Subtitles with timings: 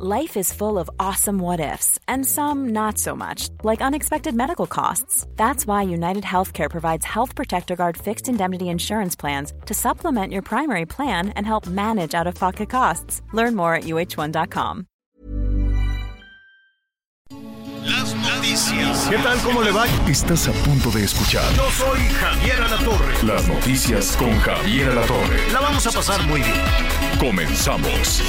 [0.00, 4.68] Life is full of awesome what ifs, and some not so much, like unexpected medical
[4.68, 5.26] costs.
[5.34, 10.42] That's why United Healthcare provides Health Protector Guard fixed indemnity insurance plans to supplement your
[10.42, 13.22] primary plan and help manage out of pocket costs.
[13.32, 14.86] Learn more at uh1.com.
[17.82, 19.08] Las noticias.
[19.10, 19.36] ¿Qué tal?
[19.40, 19.86] ¿Cómo le va?
[20.08, 23.14] Estás a punto de escuchar Yo soy Javier Alatorre.
[23.24, 25.50] las noticias con Javier Alatorre.
[25.52, 26.54] La vamos a pasar muy bien.
[27.18, 28.22] Comenzamos.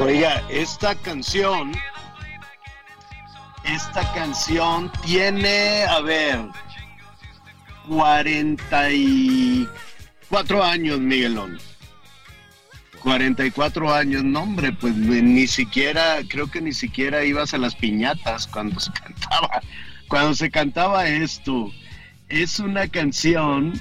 [0.00, 1.70] Oiga, esta canción,
[3.64, 6.40] esta canción tiene, a ver,
[7.88, 11.60] 44 años, Miguelón.
[13.04, 18.48] 44 años, no hombre, pues ni siquiera, creo que ni siquiera ibas a las piñatas
[18.48, 19.60] cuando se cantaba,
[20.08, 21.70] cuando se cantaba esto.
[22.28, 23.80] Es una canción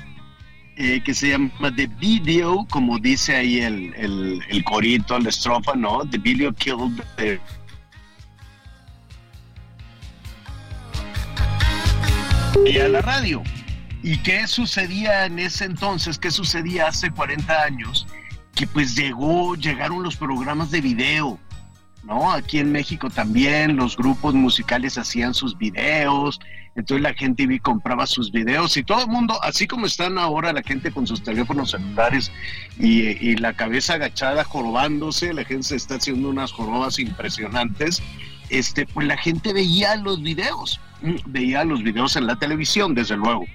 [0.77, 5.75] eh, que se llama The Video, como dice ahí el, el, el corito, la estrofa,
[5.75, 6.01] ¿no?
[6.09, 7.39] The Video Killed the...
[12.65, 13.43] Y a la radio.
[14.01, 16.17] ¿Y qué sucedía en ese entonces?
[16.17, 18.07] ¿Qué sucedía hace 40 años?
[18.55, 21.39] Que pues llegó, llegaron los programas de video,
[22.03, 22.31] ¿no?
[22.31, 26.39] Aquí en México también los grupos musicales hacían sus videos,
[26.75, 30.63] entonces la gente compraba sus videos y todo el mundo, así como están ahora la
[30.63, 32.31] gente con sus teléfonos celulares
[32.79, 38.01] y, y la cabeza agachada jorobándose, la gente se está haciendo unas jorobas impresionantes,
[38.49, 43.17] este, pues la gente veía los videos, mm, veía los videos en la televisión, desde
[43.17, 43.45] luego.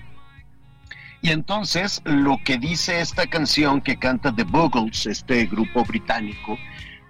[1.21, 6.57] Y entonces lo que dice esta canción que canta The Buggles, este grupo británico,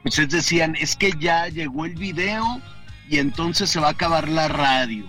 [0.02, 2.60] pues es decían, es que ya llegó el video
[3.08, 5.06] y entonces se va a acabar la radio,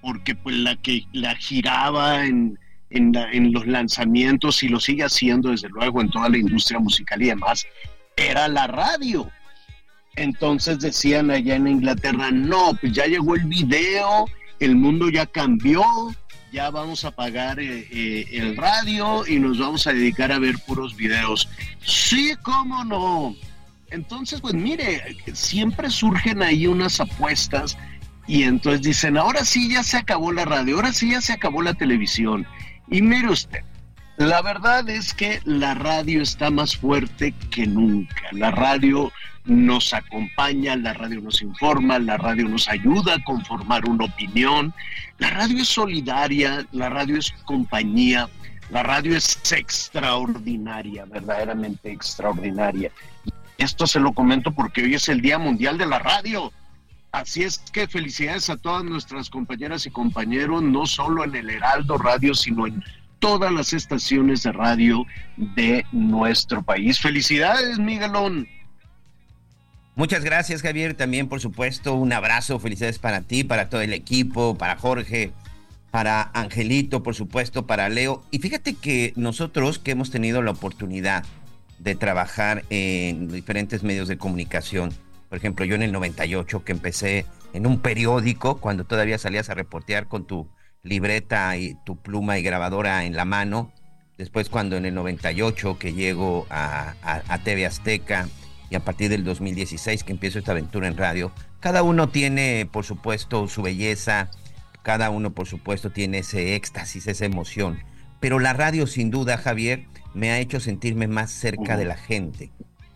[0.00, 2.58] porque pues la que la giraba en,
[2.90, 7.26] en los lanzamientos y lo sigue haciendo desde luego en toda la industria musical y
[7.26, 7.66] demás,
[8.16, 9.30] era la radio.
[10.16, 14.26] Entonces decían allá en Inglaterra, no, pues ya llegó el video,
[14.60, 15.84] el mundo ya cambió,
[16.52, 20.54] ya vamos a pagar eh, eh, el radio y nos vamos a dedicar a ver
[20.64, 21.48] puros videos.
[21.84, 23.34] Sí, cómo no.
[23.94, 27.78] Entonces, pues mire, siempre surgen ahí unas apuestas
[28.26, 31.62] y entonces dicen, ahora sí ya se acabó la radio, ahora sí ya se acabó
[31.62, 32.44] la televisión.
[32.90, 33.60] Y mire usted,
[34.16, 38.22] la verdad es que la radio está más fuerte que nunca.
[38.32, 39.12] La radio
[39.44, 44.74] nos acompaña, la radio nos informa, la radio nos ayuda a conformar una opinión.
[45.18, 48.28] La radio es solidaria, la radio es compañía,
[48.70, 52.90] la radio es extraordinaria, verdaderamente extraordinaria.
[53.58, 56.52] Esto se lo comento porque hoy es el Día Mundial de la Radio.
[57.12, 61.96] Así es que felicidades a todas nuestras compañeras y compañeros, no solo en el Heraldo
[61.96, 62.82] Radio, sino en
[63.20, 65.06] todas las estaciones de radio
[65.36, 66.98] de nuestro país.
[67.00, 68.48] Felicidades, Miguelón.
[69.94, 70.94] Muchas gracias, Javier.
[70.94, 75.30] También, por supuesto, un abrazo, felicidades para ti, para todo el equipo, para Jorge,
[75.92, 78.24] para Angelito, por supuesto, para Leo.
[78.32, 81.24] Y fíjate que nosotros que hemos tenido la oportunidad
[81.78, 84.92] de trabajar en diferentes medios de comunicación,
[85.28, 89.54] por ejemplo, yo en el 98 que empecé en un periódico, cuando todavía salías a
[89.54, 90.48] reportear con tu
[90.82, 93.72] libreta y tu pluma y grabadora en la mano,
[94.16, 98.28] después cuando en el 98 que llego a, a, TV Azteca,
[98.70, 102.84] y a partir del 2016 que empiezo esta aventura en radio, cada uno tiene, por
[102.84, 104.30] supuesto, su belleza,
[104.82, 107.78] cada uno, por supuesto, tiene ese éxtasis, esa emoción.
[108.20, 112.52] Pero la radio, sin duda, Javier, me ha hecho sentirme más cerca de la gente,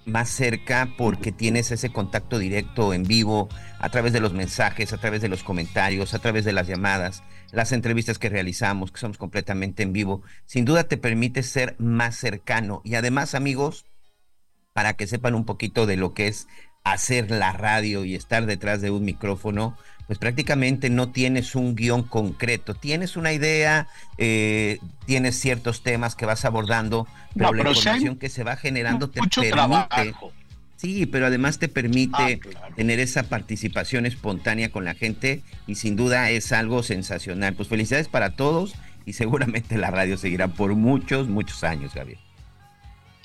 [0.06, 3.48] más cerca porque tienes ese contacto directo en vivo,
[3.78, 7.22] a través de los mensajes, a través de los comentarios, a través de las llamadas,
[7.52, 10.22] las entrevistas que realizamos, que somos completamente en vivo.
[10.46, 12.80] Sin duda te permite ser más cercano.
[12.84, 13.84] Y además, amigos,
[14.72, 16.48] para que sepan un poquito de lo que es
[16.84, 19.76] hacer la radio y estar detrás de un micrófono,
[20.08, 22.74] pues prácticamente no tienes un guion concreto.
[22.74, 23.86] Tienes una idea,
[24.16, 28.56] eh, tienes ciertos temas que vas abordando, pero No, la pero información que se va
[28.56, 29.50] generando te permite.
[29.50, 30.32] trabajo.
[30.76, 32.74] Sí, pero además te permite Ah, claro.
[32.76, 37.54] tener esa participación espontánea con la gente y sin duda es algo sensacional.
[37.54, 38.74] Pues felicidades para todos
[39.04, 42.20] y seguramente la radio seguirá por muchos, muchos años, Gabriel.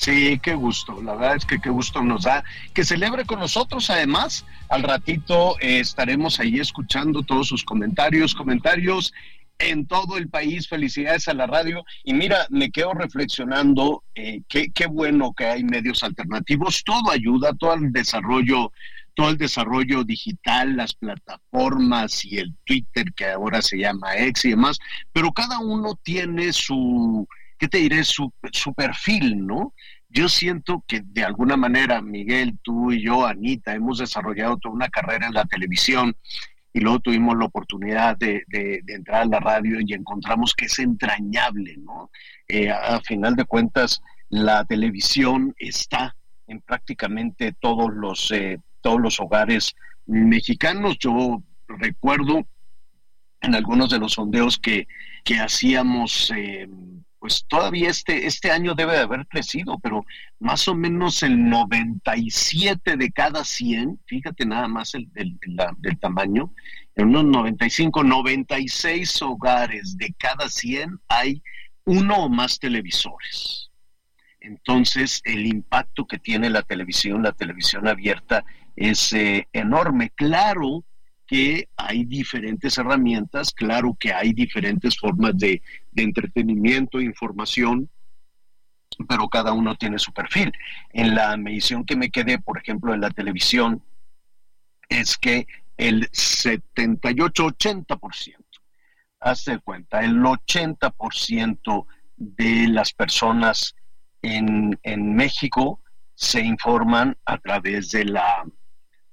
[0.04, 1.02] Sí, qué gusto.
[1.02, 3.90] La verdad es que qué gusto nos da que celebre con nosotros.
[3.90, 9.14] Además, al ratito eh, estaremos ahí escuchando todos sus comentarios, comentarios
[9.60, 10.68] en todo el país.
[10.68, 11.86] Felicidades a la radio.
[12.04, 16.84] Y mira, me quedo reflexionando, eh, qué, qué bueno que hay medios alternativos.
[16.84, 18.74] Todo ayuda, todo el desarrollo
[19.16, 24.50] todo el desarrollo digital, las plataformas y el Twitter que ahora se llama X y
[24.50, 24.80] demás,
[25.14, 27.28] pero cada uno tiene su,
[27.60, 28.04] ¿qué te diré?
[28.04, 29.74] Su, su perfil, ¿no?
[30.13, 34.89] Yo siento que de alguna manera, Miguel, tú y yo, Anita, hemos desarrollado toda una
[34.89, 36.15] carrera en la televisión
[36.71, 38.44] y luego tuvimos la oportunidad de,
[38.88, 42.12] entrar a la radio y encontramos que es entrañable, ¿no?
[42.48, 49.19] Eh, a, final de cuentas, la televisión está en prácticamente todos los, eh, todos los
[49.19, 49.75] hogares
[50.06, 50.98] mexicanos.
[51.00, 52.45] Yo recuerdo
[53.42, 54.88] en algunos de los sondeos que,
[55.24, 56.68] que hacíamos, eh,
[57.24, 60.06] pues todavía este, este año debe de haber crecido, pero
[60.40, 66.54] más o menos el 97 de cada 100, fíjate nada más el, del tamaño,
[66.98, 71.42] en unos 95, 96 hogares de cada 100 hay
[71.86, 73.72] uno o más televisores.
[74.42, 78.44] Entonces, el impacto que tiene la televisión, la televisión abierta,
[78.76, 80.12] es eh, enorme.
[80.14, 80.84] Claro
[81.25, 85.62] que hay diferentes herramientas, claro que hay diferentes formas de,
[85.96, 87.90] entretenimiento, información,
[89.08, 90.52] pero cada uno tiene su perfil.
[90.92, 93.81] En la medición que me quedé, por ejemplo, en la televisión,
[94.90, 95.48] es que
[95.78, 98.36] el 78-80%,
[99.19, 101.86] hazte cuenta, el 80%
[102.18, 103.76] de las personas
[104.22, 105.80] en, en México
[106.16, 108.44] se informan a través de la,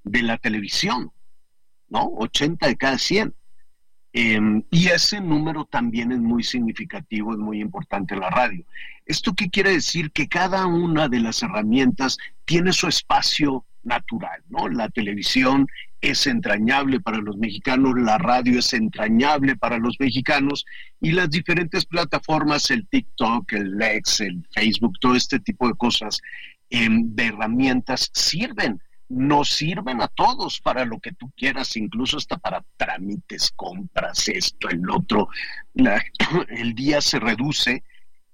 [0.04, 1.12] de la televisión,
[1.90, 2.06] ¿no?
[2.16, 3.34] 80 de cada 100.
[4.12, 8.64] Em, y ese número también es muy significativo, es muy importante la radio.
[9.06, 10.10] ¿Esto qué quiere decir?
[10.10, 14.68] Que cada una de las herramientas tiene su espacio natural, ¿no?
[14.68, 15.68] La televisión
[16.00, 20.64] es entrañable para los mexicanos, la radio es entrañable para los mexicanos
[21.00, 26.20] y las diferentes plataformas, el TikTok, el Lex, el Facebook, todo este tipo de cosas,
[26.70, 32.38] em, de herramientas sirven, nos sirven a todos para lo que tú quieras, incluso hasta
[32.38, 35.28] para trámites, compras, esto, el otro.
[36.48, 37.82] el día se reduce,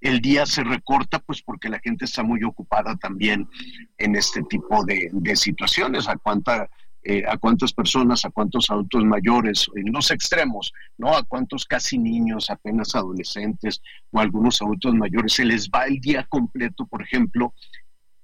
[0.03, 3.49] el día se recorta, pues porque la gente está muy ocupada también
[3.97, 6.09] en este tipo de, situaciones.
[6.09, 6.69] ¿A cuánta
[7.09, 11.17] eh, a cuántas personas, a cuántos adultos mayores, en los extremos, ¿no?
[11.17, 13.81] A cuántos casi niños, apenas adolescentes
[14.11, 17.55] o algunos adultos mayores, se les va el día completo, por ejemplo,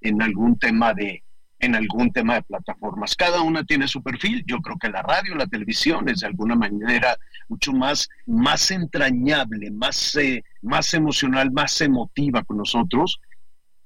[0.01, 1.23] en algún tema de
[1.63, 3.15] en algún tema de plataformas.
[3.15, 4.45] Cada una tiene su perfil.
[4.47, 7.17] Yo creo que la radio, la televisión es de alguna manera
[7.49, 13.21] mucho más, más entrañable, más, eh, más emocional, más emotiva con nosotros.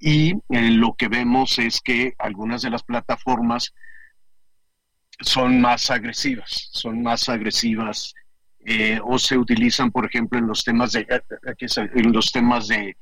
[0.01, 3.75] Y eh, lo que vemos es que algunas de las plataformas
[5.21, 8.15] son más agresivas, son más agresivas
[8.65, 11.07] eh, o se utilizan, por ejemplo, en los temas de,
[11.95, 12.97] en los temas de,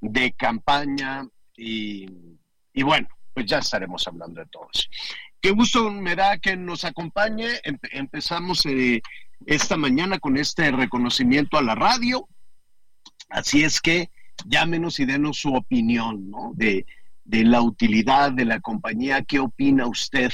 [0.00, 1.26] de campaña
[1.56, 2.06] y,
[2.72, 3.08] y, bueno,
[3.38, 4.88] pues ya estaremos hablando de todo eso.
[5.40, 7.46] Qué gusto me da que nos acompañe.
[7.92, 9.00] empezamos eh,
[9.46, 12.28] esta mañana con este reconocimiento a la radio.
[13.28, 14.10] Así es que
[14.44, 16.50] llámenos y denos su opinión ¿no?
[16.56, 16.84] de,
[17.26, 19.22] la utilidad de la compañía.
[19.22, 20.32] ¿Qué opina usted?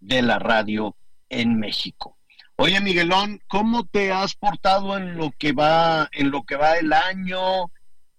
[0.00, 0.96] de la radio
[1.30, 2.18] en México.
[2.56, 6.92] Oye, Miguelón, ¿cómo te has portado en lo que va, en lo que va el
[6.92, 7.70] año?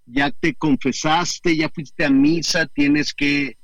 [0.06, 1.58] ¿Ya te confesaste?
[1.58, 2.68] ¿Ya fuiste a misa?
[2.68, 3.58] ¿Tienes que,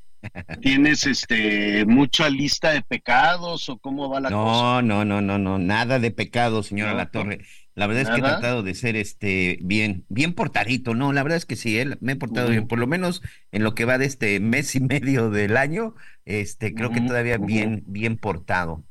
[0.62, 4.82] tienes este mucha lista de pecados o cómo va la cosa?
[4.82, 7.40] No, no, no, no, no, nada de pecados, señora La Torre.
[7.76, 11.14] La verdad es que he tratado de ser este bien, bien portadito, ¿no?
[11.14, 13.22] La verdad es que sí, él me he portado bien, por lo menos
[13.54, 15.96] en lo que va de este mes y medio del año,
[16.26, 18.84] este, creo que todavía bien, bien portado.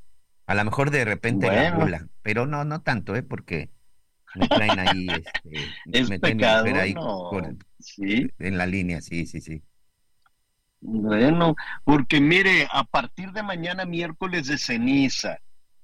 [0.47, 3.23] A lo mejor de repente la gula, pero no, no tanto, ¿eh?
[3.23, 3.69] Porque
[4.35, 6.95] me traen ahí, este, es me pecado, ahí
[7.81, 8.29] ¿Sí?
[8.39, 9.63] en la línea, sí, sí, sí.
[10.81, 15.39] Bueno, porque mire, a partir de mañana miércoles de ceniza,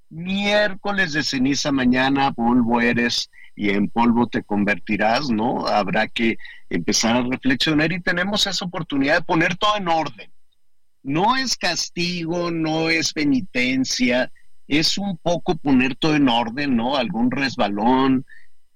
[0.09, 5.67] miércoles de ceniza mañana, polvo eres y en polvo te convertirás, ¿no?
[5.67, 6.37] Habrá que
[6.71, 10.33] empezar a reflexionar y tenemos esa oportunidad de poner todo en orden.
[11.03, 14.31] No es castigo, no es penitencia,
[14.69, 16.97] es un poco poner todo en orden, ¿no?
[16.97, 18.25] Algún resbalón.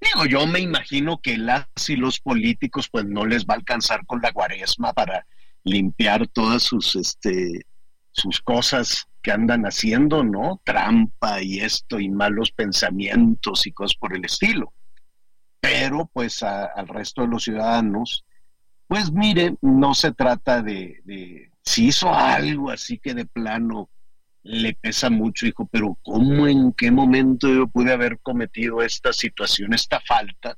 [0.00, 4.04] Digo, yo me imagino que las y los políticos pues no les va a alcanzar
[4.04, 5.24] con la cuaresma para
[5.68, 7.66] limpiar todas sus, este,
[8.10, 10.60] sus cosas que andan haciendo, ¿no?
[10.64, 14.72] Trampa y esto y malos pensamientos y cosas por el estilo.
[15.60, 18.24] Pero pues al resto de los ciudadanos,
[18.86, 23.90] pues mire, no se trata de, de, si hizo algo así que de plano
[24.42, 29.74] le pesa mucho, hijo, pero ¿cómo en qué momento yo pude haber cometido esta situación,
[29.74, 30.56] esta falta?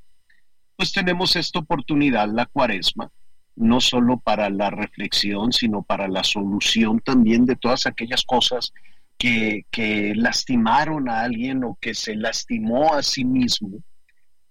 [0.77, 3.11] Pues tenemos esta oportunidad, la cuaresma,
[3.57, 8.73] no solo para la reflexión, sino para la solución también de todas aquellas cosas
[9.19, 13.83] que, que lastimaron a alguien o que se lastimó a sí mismo.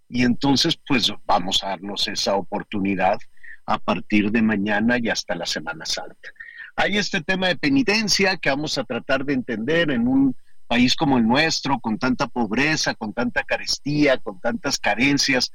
[0.08, 3.18] Y entonces, pues vamos a darnos esa oportunidad.
[3.66, 6.30] a partir de mañana y hasta la Semana Santa.
[6.76, 11.20] Hay este tema de penitencia que vamos a tratar de entender en un país como
[11.20, 15.52] el nuestro, con tanta pobreza, con tanta carestía, con tantas carencias,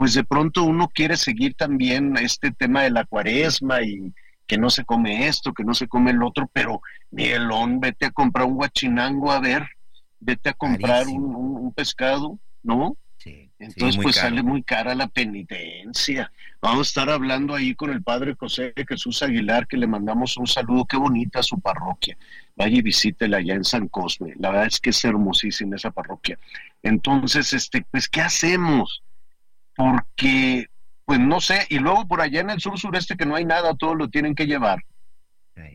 [0.00, 4.14] pues de pronto uno quiere seguir también este tema de la cuaresma y
[4.46, 6.80] que no se come esto, que no se come el otro, pero
[7.10, 9.68] Miguelón, vete a comprar un guachinango a ver,
[10.18, 12.96] vete a comprar un, pescado, ¿no?
[13.58, 16.32] Entonces, pues sale muy cara la penitencia.
[16.62, 20.46] Vamos a estar hablando ahí con el padre José Jesús Aguilar, que le mandamos un
[20.46, 20.86] saludo.
[20.86, 22.16] Qué bonita su parroquia.
[22.56, 24.32] Vaya y visítela allá en San Cosme.
[24.38, 26.38] La verdad es que es hermosísima esa parroquia.
[26.82, 29.02] Entonces, este, pues, ¿qué hacemos?
[29.80, 30.66] Porque,
[31.06, 33.74] pues no sé, y luego por allá en el sur sureste que no hay nada,
[33.74, 34.84] todo lo tienen que llevar.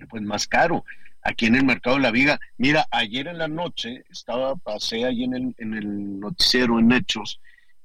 [0.09, 0.83] Pues más caro
[1.23, 2.39] aquí en el mercado de la viga.
[2.59, 7.41] Mira, ayer en la noche estaba, pasé ahí en el, en el noticiero en Hechos,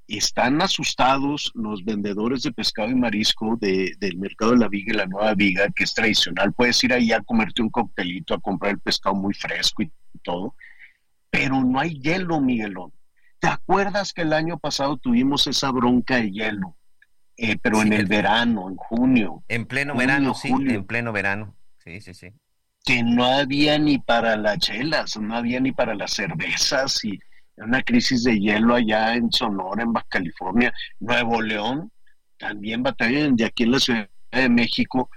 [0.06, 4.92] y están asustados los vendedores de pescado y marisco de, del mercado de la viga
[4.92, 6.52] y la nueva viga, que es tradicional.
[6.52, 9.90] Puedes ir ahí a comerte un coctelito, a comprar el pescado muy fresco y
[10.22, 10.54] todo,
[11.30, 12.92] pero no hay hielo, Miguelón.
[13.40, 16.76] ¿Te acuerdas que el año pasado tuvimos esa bronca de hielo?
[17.37, 19.42] Eh, pero en el verano, en junio.
[19.49, 21.56] En pleno verano, sí, en pleno verano.
[21.78, 22.35] Sí, sí, sí
[22.85, 27.18] que no había ni para las chelas, no había ni para las cervezas y
[27.56, 31.92] una crisis de hielo allá en Sonora, en Baja California, Nuevo León,
[32.38, 35.11] también batallan de aquí en la Ciudad de México.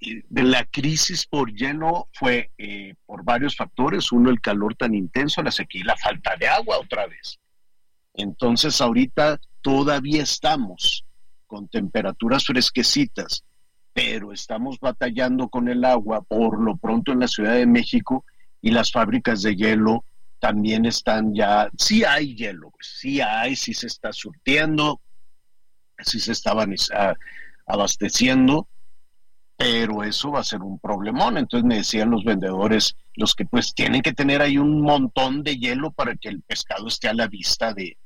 [0.00, 4.10] De la crisis por hielo fue eh, por varios factores.
[4.10, 7.38] Uno, el calor tan intenso, la sequía y la falta de agua otra vez.
[8.14, 11.04] Entonces, ahorita todavía estamos
[11.46, 13.44] con temperaturas fresquecitas
[13.92, 18.24] pero estamos batallando con el agua por lo pronto en la Ciudad de México
[18.60, 20.04] y las fábricas de hielo
[20.38, 25.00] también están ya, sí hay hielo, sí hay, sí se está surtiendo,
[25.98, 26.74] sí se estaban
[27.66, 28.66] abasteciendo,
[29.56, 31.38] pero eso va a ser un problemón.
[31.38, 35.58] Entonces me decían los vendedores, los que pues tienen que tener ahí un montón de
[35.58, 37.96] hielo para que el pescado esté a la vista de,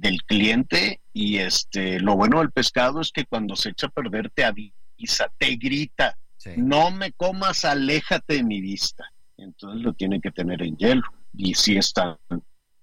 [0.00, 4.30] del cliente y este lo bueno del pescado es que cuando se echa a perder
[4.30, 6.16] te avisa te grita,
[6.56, 9.04] no me comas, aléjate de mi vista.
[9.36, 11.02] Entonces lo tienen que tener en hielo.
[11.34, 12.16] Y sí están,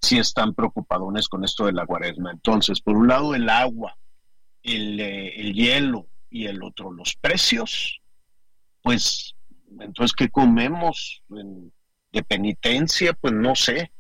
[0.01, 2.31] sí están preocupadones con esto de la cuaresma.
[2.31, 3.97] Entonces, por un lado, el agua,
[4.63, 7.99] el, eh, hielo y el otro, los precios.
[8.81, 9.35] Pues,
[9.79, 11.21] entonces, ¿qué comemos?
[12.13, 13.91] de penitencia, pues no sé,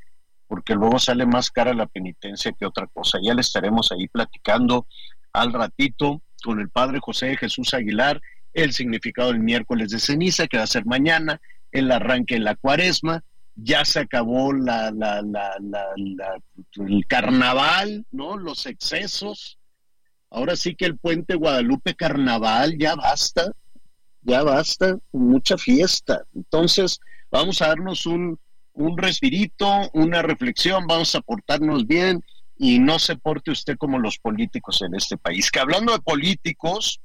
[0.47, 3.19] porque luego sale más cara la penitencia que otra cosa.
[3.21, 4.87] Ya le estaremos ahí platicando
[5.33, 8.21] al ratito con el Padre José Jesús Aguilar,
[8.53, 12.55] el significado del miércoles de ceniza, que va a ser mañana, el arranque de la
[12.55, 13.23] cuaresma,
[13.55, 15.55] ya se acabó la, la, la,
[16.75, 18.37] el carnaval, ¿no?
[18.37, 19.57] Los excesos.
[20.29, 23.51] Ahora sí que el puente Guadalupe Carnaval, ya basta,
[24.21, 26.23] ya basta, mucha fiesta.
[26.35, 26.99] Entonces,
[27.31, 28.39] vamos a darnos un,
[28.77, 32.23] un respirito, una reflexión, vamos a portarnos bien
[32.57, 35.49] y no se porte usted como los políticos en este país.
[35.49, 37.01] Que hablando de políticos,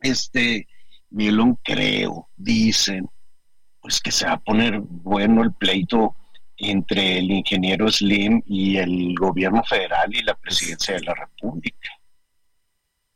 [0.00, 0.68] este,
[1.10, 3.08] Mielón creo, dicen,
[3.80, 6.14] pues que se va a poner bueno el pleito
[6.56, 11.90] entre el ingeniero Slim y el gobierno federal y la presidencia de la República.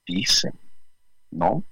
[0.05, 0.53] Dicen,
[1.31, 1.63] ¿no?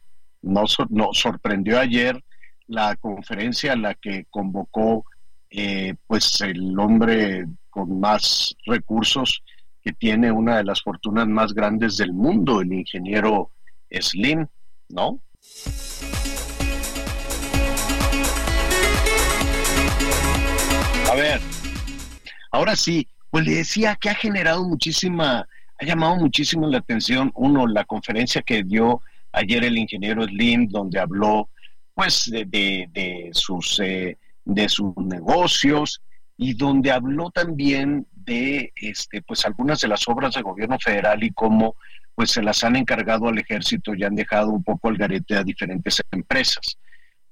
[0.42, 2.22] No, no sorprendió ayer
[2.68, 5.04] la conferencia a la que convocó
[5.50, 9.42] eh, pues el hombre con más recursos
[9.82, 13.50] que tiene una de las fortunas más grandes del mundo, el ingeniero
[13.90, 14.46] Slim,
[14.88, 15.20] ¿no?
[21.10, 21.40] A ver,
[22.50, 25.46] ahora sí, pues le decía que ha generado muchísima,
[25.78, 29.00] ha llamado muchísimo la atención, uno, la conferencia que dio
[29.32, 31.48] ayer el ingeniero Slim, donde habló
[31.94, 36.00] pues de, sus, eh, de sus negocios,
[36.38, 41.30] y donde habló también de este, pues algunas de las obras del gobierno federal y
[41.32, 41.76] cómo
[42.14, 45.44] pues se las han encargado al ejército y han dejado un poco al garete a
[45.44, 46.78] diferentes empresas.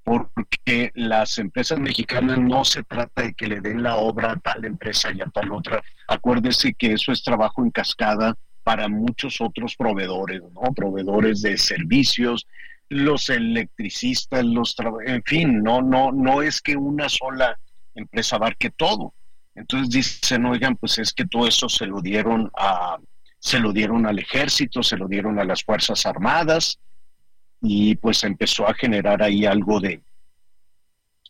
[0.02, 4.66] Porque las empresas mexicanas no se trata de que le den la obra a tal
[4.66, 5.82] empresa y a tal otra.
[6.06, 10.74] Acuérdese que eso es trabajo en cascada para muchos otros proveedores, ¿no?
[10.74, 12.46] Proveedores de servicios,
[12.94, 17.58] los electricistas, los en fin, no, no, no es que una sola
[17.94, 19.14] empresa abarque todo.
[19.54, 22.96] Entonces dicen, oigan, pues es que todo eso se lo dieron a,
[23.38, 26.78] se lo dieron al ejército, se lo dieron a las Fuerzas Armadas,
[27.60, 30.02] y pues empezó a generar ahí algo de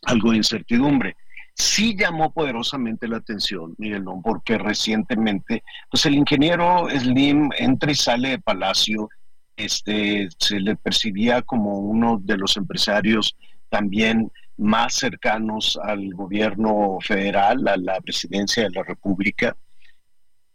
[0.03, 1.15] algo de incertidumbre.
[1.55, 8.29] Sí llamó poderosamente la atención, Miguel, porque recientemente, pues el ingeniero Slim entra y sale
[8.29, 9.09] de Palacio
[9.57, 13.35] este, se le percibía como uno de los empresarios
[13.69, 19.55] también más cercanos al gobierno federal, a la presidencia de la República.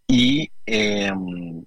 [0.06, 1.64] Y em,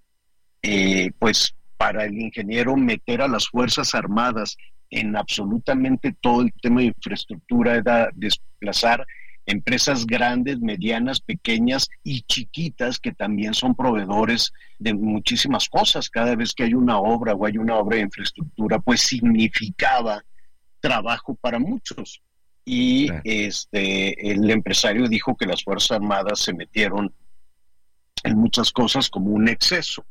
[0.62, 4.58] eh, pues para el ingeniero meter a las Fuerzas Armadas
[4.90, 9.06] en absolutamente todo el tema de infraestructura era desplazar
[9.46, 16.10] empresas grandes, medianas, pequeñas y chiquitas que también son proveedores de muchísimas cosas.
[16.10, 20.24] Cada vez que hay una obra o hay una obra de infraestructura, pues significaba
[20.80, 22.22] trabajo para muchos.
[22.66, 27.14] Y este el empresario dijo que las Fuerzas Armadas se metieron
[28.24, 30.06] en muchas cosas como un exceso.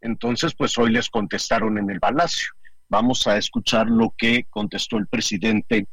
[0.00, 2.52] Entonces, pues hoy les contestaron en el palacio.
[2.88, 5.88] Vamos a escuchar lo que contestó el presidente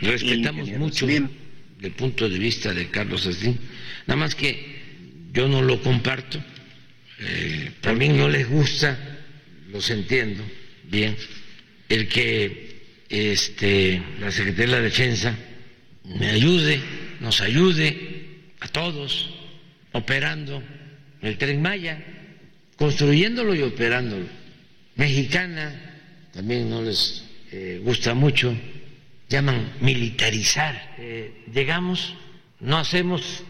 [0.00, 3.56] Respetamos mucho el punto de vista de Carlos Slim,
[4.06, 4.82] nada más que
[5.32, 6.42] yo no lo comparto,
[7.20, 8.98] eh, mí no les gusta,
[9.70, 10.44] los entiendo
[10.84, 11.16] bien,
[11.88, 15.36] el que este, la Secretaría de la Defensa
[16.04, 16.80] me ayude,
[17.20, 19.30] nos ayude a todos
[19.92, 20.62] operando
[21.20, 22.02] el tren Maya,
[22.76, 24.26] construyéndolo y operándolo.
[24.96, 26.00] Mexicana
[26.32, 28.56] también no les eh, gusta mucho
[29.32, 30.94] llaman militarizar.
[30.98, 32.14] Eh, llegamos,
[32.60, 33.42] no hacemos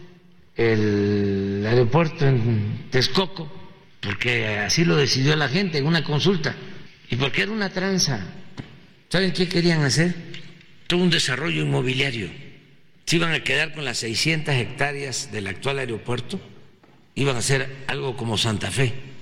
[0.55, 3.51] el aeropuerto en Texcoco,
[3.99, 6.55] porque así lo decidió la gente en una consulta,
[7.09, 8.25] y porque era una tranza.
[9.09, 10.15] ¿Saben qué querían hacer?
[10.87, 12.29] Todo un desarrollo inmobiliario.
[13.05, 16.39] Se iban a quedar con las 600 hectáreas del actual aeropuerto,
[17.15, 19.12] iban a hacer algo como Santa Fe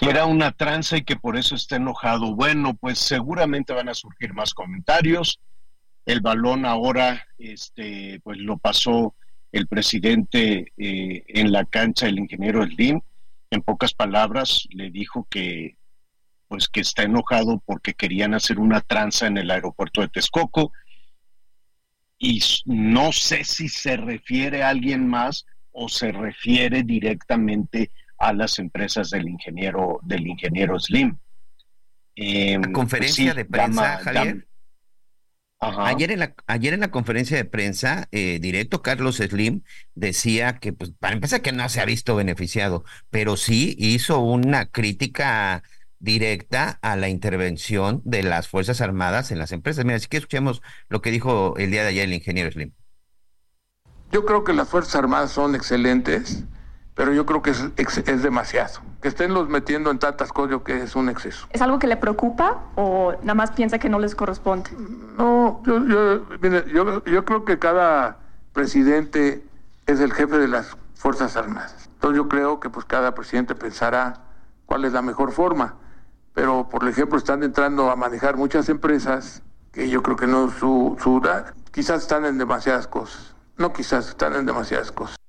[0.00, 2.34] que era una tranza y que por eso está enojado.
[2.34, 5.40] Bueno, pues seguramente van a surgir más comentarios.
[6.06, 9.14] El balón ahora, este, pues lo pasó
[9.52, 13.02] el presidente eh, en la cancha, el ingeniero Slim.
[13.50, 15.76] En pocas palabras, le dijo que,
[16.48, 20.72] pues que está enojado porque querían hacer una tranza en el aeropuerto de Texcoco.
[22.18, 28.58] Y no sé si se refiere a alguien más o se refiere directamente a las
[28.58, 31.18] empresas del ingeniero, del ingeniero Slim.
[32.14, 34.46] La conferencia de prensa, Javier.
[35.58, 39.62] Ayer, en la, ayer en la conferencia de prensa, eh, directo Carlos Slim
[39.94, 44.66] decía que, pues, para empezar, que no se ha visto beneficiado, pero sí hizo una
[44.66, 45.62] crítica
[45.98, 49.84] directa a la intervención de las Fuerzas Armadas en las empresas.
[49.84, 52.72] Mira, así que escuchemos lo que dijo el día de ayer el ingeniero Slim.
[54.10, 56.44] Yo creo que las Fuerzas Armadas son excelentes
[57.00, 58.80] pero yo creo que es, es, demasiado.
[59.00, 61.46] Que estén los metiendo en tantas cosas, yo que es un exceso.
[61.48, 64.68] ¿Es algo que le preocupa o nada más piensa que no les corresponde?
[65.16, 68.18] No, yo, yo, yo, creo que cada
[68.52, 69.42] presidente
[69.86, 71.88] es el jefe de las Fuerzas Armadas.
[71.94, 74.20] Entonces yo creo que pues cada presidente pensará
[74.66, 75.76] cuál es la mejor forma.
[76.34, 80.98] Pero, por ejemplo, están entrando a manejar muchas empresas que yo creo que no su,
[81.02, 81.22] su
[81.72, 83.34] quizás están en demasiadas cosas.
[83.56, 85.19] No quizás están en demasiadas cosas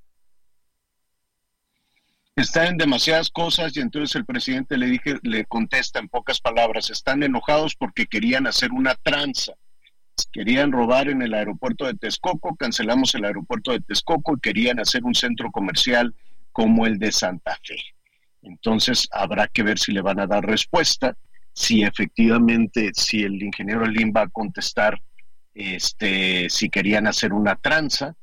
[2.41, 6.89] está en demasiadas cosas y entonces el presidente le dije, le contesta en pocas palabras,
[6.89, 9.53] están enojados porque querían hacer una tranza.
[10.31, 15.03] Querían robar en el aeropuerto de Texcoco, cancelamos el aeropuerto de Texcoco y querían hacer
[15.03, 16.13] un centro comercial
[16.51, 17.77] como el de Santa Fe.
[18.43, 21.15] Entonces habrá que ver si le van a dar respuesta,
[21.53, 25.01] si efectivamente, si el ingeniero Lim va a contestar
[25.53, 28.15] este, si querían hacer una tranza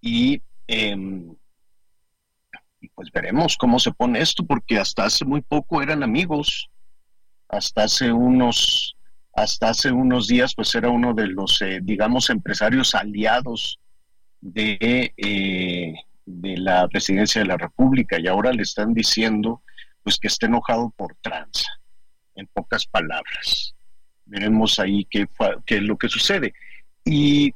[0.00, 1.37] y y
[2.98, 6.68] pues veremos cómo se pone esto, porque hasta hace muy poco eran amigos,
[7.48, 8.96] hasta hace unos,
[9.34, 13.78] hasta hace unos días, pues era uno de los, eh, digamos, empresarios aliados
[14.40, 15.94] de, eh,
[16.26, 19.62] de la presidencia de la República, y ahora le están diciendo,
[20.02, 21.70] pues que está enojado por tranza,
[22.34, 23.76] en pocas palabras.
[24.24, 25.28] Veremos ahí qué,
[25.66, 26.52] qué es lo que sucede.
[27.04, 27.54] Y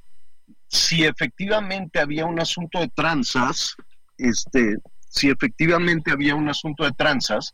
[0.68, 3.74] si efectivamente había un asunto de tranzas,
[4.18, 4.76] este,
[5.12, 7.52] si efectivamente había un asunto de tranzas,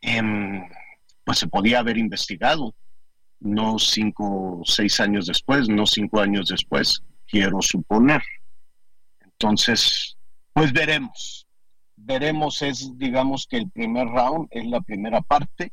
[0.00, 0.66] em,
[1.22, 2.74] pues se podía haber investigado,
[3.40, 8.22] no cinco seis años después, no cinco años después, quiero suponer.
[9.20, 10.16] Entonces,
[10.54, 11.46] pues veremos.
[11.96, 15.70] Veremos, es, digamos que el primer round es la primera parte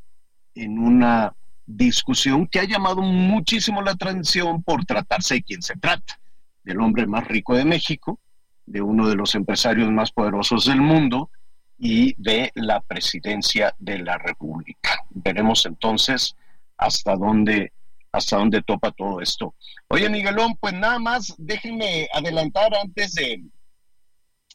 [0.55, 1.33] en una
[1.65, 6.19] discusión que ha llamado muchísimo la atención por tratarse de quién se trata,
[6.63, 8.19] del hombre más rico de México,
[8.65, 11.29] de uno de los empresarios más poderosos del mundo
[11.77, 15.03] y de la presidencia de la República.
[15.09, 16.35] Veremos entonces
[16.77, 17.71] hasta dónde
[18.11, 19.53] hasta dónde topa todo esto.
[19.89, 23.43] Oye, Miguelón, pues nada más déjenme adelantar antes de,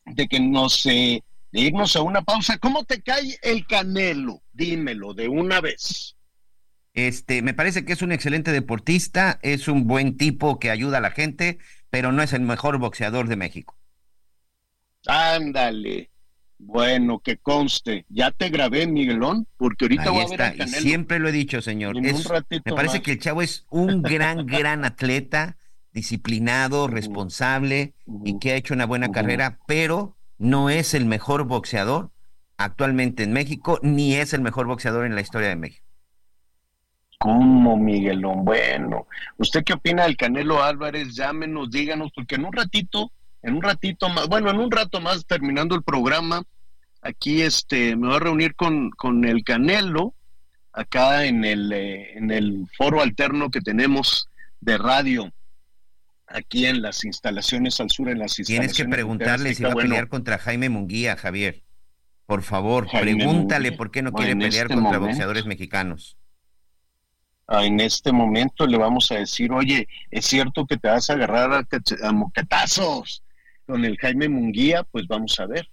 [0.06, 2.56] de que nos eh, irnos a una pausa.
[2.58, 4.40] ¿Cómo te cae el Canelo?
[4.54, 6.16] Dímelo de una vez.
[6.94, 11.02] Este, me parece que es un excelente deportista, es un buen tipo que ayuda a
[11.02, 13.76] la gente, pero no es el mejor boxeador de México.
[15.06, 16.10] Ándale.
[16.58, 18.04] Bueno, que conste.
[18.08, 20.80] Ya te grabé, Miguelón, porque ahorita voy a ver Canelo.
[20.80, 21.96] siempre lo he dicho, señor.
[22.00, 25.56] me parece que el chavo es un gran, gran atleta,
[25.92, 32.12] disciplinado, responsable y que ha hecho una buena carrera, pero no es el mejor boxeador
[32.58, 35.86] actualmente en México, ni es el mejor boxeador en la historia de México.
[37.18, 38.44] ¿Cómo, Miguelón?
[38.44, 39.06] Bueno,
[39.38, 41.14] ¿usted qué opina del Canelo Álvarez?
[41.14, 45.26] Llámenos, díganos, porque en un ratito en un ratito más, bueno, en un rato más
[45.26, 46.42] terminando el programa,
[47.03, 50.14] aquí este me voy a reunir con, con el Canelo,
[50.72, 54.29] acá en el, eh, en el foro alterno que tenemos
[54.61, 55.33] de radio,
[56.26, 58.72] aquí en las instalaciones al sur, en las instalaciones.
[58.74, 61.62] Tienes que preguntarle si va a pelear contra Jaime Munguía, Javier.
[62.26, 66.16] Por favor, pregúntale por qué no quiere pelear este contra boxeadores mexicanos.
[67.48, 71.14] Ah, en este momento le vamos a decir, oye, es cierto que te vas a
[71.14, 71.66] agarrar a,
[72.07, 73.24] a moquetazos
[73.70, 75.68] con el Jaime Munguía, pues vamos a ver.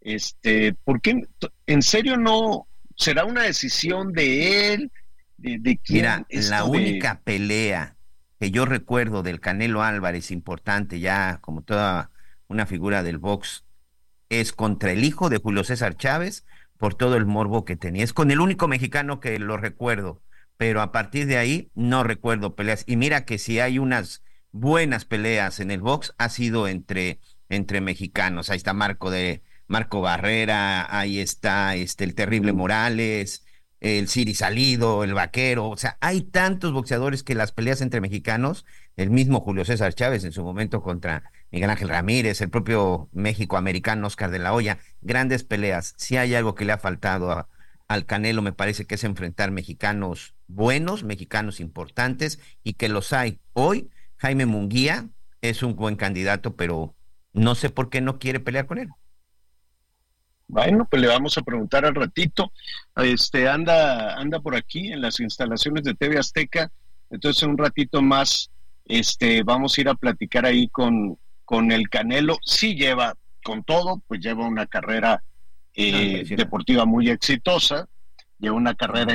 [0.00, 1.22] Este, ¿por qué
[1.66, 4.92] en serio no será una decisión de él?
[5.36, 7.96] De, Mira, la única pelea
[8.40, 12.10] que yo recuerdo del Canelo Álvarez, importante ya como toda
[12.48, 13.64] una figura del box,
[14.28, 16.44] es contra el hijo de Julio César Chávez
[16.76, 18.04] por todo el morbo que tenía.
[18.04, 20.22] Es con el único mexicano que lo recuerdo,
[20.56, 22.84] pero a partir de ahí no recuerdo peleas.
[22.86, 24.22] Y mira que si hay unas
[24.60, 28.50] buenas peleas en el box ha sido entre, entre mexicanos.
[28.50, 33.44] Ahí está Marco de Marco Barrera, ahí está este el terrible Morales,
[33.80, 38.64] el Siri Salido, el Vaquero, o sea, hay tantos boxeadores que las peleas entre mexicanos,
[38.96, 43.56] el mismo Julio César Chávez en su momento contra Miguel Ángel Ramírez, el propio México
[43.56, 45.94] americano Oscar de la Hoya, grandes peleas.
[45.96, 47.48] Si hay algo que le ha faltado
[47.86, 53.38] al Canelo, me parece que es enfrentar mexicanos buenos, mexicanos importantes, y que los hay
[53.52, 55.08] hoy Jaime Munguía
[55.40, 56.94] es un buen candidato, pero
[57.32, 58.88] no sé por qué no quiere pelear con él.
[60.48, 62.52] Bueno, pues le vamos a preguntar al ratito.
[62.96, 66.70] Este anda, anda por aquí en las instalaciones de TV Azteca.
[67.10, 68.50] Entonces, un ratito más,
[68.86, 72.38] este, vamos a ir a platicar ahí con, con el Canelo.
[72.42, 75.22] Sí lleva, con todo, pues lleva una carrera
[75.74, 77.86] eh, deportiva muy exitosa,
[78.38, 79.14] lleva una carrera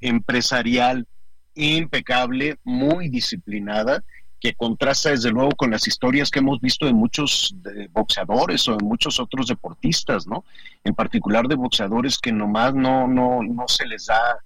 [0.00, 1.06] empresarial
[1.54, 4.02] impecable, muy disciplinada
[4.42, 7.54] que contrasta desde luego con las historias que hemos visto de muchos
[7.92, 10.44] boxeadores o de muchos otros deportistas, ¿no?
[10.82, 14.38] En particular de boxeadores que nomás no, no, no se les da,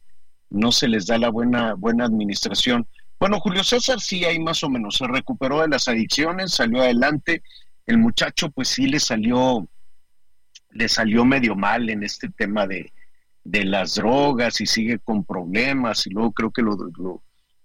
[0.50, 2.86] no se les da la buena, buena administración.
[3.18, 7.42] Bueno, Julio César sí hay más o menos, se recuperó de las adicciones, salió adelante.
[7.86, 9.66] El muchacho, pues sí le salió,
[10.72, 12.92] le salió medio mal en este tema de,
[13.44, 16.76] de las drogas y sigue con problemas y luego creo que lo,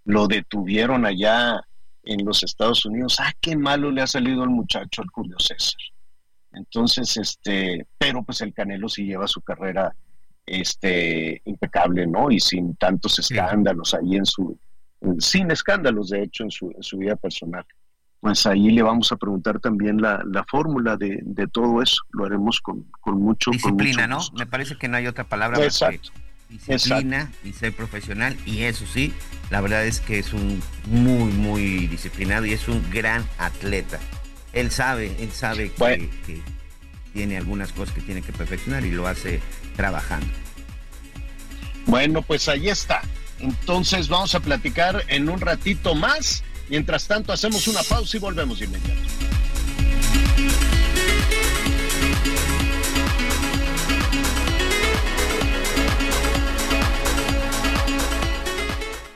[0.06, 1.62] lo detuvieron allá
[2.04, 5.80] en los Estados Unidos, ah, qué malo le ha salido al muchacho, al Julio César.
[6.54, 9.96] Entonces, este, pero pues el Canelo sí lleva su carrera
[10.46, 12.30] este, impecable, ¿no?
[12.30, 14.60] Y sin tantos escándalos ahí en su,
[15.20, 17.66] sin escándalos, de hecho, en su, en su vida personal.
[18.20, 22.04] Pues ahí le vamos a preguntar también la, la fórmula de, de, todo eso.
[22.12, 24.20] Lo haremos con, con mucho Disciplina, ¿no?
[24.38, 25.64] Me parece que no hay otra palabra.
[25.64, 26.12] Exacto
[26.52, 29.14] disciplina y ser profesional y eso sí,
[29.50, 34.00] la verdad es que es un muy, muy disciplinado y es un gran atleta.
[34.54, 36.10] Él sabe, él sabe que,
[37.14, 39.42] tiene algunas cosas que tiene que perfeccionar y lo hace
[39.76, 40.28] trabajando.
[41.86, 43.02] Bueno, pues ahí está.
[43.40, 46.44] Entonces vamos a platicar en un ratito más.
[46.70, 49.02] Mientras tanto, hacemos una pausa y volvemos de inmediato.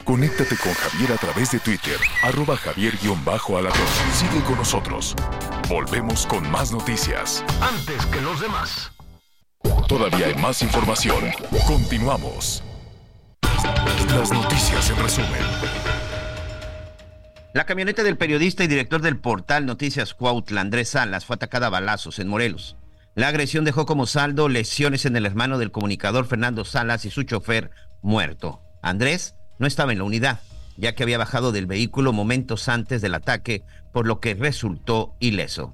[0.06, 3.88] Conéctate con Javier a través de Twitter, arroba javier-alatón.
[4.14, 5.16] Sigue con nosotros.
[5.68, 7.44] Volvemos con más noticias.
[7.60, 8.92] Antes que los demás.
[9.88, 11.32] Todavía hay más información.
[11.66, 12.64] Continuamos.
[14.16, 15.42] Las noticias en resumen.
[17.56, 21.72] La camioneta del periodista y director del portal Noticias Cuautla, Andrés Salas, fue atacada a
[21.72, 22.78] balazos en Morelos.
[23.16, 27.24] La agresión dejó como saldo lesiones en el hermano del comunicador Fernando Salas y su
[27.24, 27.72] chofer
[28.04, 28.62] muerto.
[28.84, 30.40] Andrés no estaba en la unidad,
[30.78, 35.74] ya que había bajado del vehículo momentos antes del ataque, por lo que resultó ileso.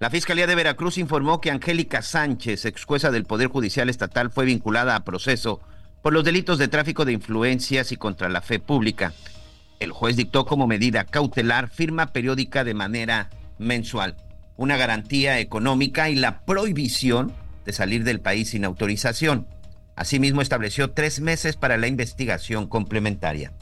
[0.00, 4.96] La Fiscalía de Veracruz informó que Angélica Sánchez, excuesa del Poder Judicial Estatal, fue vinculada
[4.96, 5.60] a proceso
[6.02, 9.12] por los delitos de tráfico de influencias y contra la fe pública.
[9.78, 14.16] El juez dictó como medida cautelar firma periódica de manera mensual.
[14.56, 17.32] una garantía económica y la prohibición
[17.64, 19.46] de salir del país sin autorización.
[20.00, 23.52] Asimismo, estableció tres meses para la investigación complementaria.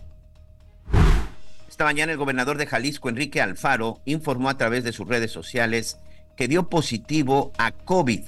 [1.69, 5.99] Esta mañana el gobernador de Jalisco, Enrique Alfaro, informó a través de sus redes sociales
[6.37, 8.21] que dio positivo a COVID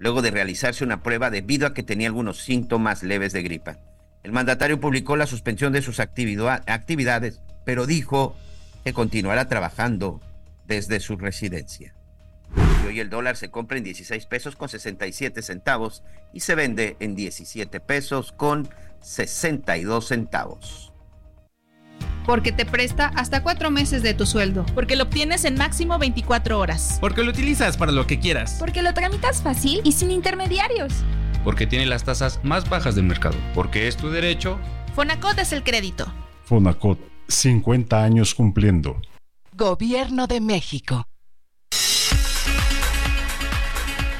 [0.00, 3.78] luego de realizarse una prueba debido a que tenía algunos síntomas leves de gripa.
[4.24, 8.34] El mandatario publicó la suspensión de sus actividades, pero dijo
[8.82, 10.20] que continuará trabajando
[10.66, 11.94] desde su residencia.
[12.82, 16.96] Y hoy el dólar se compra en 16 pesos con 67 centavos y se vende
[17.00, 18.68] en 17 pesos con
[19.00, 20.92] 62 centavos.
[22.26, 24.64] Porque te presta hasta cuatro meses de tu sueldo.
[24.74, 26.98] Porque lo obtienes en máximo 24 horas.
[27.00, 28.56] Porque lo utilizas para lo que quieras.
[28.58, 30.92] Porque lo tramitas fácil y sin intermediarios.
[31.42, 33.36] Porque tiene las tasas más bajas del mercado.
[33.54, 34.58] Porque es tu derecho.
[34.94, 36.12] Fonacot es el crédito.
[36.44, 39.00] Fonacot, 50 años cumpliendo.
[39.54, 41.04] Gobierno de México.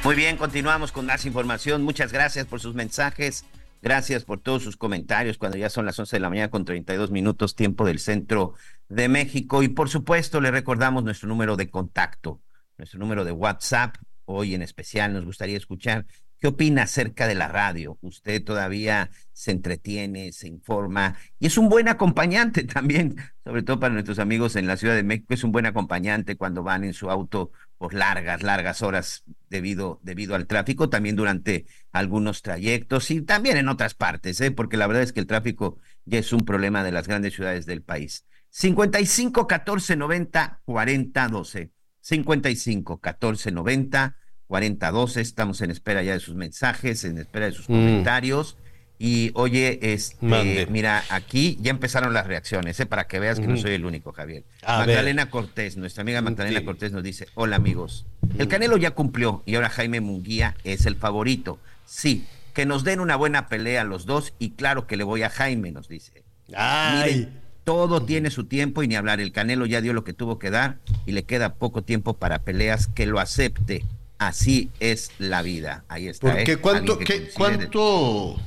[0.04, 1.84] Muy bien, continuamos con más información.
[1.84, 3.44] Muchas gracias por sus mensajes.
[3.80, 7.12] Gracias por todos sus comentarios cuando ya son las 11 de la mañana con 32
[7.12, 8.54] minutos tiempo del centro
[8.88, 9.62] de México.
[9.62, 12.42] Y por supuesto, le recordamos nuestro número de contacto,
[12.78, 13.94] nuestro número de WhatsApp.
[14.24, 16.04] Hoy en especial nos gustaría escuchar
[16.40, 17.96] qué opina acerca de la radio.
[18.00, 23.94] Usted todavía se entretiene, se informa y es un buen acompañante también, sobre todo para
[23.94, 25.32] nuestros amigos en la Ciudad de México.
[25.32, 30.36] Es un buen acompañante cuando van en su auto por largas, largas horas debido, debido
[30.36, 34.52] al tráfico, también durante algunos trayectos y también en otras partes, ¿eh?
[34.52, 37.66] porque la verdad es que el tráfico ya es un problema de las grandes ciudades
[37.66, 38.24] del país.
[38.50, 41.72] 55 14 90 40 12.
[42.00, 44.16] 55 14 90
[44.46, 45.20] 40 12.
[45.20, 47.72] Estamos en espera ya de sus mensajes, en espera de sus mm.
[47.72, 48.58] comentarios.
[49.04, 52.86] Y oye, este, mira, aquí ya empezaron las reacciones, ¿eh?
[52.86, 54.44] para que veas que no soy el único, Javier.
[54.64, 58.06] Magdalena Cortés, nuestra amiga Magdalena Cortés nos dice, hola amigos,
[58.38, 61.58] el Canelo ya cumplió y ahora Jaime Munguía es el favorito.
[61.84, 65.30] Sí, que nos den una buena pelea los dos y claro que le voy a
[65.30, 66.22] Jaime, nos dice.
[66.46, 70.38] Miren, todo tiene su tiempo y ni hablar, el Canelo ya dio lo que tuvo
[70.38, 73.84] que dar y le queda poco tiempo para peleas, que lo acepte.
[74.18, 75.82] Así es la vida.
[75.88, 76.32] Ahí está.
[76.32, 76.56] Porque ¿eh?
[76.58, 78.38] cuánto, qué, cuánto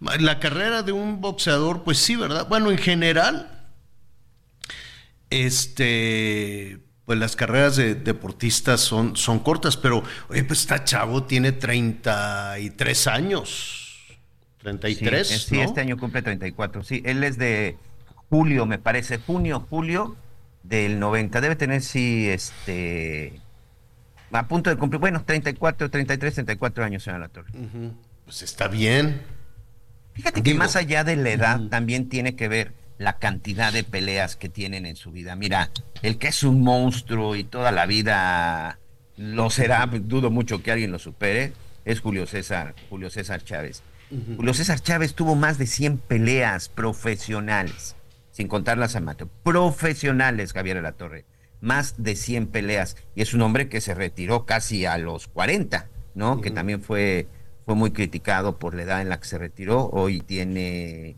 [0.00, 2.48] la carrera de un boxeador, pues sí, ¿verdad?
[2.48, 3.68] Bueno, en general,
[5.28, 11.52] este, pues las carreras de deportistas son, son cortas, pero, oye, pues está chavo, tiene
[11.52, 14.18] 33 años.
[14.58, 16.82] 33, sí, sí este año cumple 34.
[16.82, 17.76] Sí, él es de
[18.28, 20.16] julio, me parece, junio, julio
[20.62, 21.40] del 90.
[21.40, 23.40] Debe tener, sí, este,
[24.32, 27.50] a punto de cumplir, bueno, 34, 33, 34 años, señor La Torre.
[28.24, 29.22] Pues está bien.
[30.20, 34.36] Fíjate que más allá de la edad también tiene que ver la cantidad de peleas
[34.36, 35.34] que tienen en su vida.
[35.34, 35.70] Mira,
[36.02, 38.78] el que es un monstruo y toda la vida
[39.16, 41.54] lo será, dudo mucho que alguien lo supere,
[41.86, 43.82] es Julio César, Julio César Chávez.
[44.36, 47.96] Julio César Chávez tuvo más de 100 peleas profesionales,
[48.30, 51.24] sin contar las amateurs, profesionales, Javier La Torre,
[51.62, 52.98] más de 100 peleas.
[53.14, 56.42] Y es un hombre que se retiró casi a los 40, ¿no?
[56.42, 57.28] Que también fue
[57.66, 59.88] fue muy criticado por la edad en la que se retiró.
[59.92, 61.16] Hoy tiene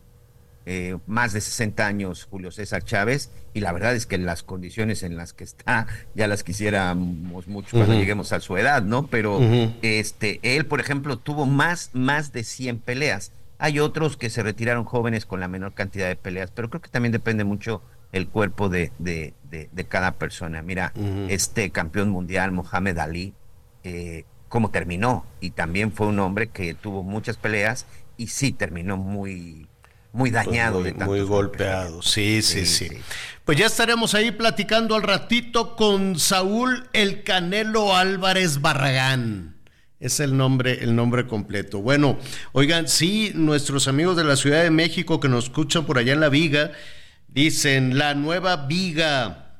[0.65, 5.03] eh, más de 60 años Julio César Chávez y la verdad es que las condiciones
[5.03, 9.07] en las que está ya las quisiéramos mucho cuando lleguemos a su edad, ¿no?
[9.07, 9.39] Pero
[9.81, 13.31] este él, por ejemplo, tuvo más más de 100 peleas.
[13.57, 16.89] Hay otros que se retiraron jóvenes con la menor cantidad de peleas, pero creo que
[16.89, 17.81] también depende mucho
[18.13, 20.61] el cuerpo de, de, de, cada persona.
[20.61, 20.93] Mira,
[21.29, 23.33] este campeón mundial, Mohamed Ali,
[23.83, 25.25] eh, cómo terminó.
[25.41, 27.87] Y también fue un hombre que tuvo muchas peleas
[28.17, 29.67] y sí terminó muy,
[30.11, 30.81] muy pues dañado.
[30.81, 32.87] muy, de muy golpeado, sí sí, sí,
[33.45, 39.55] Pues ya estaremos ahí platicando al ratito con Saúl El Canelo Álvarez Barragán.
[39.99, 41.81] Es el nombre, el nombre completo.
[41.81, 42.19] Bueno,
[42.51, 46.19] oigan, sí, nuestros amigos de la Ciudad de México que nos escuchan por allá en
[46.19, 46.73] la Viga,
[47.27, 49.57] dicen la nueva Viga.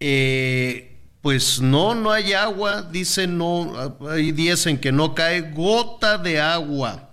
[0.00, 0.93] Eh,
[1.24, 6.38] pues no, no hay agua, dicen no, hay días en que no cae gota de
[6.38, 7.12] agua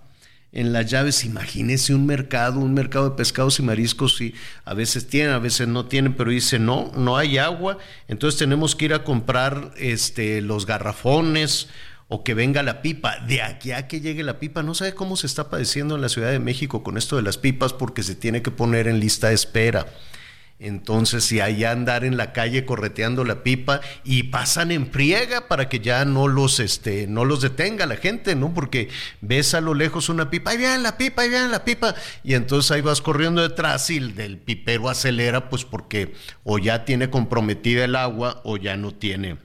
[0.52, 1.24] en las llaves.
[1.24, 4.34] Imagínese un mercado, un mercado de pescados y mariscos, y
[4.66, 8.76] a veces tienen, a veces no tienen, pero dice no, no hay agua, entonces tenemos
[8.76, 11.68] que ir a comprar este, los garrafones
[12.08, 13.18] o que venga la pipa.
[13.20, 16.10] De aquí a que llegue la pipa, no sabe cómo se está padeciendo en la
[16.10, 19.28] Ciudad de México con esto de las pipas porque se tiene que poner en lista
[19.28, 19.86] de espera.
[20.64, 25.68] Entonces, si hay andar en la calle correteando la pipa y pasan en friega para
[25.68, 28.54] que ya no los, este, no los detenga la gente, ¿no?
[28.54, 28.88] Porque
[29.20, 32.34] ves a lo lejos una pipa, ahí viene la pipa, ahí viene la pipa, y
[32.34, 37.10] entonces ahí vas corriendo detrás y el del pipero acelera, pues porque o ya tiene
[37.10, 39.38] comprometida el agua o ya no tiene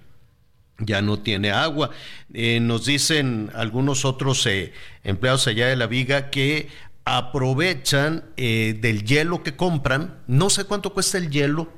[0.80, 1.90] ya no tiene agua.
[2.34, 6.68] Eh, nos dicen algunos otros eh, empleados allá de la viga que
[7.08, 10.20] aprovechan eh, del hielo que compran.
[10.28, 11.72] No sé cuánto cuesta el hielo.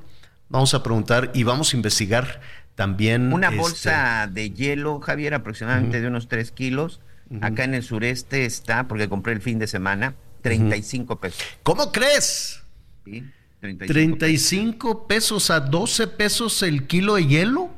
[0.48, 2.40] Vamos a preguntar y vamos a investigar
[2.74, 3.32] también.
[3.32, 7.00] Una este, bolsa de hielo, Javier, aproximadamente de unos 3 kilos.
[7.42, 11.40] Acá en el sureste está, porque compré el fin de semana, 35 pesos.
[11.62, 12.64] ¿Cómo crees?
[13.04, 13.22] Sí,
[13.60, 17.70] 35, 35 pesos a 12 pesos el kilo de hielo.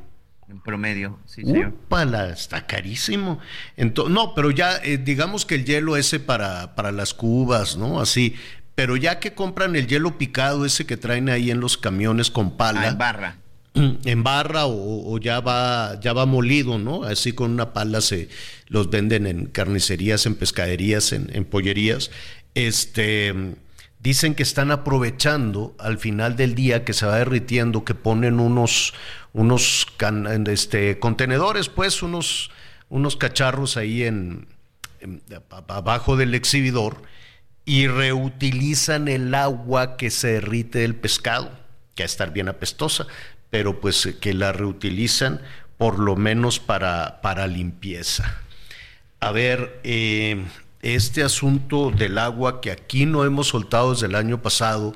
[0.53, 1.69] En promedio, sí, señor.
[1.69, 3.38] Upala, está carísimo.
[3.79, 8.01] Ento- no, pero ya eh, digamos que el hielo ese para, para las cubas, ¿no?
[8.01, 8.37] Así.
[8.75, 12.57] Pero ya que compran el hielo picado ese que traen ahí en los camiones con
[12.59, 12.83] pala.
[12.83, 13.37] Ah, en barra.
[13.75, 17.05] en barra o, o ya va ya va molido, ¿no?
[17.05, 18.29] Así con una pala se
[18.69, 22.11] los venden en carnicerías, en pescaderías, en, en pollerías.
[22.55, 23.35] Este
[24.01, 28.95] dicen que están aprovechando al final del día que se va derritiendo, que ponen unos
[29.33, 29.87] unos
[30.47, 32.51] este contenedores, pues unos
[32.88, 34.47] unos cacharros ahí en,
[35.66, 37.03] abajo del exhibidor
[37.64, 41.51] y reutilizan el agua que se derrite del pescado,
[41.95, 43.07] que a estar bien apestosa,
[43.49, 45.40] pero pues eh, que la reutilizan
[45.79, 48.40] por lo menos para, para limpieza.
[49.21, 50.45] A ver, eh,
[50.83, 54.95] este asunto del agua que aquí no hemos soltado desde el año pasado,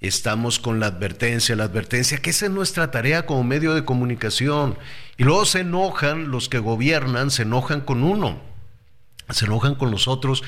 [0.00, 4.78] estamos con la advertencia, la advertencia, que esa es nuestra tarea como medio de comunicación.
[5.18, 8.40] Y luego se enojan, los que gobiernan, se enojan con uno,
[9.28, 10.42] se enojan con los otros,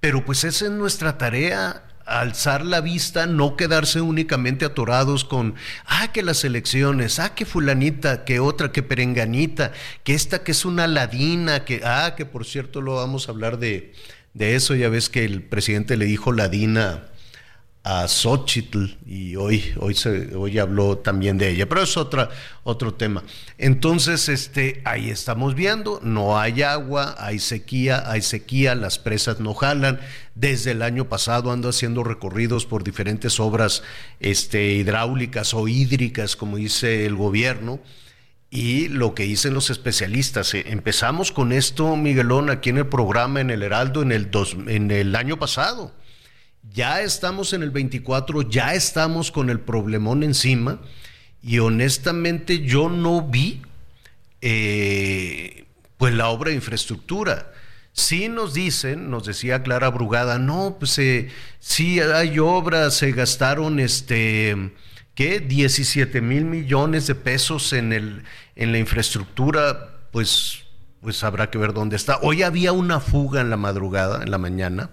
[0.00, 6.10] pero pues esa es nuestra tarea, alzar la vista, no quedarse únicamente atorados con, ah,
[6.10, 9.72] que las elecciones, ah, que fulanita, que otra, que perenganita,
[10.02, 13.58] que esta que es una ladina, que, ah, que por cierto lo vamos a hablar
[13.58, 13.92] de,
[14.32, 17.08] de eso, ya ves que el presidente le dijo ladina
[17.90, 22.28] a Xochitl y hoy, hoy, se, hoy habló también de ella, pero es otra,
[22.62, 23.22] otro tema.
[23.56, 29.54] Entonces, este, ahí estamos viendo, no hay agua, hay sequía, hay sequía, las presas no
[29.54, 30.00] jalan.
[30.34, 33.82] Desde el año pasado ando haciendo recorridos por diferentes obras
[34.20, 37.80] este, hidráulicas o hídricas, como dice el gobierno.
[38.50, 43.40] Y lo que dicen los especialistas, eh, empezamos con esto, Miguelón, aquí en el programa,
[43.40, 45.94] en el Heraldo, en el, dos, en el año pasado.
[46.72, 50.80] Ya estamos en el 24, ya estamos con el problemón encima
[51.42, 53.62] y honestamente yo no vi
[54.40, 57.52] eh, pues la obra de infraestructura.
[57.92, 63.80] Sí nos dicen, nos decía Clara Brugada, no, pues eh, sí hay obras, se gastaron
[63.80, 64.72] este,
[65.14, 65.40] ¿qué?
[65.40, 68.22] 17 mil millones de pesos en, el,
[68.54, 70.64] en la infraestructura, pues,
[71.00, 72.18] pues habrá que ver dónde está.
[72.22, 74.90] Hoy había una fuga en la madrugada, en la mañana,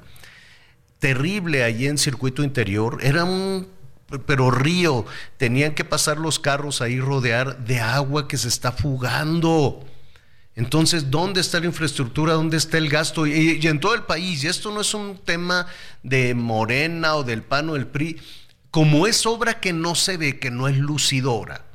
[1.05, 3.67] terrible allí en circuito interior, era un
[4.25, 5.05] pero río,
[5.37, 9.85] tenían que pasar los carros ahí rodear de agua que se está fugando.
[10.55, 12.33] Entonces, ¿dónde está la infraestructura?
[12.33, 13.27] ¿Dónde está el gasto?
[13.27, 15.67] Y, en todo el país, y esto no es un tema
[16.01, 18.19] de Morena o del PAN o del PRI,
[18.71, 21.65] como es obra que no se ve, que no es lucidora,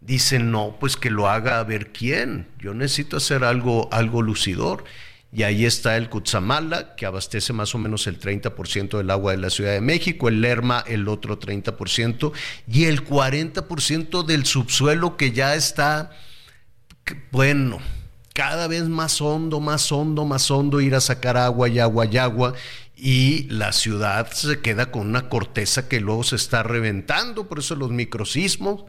[0.00, 2.48] dicen, no, pues que lo haga a ver quién.
[2.58, 4.82] Yo necesito hacer algo, algo lucidor.
[5.34, 9.38] Y ahí está el Cutzamala, que abastece más o menos el 30% del agua de
[9.38, 12.32] la Ciudad de México, el Lerma el otro 30%,
[12.68, 16.12] y el 40% del subsuelo que ya está,
[17.32, 17.80] bueno,
[18.32, 22.16] cada vez más hondo, más hondo, más hondo, ir a sacar agua y agua y
[22.16, 22.54] agua,
[22.96, 27.74] y la ciudad se queda con una corteza que luego se está reventando, por eso
[27.74, 28.84] los microsismos,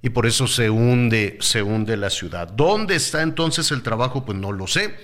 [0.00, 2.46] y por eso se hunde, se hunde la ciudad.
[2.46, 4.24] ¿Dónde está entonces el trabajo?
[4.24, 4.94] Pues no lo sé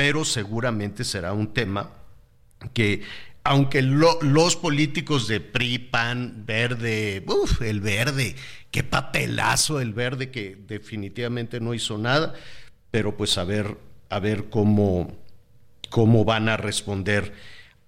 [0.00, 1.90] pero seguramente será un tema
[2.72, 3.02] que,
[3.44, 8.34] aunque lo, los políticos de PRI, PAN, Verde, uf, el verde,
[8.70, 12.32] qué papelazo el verde que definitivamente no hizo nada,
[12.90, 13.76] pero pues a ver,
[14.08, 15.18] a ver cómo,
[15.90, 17.34] cómo van a responder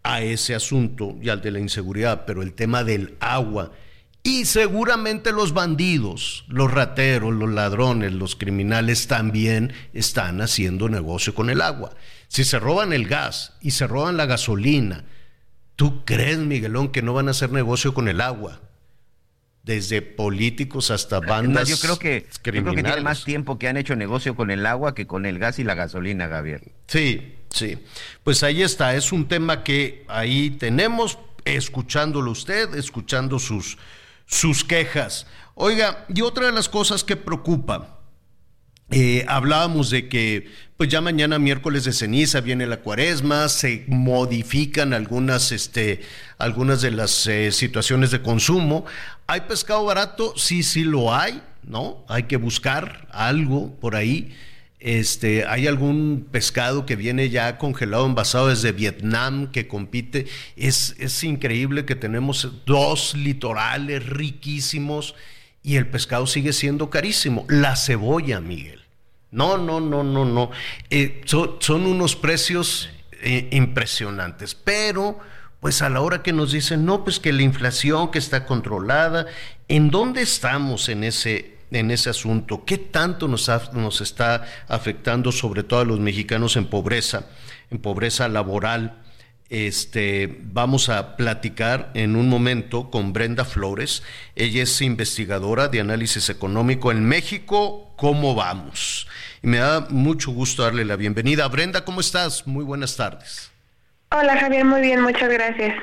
[0.03, 3.73] a ese asunto y al de la inseguridad, pero el tema del agua.
[4.25, 11.51] Y seguramente los bandidos, los rateros, los ladrones, los criminales también están haciendo negocio con
[11.51, 11.95] el agua.
[12.29, 15.05] Si se roban el gas y se roban la gasolina,
[15.75, 18.61] ¿tú crees, Miguelón, que no van a hacer negocio con el agua?
[19.65, 21.69] Desde políticos hasta bandas.
[21.69, 24.67] yo creo que yo creo que tiene más tiempo que han hecho negocio con el
[24.67, 26.63] agua que con el gas y la gasolina, Javier.
[26.87, 27.79] Sí, sí.
[28.23, 33.79] Pues ahí está, es un tema que ahí tenemos, escuchándolo usted, escuchando sus,
[34.33, 35.27] sus quejas.
[35.55, 38.01] Oiga, y otra de las cosas que preocupa,
[38.91, 44.95] eh, hablábamos de que pues ya mañana miércoles de ceniza viene la cuaresma, se modifican
[44.95, 46.01] algunas, este,
[46.39, 48.87] algunas de las eh, situaciones de consumo.
[49.27, 50.33] ¿Hay pescado barato?
[50.37, 52.05] Sí, sí lo hay, ¿no?
[52.09, 54.35] Hay que buscar algo por ahí.
[54.85, 60.27] Este, hay algún pescado que viene ya congelado, envasado desde Vietnam, que compite.
[60.57, 65.15] Es, es increíble que tenemos dos litorales riquísimos
[65.63, 67.47] y el pescado sigue siendo carísimo.
[67.49, 68.83] La cebolla, Miguel.
[69.31, 70.51] No, no, no, no, no.
[70.91, 72.91] Eh, son, unos precios
[73.23, 75.21] eh, impresionantes, pero
[75.61, 79.27] pues a la hora que nos dicen, no, pues que la inflación que está controlada,
[79.69, 82.65] ¿en dónde estamos en ese, en ese asunto?
[82.65, 87.27] ¿Qué tanto nos, nos está afectando sobre todo a los mexicanos en pobreza,
[87.71, 88.99] en pobreza laboral?
[89.49, 94.03] Este, vamos a platicar en un momento con Brenda Flores.
[94.35, 97.93] Ella es investigadora de análisis económico en México.
[97.97, 99.07] ¿Cómo vamos?
[99.43, 101.47] Y me da mucho gusto darle la bienvenida.
[101.49, 102.47] Brenda, ¿cómo estás?
[102.47, 103.51] Muy buenas tardes.
[104.11, 105.75] Hola Javier, muy bien, muchas gracias.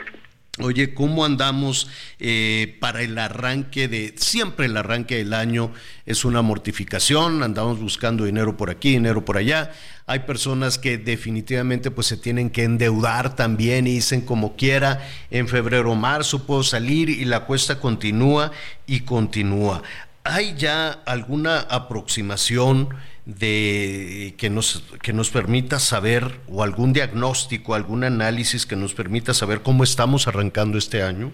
[0.61, 1.87] Oye, ¿cómo andamos
[2.19, 5.71] eh, para el arranque de, siempre el arranque del año
[6.05, 9.71] es una mortificación, andamos buscando dinero por aquí, dinero por allá.
[10.05, 15.47] Hay personas que definitivamente pues se tienen que endeudar también y dicen como quiera, en
[15.47, 18.51] febrero o marzo puedo salir y la cuesta continúa
[18.85, 19.81] y continúa.
[20.25, 22.89] ¿Hay ya alguna aproximación?
[23.37, 29.33] De que nos, que nos permita saber o algún diagnóstico, algún análisis que nos permita
[29.33, 31.31] saber cómo estamos arrancando este año?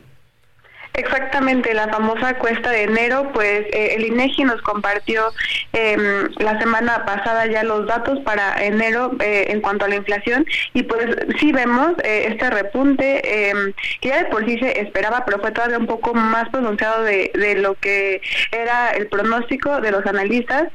[0.98, 5.26] Exactamente, la famosa cuesta de enero, pues eh, el INEGI nos compartió
[5.74, 10.46] em, la semana pasada ya los datos para enero eh, en cuanto a la inflación
[10.74, 11.06] y pues
[11.38, 15.52] sí vemos eh, este repunte em, que ya de por sí se esperaba, pero fue
[15.52, 18.22] todavía un poco más pronunciado de, lo que
[18.52, 20.72] era el pronóstico de los analistas.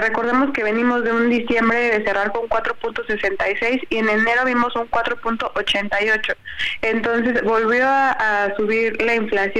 [0.00, 4.90] recordemos que venimos de un diciembre de cerrar con 4.66 y en enero vimos un
[4.90, 6.34] 4.88.
[6.82, 9.57] Entonces volvió a subir la inflación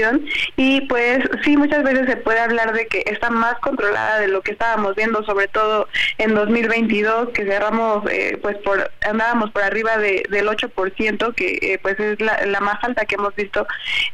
[0.55, 4.41] y pues sí, muchas veces se puede hablar de que está más controlada de lo
[4.41, 5.87] que estábamos viendo, sobre todo
[6.17, 11.79] en 2022, que cerramos eh, pues por andábamos por arriba de, del 8%, que eh,
[11.81, 13.65] pues es la, más alta que hemos visto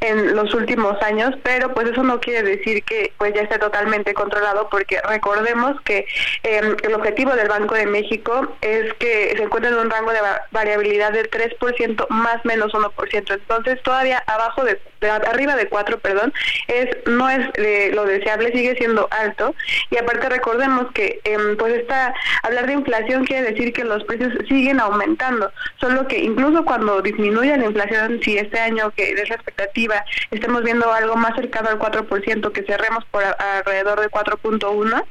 [0.02, 4.14] en los últimos años, pero pues eso no quiere decir que pues ya esté totalmente
[4.14, 6.06] controlado, porque recordemos que
[6.44, 10.20] em, el objetivo del Banco de México es que se encuentre en un rango de
[10.52, 15.68] variabilidad del 3% más menos 1%, entonces todavía abajo de, de arriba de
[16.02, 16.34] perdón,
[16.68, 17.48] es no es
[17.94, 19.56] lo deseable, sigue siendo alto.
[19.90, 22.14] Y aparte recordemos que em, pues esta,
[22.44, 27.58] hablar de inflación quiere decir que los precios siguen aumentando, solo que incluso cuando disminuye
[27.58, 31.80] la inflación, si este año que es la expectativa, estemos viendo algo más cercano al
[31.80, 35.06] 4%, que cerremos por alrededor de 4.1%,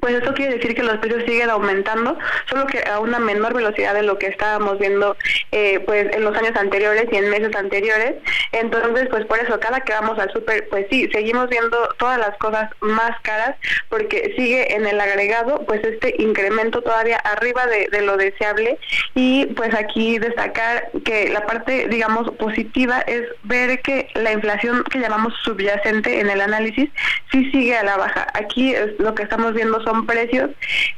[0.00, 3.94] pues eso quiere decir que los precios siguen aumentando, solo que a una menor velocidad
[3.94, 5.16] de lo que estábamos viendo
[5.52, 8.14] eh, pues en los años anteriores y en meses anteriores.
[8.52, 12.36] Entonces, pues por eso cada que vamos al súper, pues sí, seguimos viendo todas las
[12.38, 13.56] cosas más caras
[13.88, 18.78] porque sigue en el agregado pues este incremento todavía arriba de, de lo deseable
[19.14, 24.98] y pues aquí destacar que la parte digamos positiva es ver que la inflación que
[24.98, 26.90] llamamos subyacente en el análisis
[27.30, 28.26] sí sigue a la baja.
[28.34, 30.50] Aquí es lo que estamos viendo son precios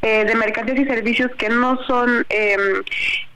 [0.03, 2.83] eh, de mercancías y servicios que no son em,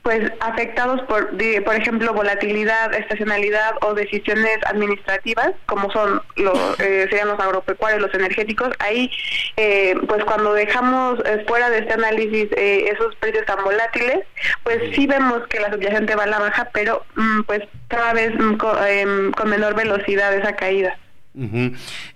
[0.01, 1.31] pues afectados por,
[1.65, 8.13] por ejemplo, volatilidad, estacionalidad o decisiones administrativas, como son los, eh, serían los agropecuarios, los
[8.13, 8.69] energéticos.
[8.79, 9.11] Ahí,
[9.57, 14.19] eh, pues cuando dejamos fuera de este análisis esos precios tan volátiles,
[14.63, 18.33] pues sí vemos que la subyacente va a la baja, pero mm, pues cada vez
[18.33, 20.97] mm, em, con menor velocidad esa caída.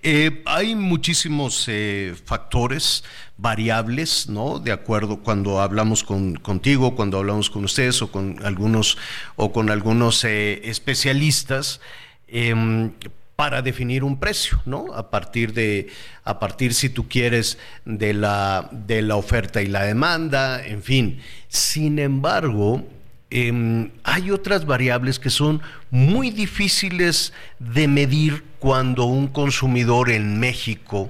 [0.01, 3.03] Eh, hay muchísimos eh, factores,
[3.41, 4.59] variables, ¿no?
[4.59, 8.97] De acuerdo cuando hablamos con, contigo, cuando hablamos con ustedes o con algunos
[9.35, 11.81] o con algunos eh, especialistas
[12.27, 12.91] em,
[13.35, 14.93] para definir un precio, ¿no?
[14.93, 15.87] A partir de,
[16.23, 21.19] a partir si tú quieres de la de la oferta y la demanda, en fin.
[21.47, 22.85] Sin embargo,
[23.33, 31.09] Em, hay otras variables que son muy difíciles de medir cuando un consumidor en México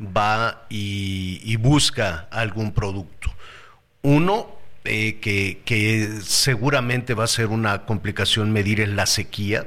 [0.00, 3.32] va y, busca algún producto.
[4.02, 4.48] Uno,
[4.84, 9.66] eh, que, que, seguramente va a ser una complicación medir es la sequía,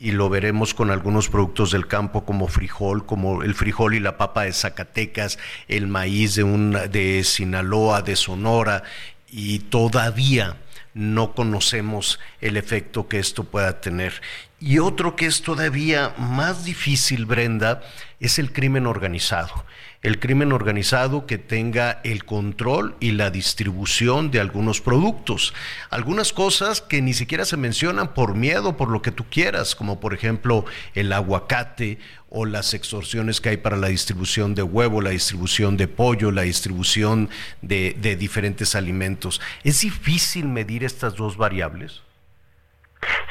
[0.00, 4.16] y lo veremos con algunos productos del campo como frijol, como el frijol y la
[4.16, 8.84] papa de Zacatecas, el maíz de, un, de Sinaloa, de Sonora,
[9.28, 10.56] y todavía
[10.94, 14.20] no conocemos el efecto que esto pueda tener.
[14.60, 17.82] Y otro que es todavía más difícil, Brenda,
[18.18, 19.64] es el crimen organizado
[20.02, 25.54] el crimen organizado que tenga el control y la distribución de algunos productos.
[25.90, 29.98] Algunas cosas que ni siquiera se mencionan por miedo, por lo que tú quieras, como
[29.98, 31.98] por ejemplo el aguacate
[32.30, 36.42] o las extorsiones que hay para la distribución de huevo, la distribución de pollo, la
[36.42, 37.28] distribución
[37.62, 39.40] de, de diferentes alimentos.
[39.64, 42.02] ¿Es difícil medir estas dos variables?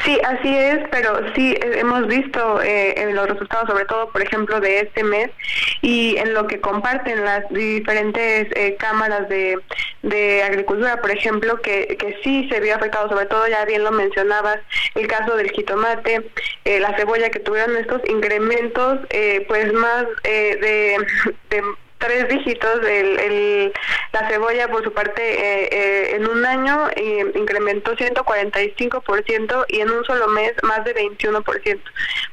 [0.04, 4.22] Sí, así es, pero sí eh, hemos visto eh, en los resultados, sobre todo, por
[4.22, 5.30] ejemplo, de este mes
[5.82, 9.60] y en lo que comparten las diferentes eh, cámaras de,
[10.04, 13.92] de agricultura, por ejemplo, que, que sí se vio afectado, sobre todo, ya bien lo
[13.92, 14.60] mencionabas,
[14.96, 16.32] el caso del jitomate,
[16.64, 19.00] la cebolla, que tuvieron estos incrementos,
[19.48, 20.98] pues más de,
[21.50, 21.62] de
[21.98, 22.80] tres dígitos.
[22.86, 23.74] El,
[24.14, 29.92] la cebolla, por su parte, eh, eh, en un año eh, incrementó 145% y en
[29.92, 31.80] un solo mes más de 21%.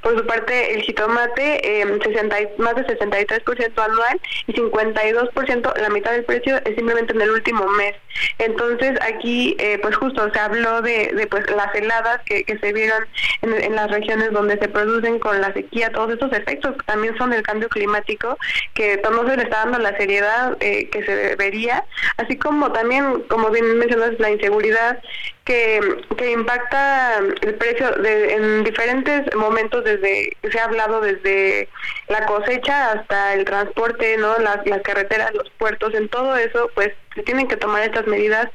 [0.02, 6.24] Por su parte, el jitomate, 60, más de 63% anual y 52%, la mitad del
[6.24, 7.94] precio es simplemente en el último mes.
[8.38, 13.06] Entonces, aquí, pues justo se habló de, de pues las heladas que, que se vieron
[13.42, 17.32] en, en, las regiones donde se producen con la sequía, todos estos efectos también son
[17.32, 18.38] el cambio climático,
[18.74, 21.84] que no se les dando la seriedad eh, que se debería,
[22.16, 25.00] así como también, como bien mencionas, la inseguridad
[25.44, 25.80] que,
[26.16, 31.68] que impacta el precio de, en diferentes momentos, desde se ha hablado desde
[32.08, 36.92] la cosecha hasta el transporte, no las, las carreteras, los puertos, en todo eso, pues
[37.14, 38.48] se tienen que tomar estas medidas.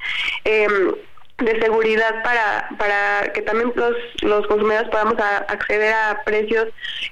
[0.46, 0.68] Eh,
[1.40, 6.68] de seguridad para, para que también los, los consumidores podamos acceder a precios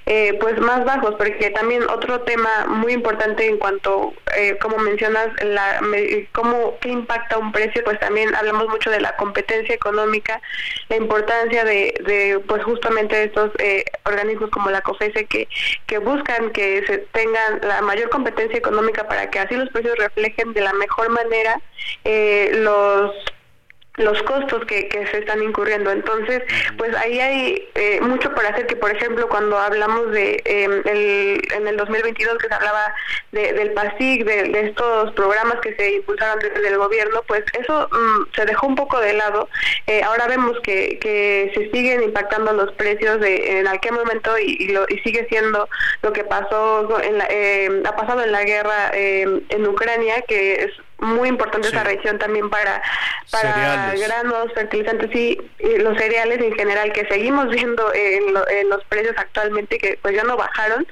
[0.06, 5.28] eh, pues más bajos porque también otro tema muy importante en cuanto eh, como mencionas
[5.42, 5.80] la
[6.32, 10.40] cómo qué impacta un precio pues también hablamos mucho de la competencia económica
[10.88, 15.48] la importancia de, de pues justamente estos eh, organismos como la COFESE que
[15.86, 20.52] que buscan que se tengan la mayor competencia económica para que así los precios reflejen
[20.52, 21.60] de la mejor manera
[22.04, 23.12] los
[23.98, 25.90] los costos que, que, se están incurriendo.
[25.90, 26.42] Entonces,
[26.76, 31.42] pues ahí hay eh, mucho por hacer, que por ejemplo cuando hablamos de em, el,
[31.54, 32.94] en el 2022 que se hablaba
[33.32, 38.34] de, del PASIC, de, estos programas que se impulsaron desde el gobierno, pues eso mm,
[38.34, 39.48] se dejó un poco de lado.
[39.86, 44.68] Eh, ahora vemos que, que se siguen impactando los precios de en aquel momento y,
[44.68, 45.68] lo, y sigue siendo
[46.02, 50.64] lo que pasó, en la, em, ha pasado en la guerra em, en Ucrania, que
[50.64, 52.82] es muy importante esa región también para,
[53.30, 55.38] para granos, fertilizantes y,
[55.78, 60.24] los cereales en general que seguimos viendo en, en, los precios actualmente que pues ya
[60.24, 60.86] no bajaron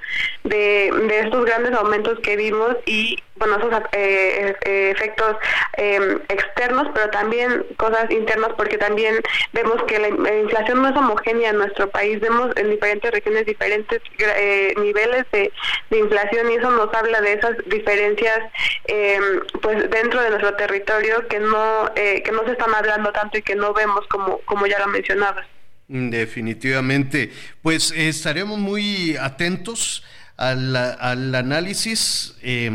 [0.44, 5.36] de, de estos grandes aumentos que vimos y bueno, esos eh, eh, efectos
[5.74, 9.16] em, externos, pero también cosas internas, porque también
[9.52, 14.00] vemos que la, inflación no es homogénea en nuestro país, vemos en diferentes regiones diferentes
[14.18, 15.52] eh, niveles de,
[15.90, 18.38] inflación y eso nos habla de esas diferencias
[18.84, 23.42] em, pues dentro de nuestro territorio que no, que no se están hablando tanto y
[23.42, 25.46] que no vemos como, como ya lo mencionabas.
[25.88, 27.32] Definitivamente,
[27.62, 30.04] pues estaremos muy atentos
[30.36, 32.36] al, al análisis.
[32.42, 32.70] Eh,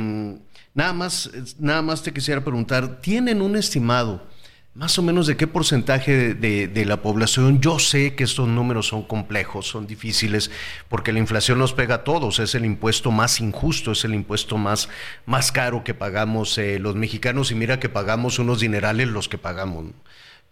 [0.74, 4.26] Nada más, nada más te quisiera preguntar, ¿tienen un estimado
[4.74, 7.60] más o menos de qué porcentaje de, la población?
[7.60, 10.50] Yo sé que estos números son complejos, son difíciles,
[10.88, 14.58] porque la inflación nos pega a todos, es el impuesto más injusto, es el impuesto
[14.58, 14.88] más,
[15.26, 19.38] más caro que pagamos eh, los mexicanos y mira que pagamos unos dinerales los que
[19.38, 19.88] pagamos.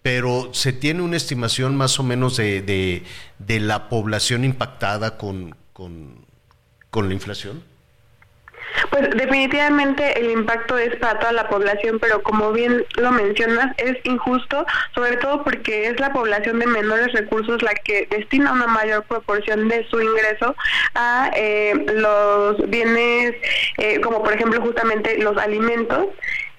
[0.01, 2.61] Pero se tiene una estimación más o menos de,
[3.37, 6.25] de, la población impactada con, con,
[6.89, 7.63] con la inflación.
[8.89, 13.97] Pues definitivamente el impacto es para toda la población, pero como bien lo mencionas, es
[14.03, 14.65] injusto,
[14.95, 19.67] sobre todo porque es la población de menores recursos la que destina una mayor proporción
[19.67, 20.55] de su ingreso
[20.95, 23.35] a eh, los bienes,
[23.77, 26.07] eh, como por ejemplo justamente los alimentos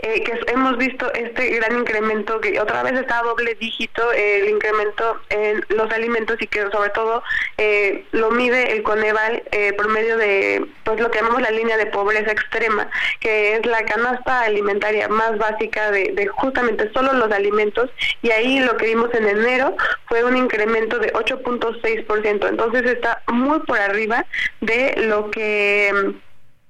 [0.02, 4.48] eh, que hemos visto este gran incremento, que otra vez está a doble dígito el
[4.48, 7.22] incremento en los alimentos y que sobre todo
[7.58, 11.76] eh, lo mide el Coneval eh, por medio de pues lo que llamamos la línea
[11.76, 12.88] de pobreza extrema,
[13.20, 17.90] que es la canasta alimentaria más básica de, de justamente solo los alimentos.
[18.22, 19.76] Y ahí lo que vimos en enero
[20.06, 24.24] fue un incremento de 8.6%, entonces está muy por arriba
[24.60, 26.14] de lo que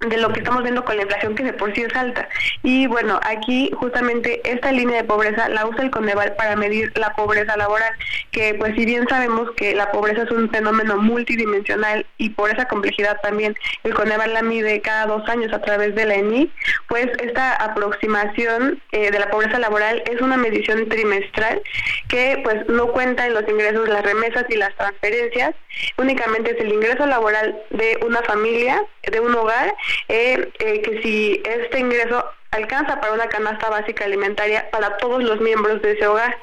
[0.01, 2.27] de lo que estamos viendo con la inflación que de por sí es alta.
[2.63, 7.15] Y bueno, aquí justamente esta línea de pobreza la usa el Coneval para medir la
[7.15, 7.93] pobreza laboral,
[8.31, 12.67] que pues si bien sabemos que la pobreza es un fenómeno multidimensional y por esa
[12.67, 16.51] complejidad también el Coneval la mide cada dos años a través de la ENI,
[16.89, 21.61] pues esta aproximación eh, de la pobreza laboral es una medición trimestral
[22.09, 25.55] que pues no cuenta en los ingresos, las remesas y las transferencias,
[25.99, 29.75] únicamente es el ingreso laboral de una familia, de un hogar,
[30.09, 35.41] eh, eh, que si este ingreso alcanza para una canasta básica alimentaria para todos los
[35.41, 36.37] miembros de ese hogar.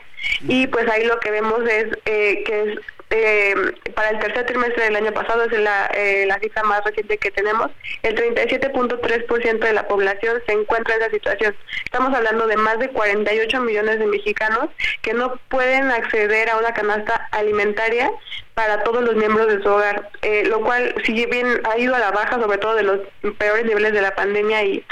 [0.47, 2.79] Y pues ahí lo que vemos es eh, que es
[3.09, 3.55] eh,
[3.95, 7.31] para el tercer trimestre del año pasado, es la, eh, la cifra más reciente que
[7.31, 7.71] tenemos,
[8.03, 11.55] el 37.3% de la población se encuentra en esa situación.
[11.85, 14.69] Estamos hablando de más de 48 millones de mexicanos
[15.01, 18.11] que no pueden acceder a una canasta alimentaria
[18.53, 21.99] para todos los miembros de su hogar, eh, lo cual si bien ha ido a
[21.99, 22.99] la baja, sobre todo de los
[23.37, 24.83] peores niveles de la pandemia y,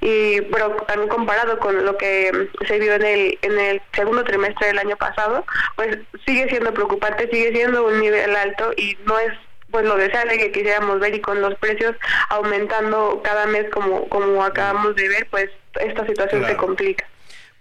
[0.00, 4.66] y pero también comparado con lo que se vio en el en el segundo trimestre
[4.66, 5.46] del año pasado,
[5.76, 9.32] pues sigue siendo preocupante, sigue siendo un nivel alto y no es
[9.70, 11.96] pues lo deseable que quisiéramos ver y con los precios
[12.28, 15.50] aumentando cada mes como como acabamos de ver, pues
[15.80, 17.06] esta situación se complica.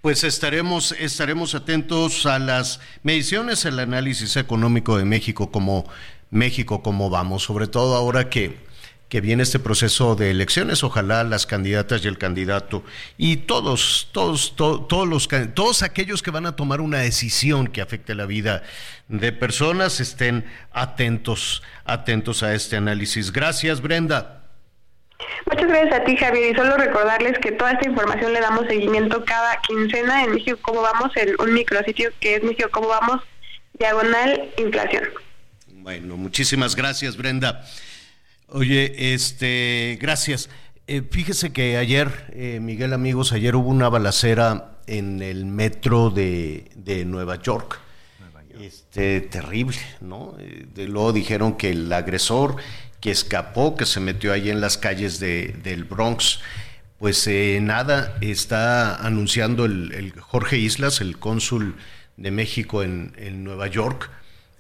[0.01, 5.87] Pues estaremos, estaremos atentos a las mediciones, el análisis económico de México como
[6.31, 8.57] México, cómo vamos, sobre todo ahora que,
[9.11, 12.81] que viene este proceso de elecciones, ojalá las candidatas y el candidato
[13.17, 18.15] y todos, todos, todos los todos aquellos que van a tomar una decisión que afecte
[18.15, 18.63] la vida
[19.09, 23.33] de personas estén atentos, atentos a este análisis.
[23.33, 24.45] Gracias, Brenda.
[25.45, 26.53] Muchas gracias a ti, Javier.
[26.53, 30.83] Y solo recordarles que toda esta información le damos seguimiento cada quincena en México Cómo
[30.83, 33.21] Vamos, en un micrositio que es México Cómo Vamos,
[33.73, 35.03] diagonal inflación.
[35.67, 37.65] Bueno, muchísimas gracias, Brenda.
[38.53, 40.49] Oye, este, gracias.
[40.85, 46.69] Eh, fíjese que ayer, eh, Miguel amigos, ayer hubo una balacera en el metro de,
[46.75, 47.79] de Nueva York.
[48.59, 50.35] Este, terrible, ¿no?
[50.37, 52.57] Eh, de luego dijeron que el agresor
[52.99, 56.41] que escapó, que se metió ahí en las calles de, del Bronx.
[56.99, 61.77] Pues eh, nada, está anunciando el, Jorge Islas, el cónsul
[62.17, 64.11] de México en, en Nueva York.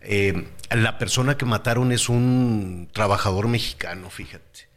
[0.01, 4.71] Eh, la persona que mataron es un trabajador mexicano, fíjate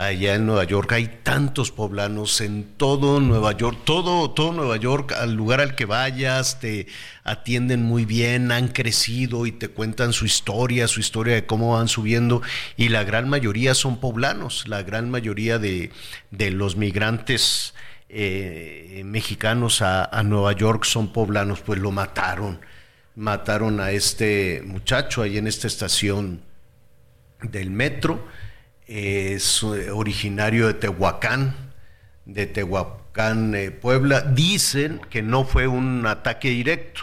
[0.00, 0.92] allá en Nueva York.
[0.92, 5.84] Hay tantos poblanos en todo Nueva York, todo, todo Nueva York, al lugar al que
[5.84, 6.86] vayas, te
[7.22, 11.88] atienden muy bien, han crecido y te cuentan su historia, su historia de cómo van
[11.88, 12.40] subiendo.
[12.78, 15.92] Y la gran mayoría son poblanos, la gran mayoría de,
[16.30, 17.74] los migrantes
[18.08, 22.60] eh, mexicanos a, a Nueva York son poblanos, pues lo mataron.
[23.16, 26.42] Mataron a este muchacho ahí en esta estación
[27.42, 28.24] del metro
[28.90, 31.54] es originario de Tehuacán,
[32.24, 34.22] de Tehuacán, eh, Puebla.
[34.22, 37.02] Dicen que no fue un ataque directo,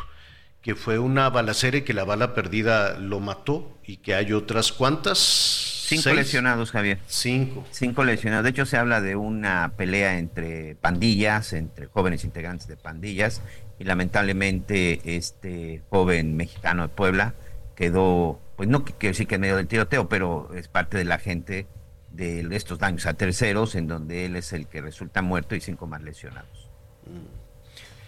[0.62, 4.74] que fue una balacera y que la bala perdida lo mató y que hay otras
[4.74, 5.18] cuantas.
[5.18, 7.00] Cinco lesionados, Javier.
[7.08, 7.66] Cinco.
[7.72, 8.44] Cinco lesionados.
[8.44, 13.42] De hecho, se habla de una pelea entre pandillas, entre jóvenes integrantes de pandillas,
[13.80, 17.36] y lamentablemente este joven mexicano de Puebla
[17.76, 21.20] quedó, pues no quiero decir que en medio del tiroteo, pero es parte de la
[21.20, 21.68] gente
[22.12, 25.86] de estos daños a terceros, en donde él es el que resulta muerto y cinco
[25.86, 26.70] más lesionados.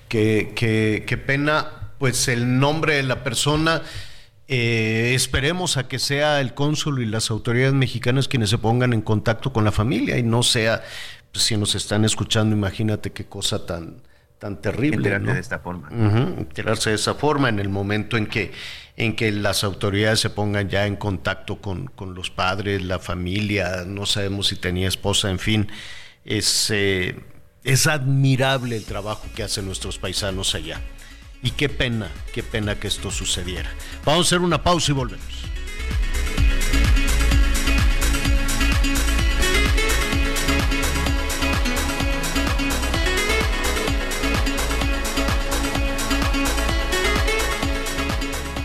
[0.07, 3.83] Qué, qué, pena, pues el nombre de la persona,
[4.47, 9.01] eh, esperemos a que sea el cónsul y las autoridades mexicanas quienes se pongan en
[9.01, 10.81] contacto con la familia y no sea,
[11.31, 14.01] pues, si nos están escuchando, imagínate qué cosa tan,
[14.39, 15.09] tan terrible.
[15.09, 15.89] Enterarse de esta forma.
[15.91, 18.51] enterarse de esa forma en el momento en que,
[18.95, 23.83] en que las autoridades se pongan ya en contacto con, con los padres, la familia,
[23.85, 25.67] no sabemos si tenía esposa, en fin.
[26.25, 27.19] Es, eh,
[27.63, 30.81] es admirable el trabajo que hacen nuestros paisanos allá.
[31.43, 33.69] Y qué pena, qué pena que esto sucediera.
[34.05, 35.49] Vamos a hacer una pausa y volvemos.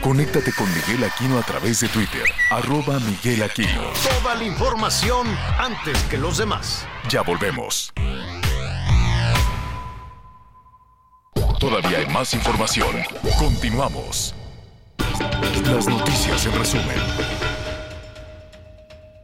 [0.05, 3.85] Conéctate con Miguel Aquino a través de Twitter, arroba Miguel Aquino.
[4.21, 5.27] Toda la información
[5.57, 6.87] antes que los demás.
[7.09, 7.91] Ya volvemos.
[11.59, 12.95] Todavía hay más información.
[13.39, 14.35] Continuamos.
[15.65, 16.97] Las noticias en resumen.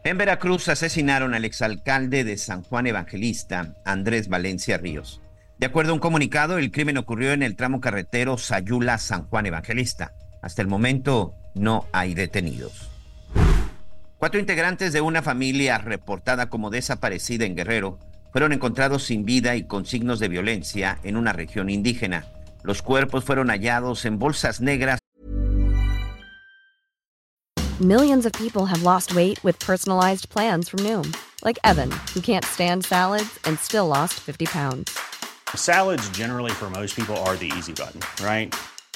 [0.03, 5.21] En Veracruz asesinaron al exalcalde de San Juan Evangelista, Andrés Valencia Ríos.
[5.59, 10.15] De acuerdo a un comunicado, el crimen ocurrió en el tramo carretero Sayula-San Juan Evangelista.
[10.43, 12.91] Hasta el momento no hay detenidos.
[14.19, 17.99] Cuatro integrantes de una familia reportada como desaparecida en Guerrero
[18.33, 22.27] fueron encontrados sin vida y con signos de violencia en una región indígena.
[22.63, 24.99] Los cuerpos fueron hallados en bolsas negras.
[27.81, 32.45] Millions of people have lost weight with personalized plans from Noom, like Evan, who can't
[32.45, 34.91] stand salads and still lost 50 pounds.
[35.55, 38.55] Salads generally for most people are the easy button, right?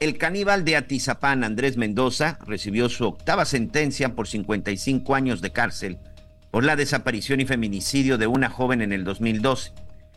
[0.00, 5.98] El caníbal de Atizapán, Andrés Mendoza, recibió su octava sentencia por 55 años de cárcel
[6.52, 9.72] por la desaparición y feminicidio de una joven en el 2012.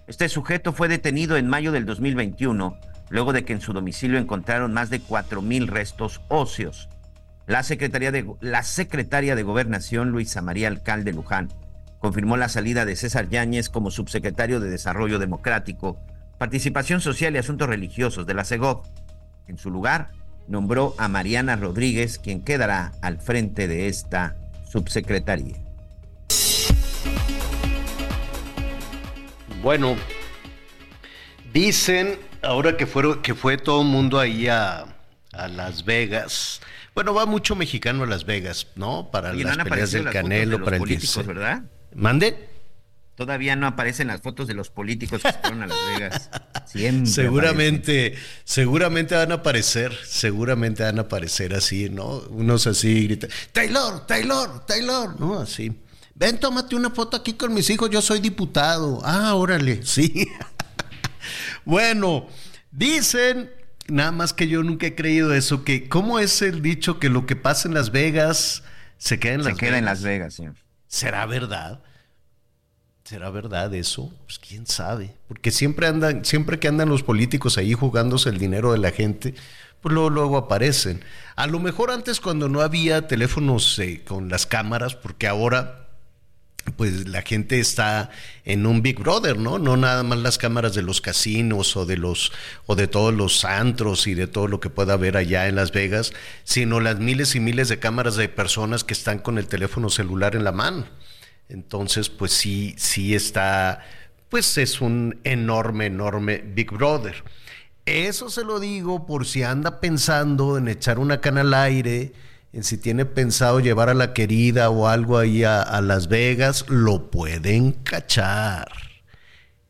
[0.05, 2.77] Este sujeto fue detenido en mayo del 2021,
[3.09, 6.87] luego de que en su domicilio encontraron más de 4.000 restos óseos.
[7.47, 11.49] La secretaria, de, la secretaria de Gobernación, Luisa María Alcalde Luján,
[11.97, 15.99] confirmó la salida de César Yáñez como subsecretario de Desarrollo Democrático,
[16.37, 18.83] Participación Social y Asuntos Religiosos de la CEGOV.
[19.47, 20.11] En su lugar,
[20.47, 24.35] nombró a Mariana Rodríguez, quien quedará al frente de esta
[24.69, 25.57] subsecretaría.
[29.61, 29.95] Bueno,
[31.53, 34.85] dicen ahora que, fueron, que fue todo el mundo ahí a,
[35.33, 36.61] a, Las Vegas.
[36.95, 39.11] Bueno, va mucho mexicano a Las Vegas, ¿no?
[39.11, 41.63] Para las peleas del Canelo, para el políticos, ¿verdad?
[41.93, 42.50] ¿Mande?
[43.21, 46.29] Todavía no aparecen las fotos de los políticos que fueron a Las Vegas.
[46.65, 48.29] Siempre seguramente, aparecen.
[48.45, 52.17] seguramente van a aparecer, seguramente van a aparecer así, ¿no?
[52.31, 55.39] Unos así gritan, Taylor, Taylor, Taylor, ¿no?
[55.39, 55.71] Así.
[56.15, 58.99] Ven, tómate una foto aquí con mis hijos, yo soy diputado.
[59.03, 60.27] Ah, órale, sí.
[61.63, 62.25] bueno,
[62.71, 63.51] dicen,
[63.87, 67.27] nada más que yo nunca he creído eso, que cómo es el dicho que lo
[67.27, 68.63] que pasa en Las Vegas
[68.97, 69.79] se queda en se Las queda Vegas.
[69.79, 70.43] en Las Vegas, sí.
[70.87, 71.83] ¿Será verdad?
[73.11, 74.09] ¿Será verdad eso?
[74.25, 75.13] Pues quién sabe.
[75.27, 79.35] Porque siempre andan, siempre que andan los políticos ahí jugándose el dinero de la gente,
[79.81, 81.03] pues luego, luego aparecen.
[81.35, 85.89] A lo mejor antes cuando no había teléfonos eh, con las cámaras, porque ahora
[86.77, 88.11] pues la gente está
[88.45, 89.59] en un Big Brother, ¿no?
[89.59, 92.31] No nada más las cámaras de los casinos o de los
[92.65, 95.73] o de todos los antros y de todo lo que pueda haber allá en Las
[95.73, 96.13] Vegas,
[96.45, 100.37] sino las miles y miles de cámaras de personas que están con el teléfono celular
[100.37, 100.85] en la mano.
[101.51, 103.83] Entonces, pues sí, sí está,
[104.29, 107.23] pues es un enorme, enorme Big Brother.
[107.85, 112.13] Eso se lo digo por si anda pensando en echar una cana al aire,
[112.53, 116.65] en si tiene pensado llevar a la querida o algo ahí a, a Las Vegas,
[116.69, 118.71] lo pueden cachar,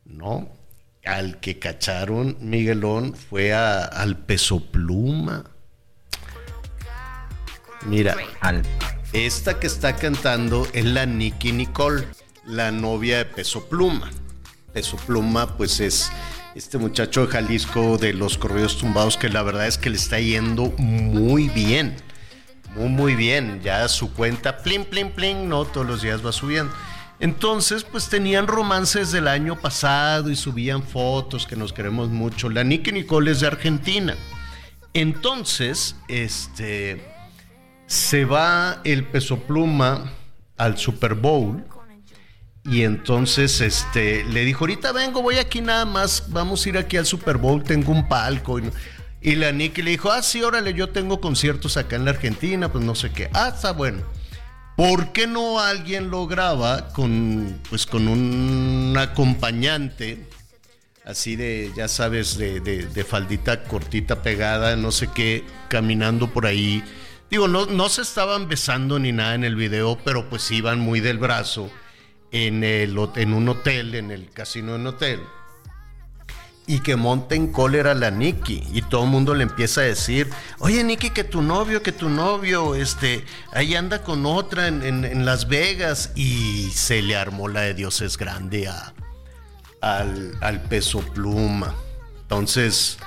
[0.04, 0.50] ¿no?
[1.04, 5.44] Al que cacharon Miguelón fue a, al peso pluma.
[7.86, 8.62] Mira, al
[9.12, 12.06] esta que está cantando es la Nicky Nicole,
[12.46, 14.10] la novia de Peso Pluma.
[14.72, 16.10] Peso Pluma, pues es
[16.54, 20.18] este muchacho de Jalisco de los corridos tumbados que la verdad es que le está
[20.18, 21.94] yendo muy bien.
[22.74, 23.60] Muy, muy bien.
[23.62, 26.72] Ya su cuenta, plin, plin, plin, no, todos los días va subiendo.
[27.20, 32.48] Entonces, pues tenían romances del año pasado y subían fotos que nos queremos mucho.
[32.48, 34.16] La Nicky Nicole es de Argentina.
[34.94, 37.11] Entonces, este
[37.92, 40.14] se va el peso pluma
[40.56, 41.62] al Super Bowl
[42.64, 46.96] y entonces este le dijo ahorita vengo voy aquí nada más vamos a ir aquí
[46.96, 48.70] al Super Bowl tengo un palco y,
[49.20, 52.72] y la Nicky le dijo ah sí órale yo tengo conciertos acá en la Argentina
[52.72, 54.00] pues no sé qué ah está bueno.
[54.74, 60.26] ¿por qué no alguien lo graba con pues con un acompañante
[61.04, 66.46] así de ya sabes de, de, de faldita cortita pegada no sé qué caminando por
[66.46, 66.82] ahí
[67.32, 71.00] Digo, no, no se estaban besando ni nada en el video, pero pues iban muy
[71.00, 71.70] del brazo
[72.30, 75.18] en, el, en un hotel, en el casino en hotel.
[76.66, 78.62] Y que monta en cólera la Nikki.
[78.74, 80.28] Y todo el mundo le empieza a decir,
[80.58, 83.24] oye Nikki, que tu novio, que tu novio, este,
[83.54, 86.12] ahí anda con otra en, en, en Las Vegas.
[86.14, 88.92] Y se le armó la de Dios es grande a,
[89.80, 91.74] al, al peso pluma.
[92.20, 92.98] Entonces,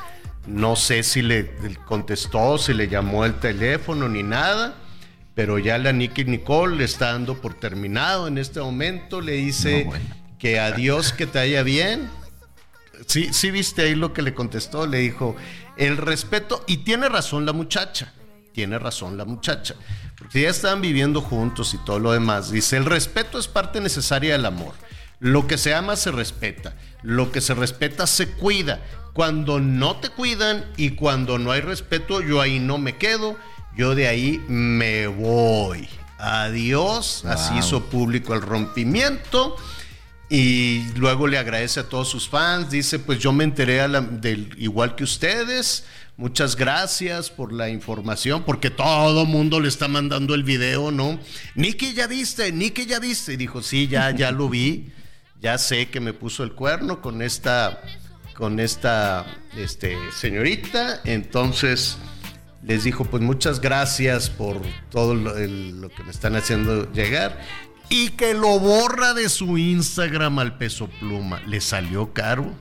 [0.47, 1.51] no sé si le
[1.85, 4.75] contestó, si le llamó el teléfono ni nada,
[5.35, 9.19] pero ya la Nicky Nicole le está dando por terminado en este momento.
[9.21, 10.05] Le dice no, bueno.
[10.39, 12.09] que adiós, que te haya bien.
[13.07, 14.87] Sí, sí viste ahí lo que le contestó.
[14.87, 15.35] Le dijo
[15.77, 18.13] el respeto, y tiene razón la muchacha.
[18.53, 19.75] Tiene razón la muchacha.
[20.17, 22.49] Porque ya estaban viviendo juntos y todo lo demás.
[22.49, 24.73] Dice, el respeto es parte necesaria del amor.
[25.19, 26.75] Lo que se ama se respeta.
[27.05, 28.83] Lo que se respeta se cuida.
[29.13, 33.37] Cuando no te cuidan y cuando no hay respeto, yo ahí no me quedo.
[33.77, 35.87] Yo de ahí me voy.
[36.17, 37.23] Adiós.
[37.25, 39.55] Así hizo público el rompimiento.
[40.29, 42.71] Y luego le agradece a todos sus fans.
[42.71, 45.85] Dice, pues yo me enteré del, igual que ustedes.
[46.17, 51.19] Muchas gracias por la información, porque todo mundo le está mandando el video, ¿no?
[51.55, 53.33] Niki, ya viste, Niki, ya viste.
[53.33, 54.91] Y dijo, sí, ya, ya lo vi.
[55.41, 57.81] Ya sé que me puso el cuerno con esta,
[58.35, 59.25] con esta
[59.55, 61.01] este, señorita.
[61.03, 61.97] Entonces
[62.65, 64.59] les dijo, pues muchas gracias por
[64.89, 65.33] todo lo,
[65.89, 67.39] que me están haciendo llegar
[67.89, 71.41] y que lo borra de su Instagram al peso pluma.
[71.45, 72.51] ¿Le salió caro?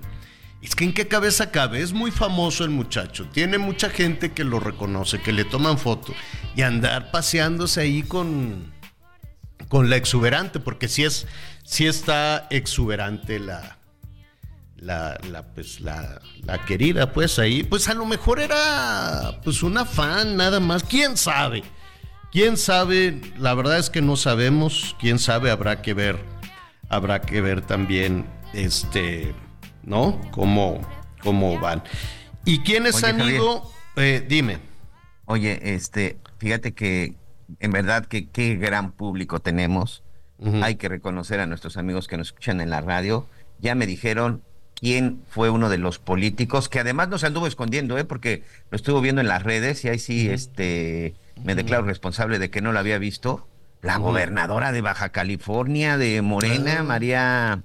[0.60, 4.44] Es que en qué cabeza cabe, es muy famoso el muchacho, tiene mucha gente que
[4.44, 6.14] lo reconoce, que le toman foto
[6.56, 8.72] y andar paseándose ahí con,
[9.68, 11.26] con la exuberante, porque si es,
[11.64, 13.78] si está exuberante la,
[14.76, 19.84] la, la, pues, la, la, querida, pues ahí, pues a lo mejor era pues una
[19.84, 21.64] fan nada más, quién sabe.
[22.34, 23.20] ¿Quién sabe?
[23.38, 24.96] La verdad es que no sabemos.
[24.98, 25.52] ¿Quién sabe?
[25.52, 26.18] Habrá que ver.
[26.88, 29.32] Habrá que ver también, este,
[29.84, 30.20] ¿no?
[30.32, 30.80] Cómo,
[31.22, 31.84] cómo van.
[32.44, 33.70] ¿Y quiénes han ido?
[33.94, 34.58] Eh, dime.
[35.26, 37.14] Oye, este, fíjate que
[37.60, 40.03] en verdad que qué gran público tenemos.
[40.62, 43.26] Hay que reconocer a nuestros amigos que nos escuchan en la radio.
[43.60, 44.42] Ya me dijeron
[44.74, 48.04] quién fue uno de los políticos que además nos anduvo escondiendo, ¿eh?
[48.04, 52.50] porque lo estuvo viendo en las redes y ahí sí, este me declaro responsable de
[52.50, 53.46] que no la había visto,
[53.82, 56.82] la gobernadora de Baja California, de Morena, ah.
[56.84, 57.62] María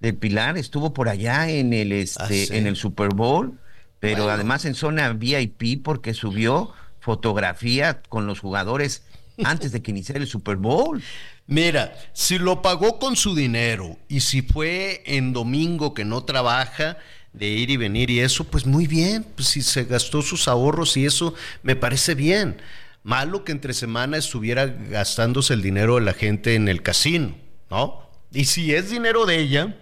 [0.00, 3.58] del Pilar, estuvo por allá en el, este, ah, en el Super Bowl,
[4.00, 9.02] pero además en zona VIP porque subió fotografía con los jugadores
[9.44, 11.02] antes de que iniciara el Super Bowl.
[11.46, 16.98] Mira, si lo pagó con su dinero y si fue en domingo que no trabaja,
[17.36, 20.96] de ir y venir y eso, pues muy bien, pues si se gastó sus ahorros
[20.96, 22.56] y eso me parece bien.
[23.02, 27.36] Malo que entre semana estuviera gastándose el dinero de la gente en el casino,
[27.70, 28.08] ¿no?
[28.32, 29.76] Y si es dinero de ella,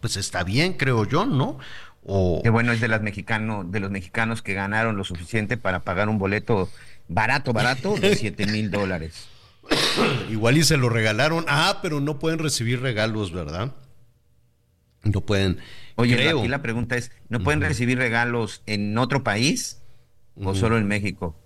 [0.00, 1.58] pues está bien, creo yo, ¿no?
[2.02, 2.40] O...
[2.42, 6.08] Qué bueno es de, las mexicanos, de los mexicanos que ganaron lo suficiente para pagar
[6.08, 6.70] un boleto
[7.08, 9.28] barato, barato de 7 mil dólares.
[10.30, 11.44] Igual y se lo regalaron.
[11.48, 13.74] Ah, pero no pueden recibir regalos, ¿verdad?
[15.02, 15.58] No pueden.
[15.96, 19.82] Oye, aquí la pregunta es: ¿no pueden recibir regalos en otro país
[20.36, 21.40] o solo en México?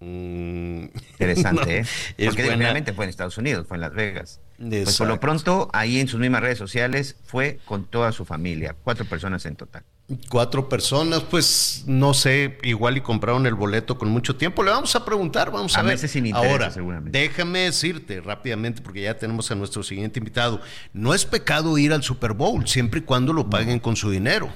[0.00, 1.78] Mm, Interesante,
[2.18, 2.26] ¿eh?
[2.26, 4.40] Porque realmente fue en Estados Unidos, fue en Las Vegas.
[4.58, 8.74] Pues por lo pronto, ahí en sus mismas redes sociales, fue con toda su familia,
[8.82, 9.84] cuatro personas en total.
[10.28, 14.64] Cuatro personas, pues no sé, igual y compraron el boleto con mucho tiempo.
[14.64, 15.98] Le vamos a preguntar, vamos a, ver.
[15.98, 17.16] Sin Ahora, seguramente.
[17.16, 20.60] déjame decirte rápidamente, porque ya tenemos a nuestro siguiente invitado.
[20.92, 24.48] No es pecado ir al Super Bowl, siempre y cuando lo paguen con su dinero,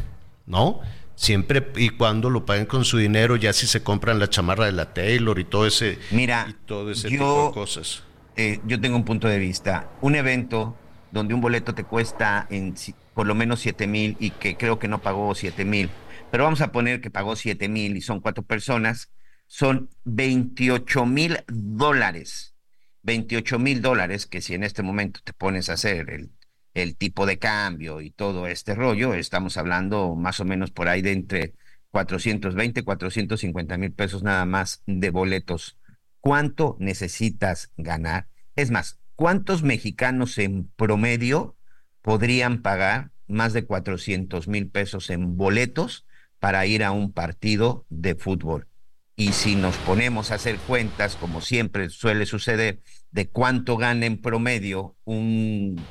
[0.46, 0.80] ¿no?
[1.14, 4.72] siempre y cuando lo paguen con su dinero, ya si se compran la chamarra de
[4.72, 8.03] la Taylor y todo ese, Mira, y todo ese tipo de cosas.
[8.37, 9.91] Eh, yo tengo un punto de vista.
[10.01, 10.76] Un evento
[11.11, 12.74] donde un boleto te cuesta en,
[13.14, 15.91] por lo menos 7 mil y que creo que no pagó 7 mil,
[16.30, 19.11] pero vamos a poner que pagó 7 mil y son cuatro personas,
[19.47, 22.55] son 28 mil dólares.
[23.03, 26.30] 28 mil dólares que si en este momento te pones a hacer el
[26.74, 31.03] el tipo de cambio y todo este rollo, estamos hablando más o menos por ahí
[31.03, 31.55] de entre
[31.91, 35.78] 420, 450 mil pesos nada más de boletos.
[36.22, 38.28] ¿Cuánto necesitas ganar?
[38.54, 41.56] Es más, ¿cuántos mexicanos en promedio
[42.00, 46.06] podrían pagar más de 400 mil pesos en boletos
[46.38, 48.68] para ir a un partido de fútbol?
[49.16, 52.78] Y si nos ponemos a hacer cuentas, como siempre suele suceder,
[53.10, 55.84] de cuánto gana en promedio un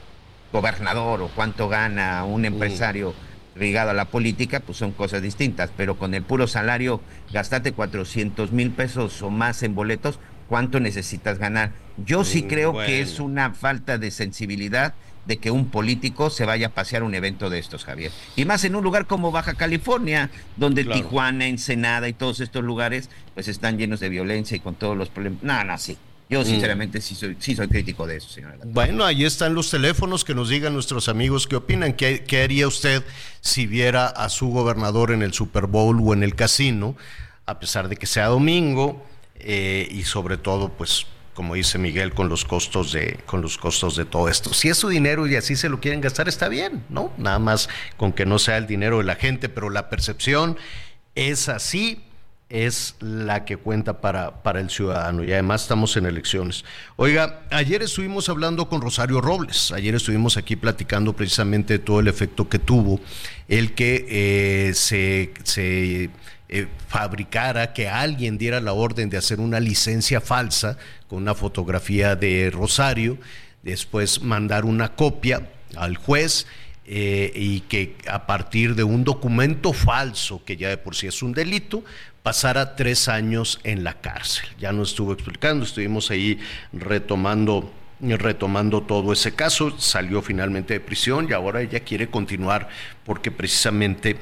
[0.53, 3.13] gobernador o cuánto gana un empresario
[3.55, 8.51] ligado a la política, pues son cosas distintas, pero con el puro salario, gastate 400
[8.51, 11.71] mil pesos o más en boletos, ¿cuánto necesitas ganar?
[11.97, 14.93] Yo sí mm, creo que es una falta de sensibilidad
[15.25, 18.11] de que un político se vaya a pasear un evento de estos, Javier.
[18.35, 23.09] Y más en un lugar como Baja California, donde Tijuana, Ensenada y todos estos lugares,
[23.33, 25.43] pues están llenos de violencia y con todos los problemas.
[25.43, 25.97] No, no, sí.
[26.31, 26.45] Yo mm.
[26.45, 28.57] sinceramente sí, soy, sí soy crítico de eso, señora.
[28.63, 31.91] Bueno, ahí están los teléfonos que nos digan nuestros amigos qué opinan.
[31.91, 33.03] ¿Qué, ¿Qué, haría usted
[33.41, 36.95] si viera a su gobernador en el Super Bowl o en el casino,
[37.45, 39.05] a pesar de que sea domingo
[39.39, 43.97] eh, y sobre todo, pues, como dice Miguel, con los costos de, con los costos
[43.97, 44.53] de todo esto.
[44.53, 47.11] Si es su dinero y así se lo quieren gastar, está bien, ¿no?
[47.17, 47.67] Nada más
[47.97, 50.57] con que no sea el dinero de la gente, pero la percepción
[51.13, 52.01] es así
[52.51, 56.65] es la que cuenta para, para el ciudadano y además estamos en elecciones.
[56.97, 62.49] Oiga, ayer estuvimos hablando con Rosario Robles, ayer estuvimos aquí platicando precisamente todo el efecto
[62.49, 62.99] que tuvo
[63.47, 66.09] el que eh, se, se
[66.49, 70.77] eh, fabricara, que alguien diera la orden de hacer una licencia falsa
[71.07, 73.17] con una fotografía de Rosario,
[73.63, 76.45] después mandar una copia al juez
[76.93, 81.23] eh, y que a partir de un documento falso, que ya de por sí es
[81.23, 81.85] un delito,
[82.21, 84.49] pasara tres años en la cárcel.
[84.59, 86.37] Ya nos estuvo explicando, estuvimos ahí
[86.73, 87.71] retomando
[88.01, 92.67] retomando todo ese caso, salió finalmente de prisión y ahora ella quiere continuar
[93.05, 94.17] porque precisamente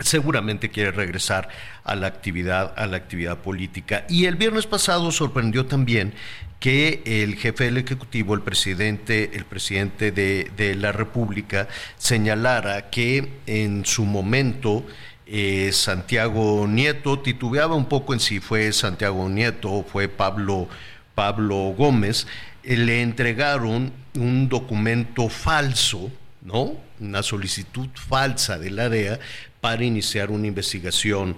[0.00, 1.48] seguramente quiere regresar
[1.84, 6.14] a la actividad a la actividad política y el viernes pasado sorprendió también
[6.60, 13.84] que el jefe del ejecutivo el presidente el presidente de, la república señalara que en
[13.84, 14.84] su momento
[15.28, 20.68] eh, Santiago Nieto, titubeaba un poco en si fue Santiago Nieto o fue Pablo,
[21.16, 22.28] Pablo Gómez,
[22.62, 26.74] eh, le entregaron un documento falso, ¿no?
[27.00, 29.18] Una solicitud falsa de la DEA
[29.60, 31.36] para iniciar una investigación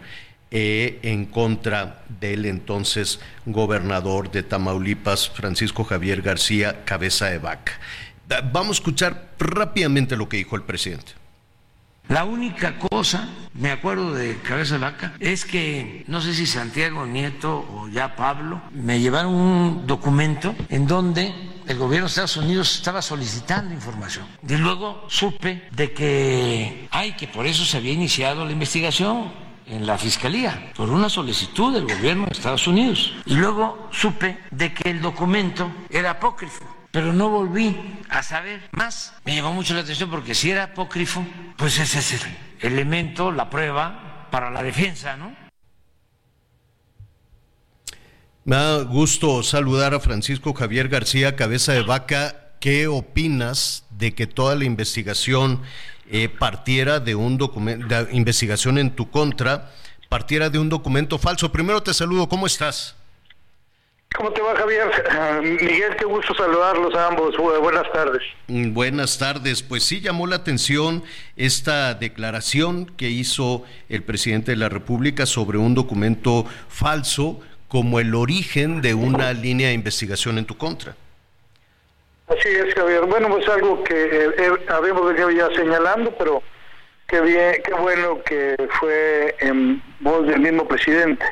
[0.51, 7.73] eh, en contra del entonces gobernador de Tamaulipas, Francisco Javier García Cabeza de Vaca.
[8.53, 11.13] Vamos a escuchar rápidamente lo que dijo el presidente.
[12.09, 17.05] La única cosa, me acuerdo de Cabeza de Vaca, es que no sé si Santiago
[17.05, 21.35] Nieto o ya Pablo me llevaron un documento en donde
[21.67, 24.25] el gobierno de Estados Unidos estaba solicitando información.
[24.49, 29.31] Y luego supe de que, ay, que por eso se había iniciado la investigación
[29.71, 33.15] en la fiscalía, por una solicitud del gobierno de Estados Unidos.
[33.27, 37.77] Y luego supe de que el documento era apócrifo pero no volví
[38.09, 39.13] a saber más.
[39.25, 41.25] Me llamó mucho la atención porque si era apócrifo,
[41.57, 45.35] pues ese es el elemento, la prueba para la defensa, ¿no?
[48.45, 52.57] Me da gusto saludar a Francisco Javier García, cabeza de vaca.
[52.61, 55.63] ¿Qué opinas de que toda la investigación
[56.11, 59.71] eh, partiera de un documento, de investigación en tu contra,
[60.09, 61.53] partiera de un documento falso?
[61.53, 62.97] Primero te saludo, ¿cómo estás?
[64.17, 64.91] ¿Cómo te va, Javier?
[65.43, 67.37] Miguel, qué gusto saludarlos a ambos.
[67.37, 68.23] Buenas tardes.
[68.49, 69.63] Mm, buenas tardes.
[69.63, 71.05] Pues sí, llamó la atención
[71.37, 78.15] esta declaración que hizo el presidente de la República sobre un documento falso como el
[78.15, 80.97] origen de una línea de investigación en tu contra.
[82.29, 83.07] Así es, Javier.
[83.07, 86.43] Bueno, pues algo que eh, habíamos venido ya señalando, pero
[87.07, 91.25] qué bien, qué bueno que fue en voz del mismo presidente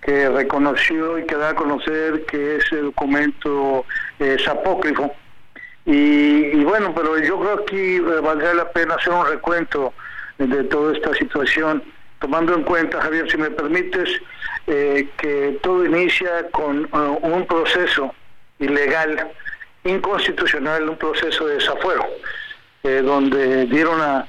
[0.00, 3.84] que reconoció y que da a conocer que ese documento
[4.18, 5.12] es apócrifo.
[5.84, 9.92] Y, bueno, pero yo creo que aquí eh, valdría la pena hacer un recuento
[10.38, 11.82] de toda esta situación,
[12.18, 14.08] tomando en cuenta, Javier, si me permites,
[14.66, 18.14] eh, que todo inicia con un proceso
[18.58, 19.30] ilegal,
[19.84, 22.06] inconstitucional, un proceso de desafuero,
[22.82, 24.26] eh, donde dieron a,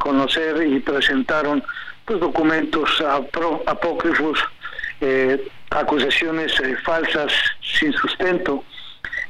[0.00, 1.64] conocer y presentaron
[2.04, 3.02] pues, documentos
[3.66, 4.38] apócrifos
[5.00, 7.32] eh, acusaciones eh, falsas
[7.62, 8.62] sin sustento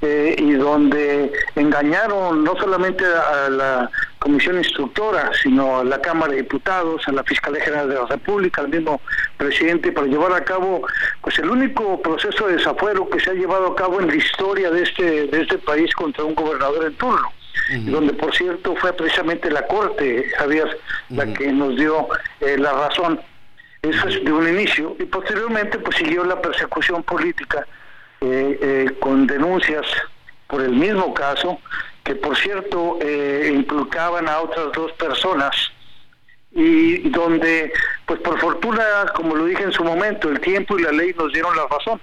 [0.02, 3.90] y donde engañaron no solamente a, la
[4.22, 8.60] comisión instructora, sino a la Cámara de Diputados, a la Fiscalía General de la República,
[8.60, 9.00] al mismo
[9.36, 10.86] presidente, para llevar a cabo
[11.20, 14.70] pues el único proceso de desafuero que se ha llevado a cabo en la historia
[14.70, 17.32] de este, de este país contra un gobernador en turno.
[17.86, 20.78] donde por cierto fue precisamente la Corte, Javier,
[21.10, 22.08] la que nos dio
[22.40, 23.20] la razón.
[23.82, 24.94] Eso es de un inicio.
[25.00, 27.66] Y posteriormente pues siguió la persecución política
[28.20, 29.84] eh, eh, con denuncias
[30.46, 31.58] por el mismo caso,
[32.05, 35.55] que por cierto eh, implicaban a otras dos personas
[36.50, 37.72] y donde,
[38.05, 38.84] pues por fortuna,
[39.14, 42.00] como lo dije en su momento, el tiempo y la ley nos dieron la razón.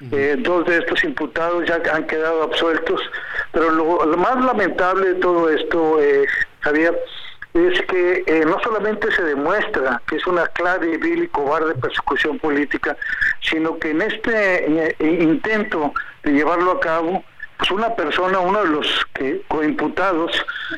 [0.00, 3.00] dos de estos imputados ya han quedado absueltos,
[3.52, 5.98] pero lo, lo más lamentable de todo esto,
[6.60, 6.98] Javier,
[7.54, 11.74] es que eh, no solamente se demuestra que es una clara y vil y cobarde
[11.74, 12.96] persecución política,
[13.40, 17.24] sino que en este eh, intento de llevarlo a cabo,
[17.58, 20.30] pues una persona, uno de los que coimputados,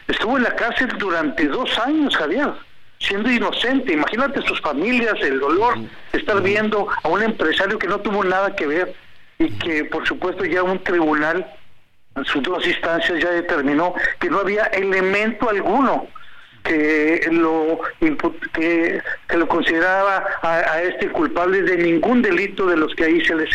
[0.08, 2.52] estuvo en la cárcel durante dos años, Javier,
[2.98, 3.92] siendo inocente.
[3.92, 8.56] Imagínate sus familias, el dolor de estar viendo a un empresario que no tuvo nada
[8.56, 8.94] que ver
[9.38, 11.46] y que, por supuesto, ya un tribunal
[12.16, 16.08] en sus dos instancias ya determinó que no había elemento alguno
[16.62, 17.80] que lo
[18.52, 23.34] que, que lo consideraba a, este culpable de ningún delito de los que ahí se
[23.34, 23.50] le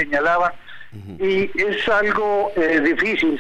[1.20, 3.40] y es algo eh, difícil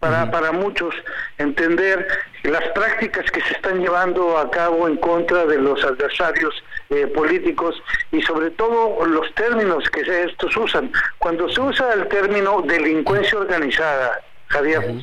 [0.00, 0.94] para, para muchos
[1.38, 2.06] entender
[2.44, 6.54] las prácticas que se están llevando a cabo en contra de los adversarios
[6.90, 7.82] eh, políticos
[8.12, 10.90] y sobre todo los términos que estos usan.
[11.18, 14.94] Cuando se usa el término delincuencia organizada, Javier,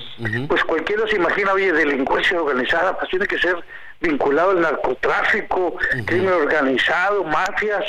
[0.48, 3.56] pues cualquiera se imagina, oye, delincuencia organizada, pues tiene que ser
[4.02, 5.76] vinculado al narcotráfico,
[6.06, 7.86] crimen organizado, mafias.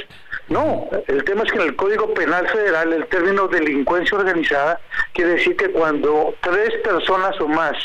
[0.49, 4.81] No, el tema es que en el Código Penal Federal el término delincuencia organizada
[5.13, 7.77] quiere decir que cuando tres personas o más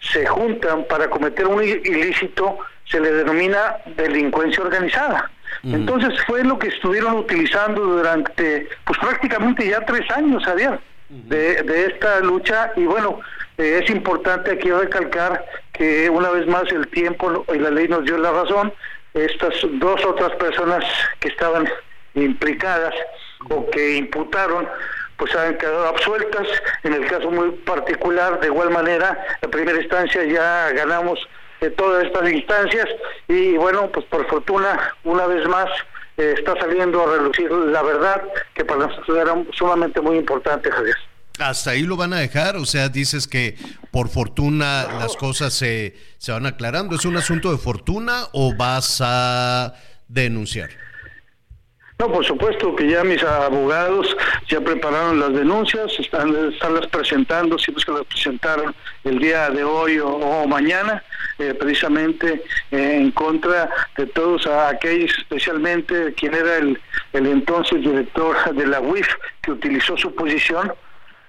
[0.00, 5.30] se juntan para cometer un ilícito, se le denomina delincuencia organizada.
[5.62, 10.78] Entonces fue lo que estuvieron utilizando durante, pues prácticamente ya tres años, Javier,
[11.08, 12.72] de, de esta lucha.
[12.76, 13.20] Y bueno,
[13.56, 15.42] eh, es importante aquí recalcar
[15.72, 18.74] que una vez más el tiempo y la ley nos dio la razón.
[19.14, 20.84] Estas dos otras personas
[21.20, 21.66] que estaban
[22.14, 22.94] implicadas
[23.50, 24.68] o que imputaron,
[25.16, 26.46] pues han quedado absueltas.
[26.82, 31.18] En el caso muy particular, de igual manera, en primera instancia ya ganamos
[31.60, 32.86] de todas estas instancias
[33.28, 35.68] y bueno, pues por fortuna, una vez más,
[36.16, 38.22] eh, está saliendo a relucir la verdad
[38.54, 40.96] que para nosotros era sumamente muy importante, Javier.
[41.40, 43.56] Hasta ahí lo van a dejar, o sea, dices que
[43.90, 46.94] por fortuna las cosas se, se van aclarando.
[46.94, 49.74] ¿Es un asunto de fortuna o vas a
[50.06, 50.70] denunciar?
[52.04, 54.14] No, por supuesto que ya mis abogados
[54.46, 58.74] ya prepararon las denuncias, están, están las presentando, si es que las presentaron
[59.04, 61.02] el día de hoy o, mañana,
[61.38, 66.78] eh, precisamente eh, en contra de todos aquellos, especialmente quien era el,
[67.14, 69.08] el entonces director de la UIF,
[69.40, 70.74] que utilizó su posición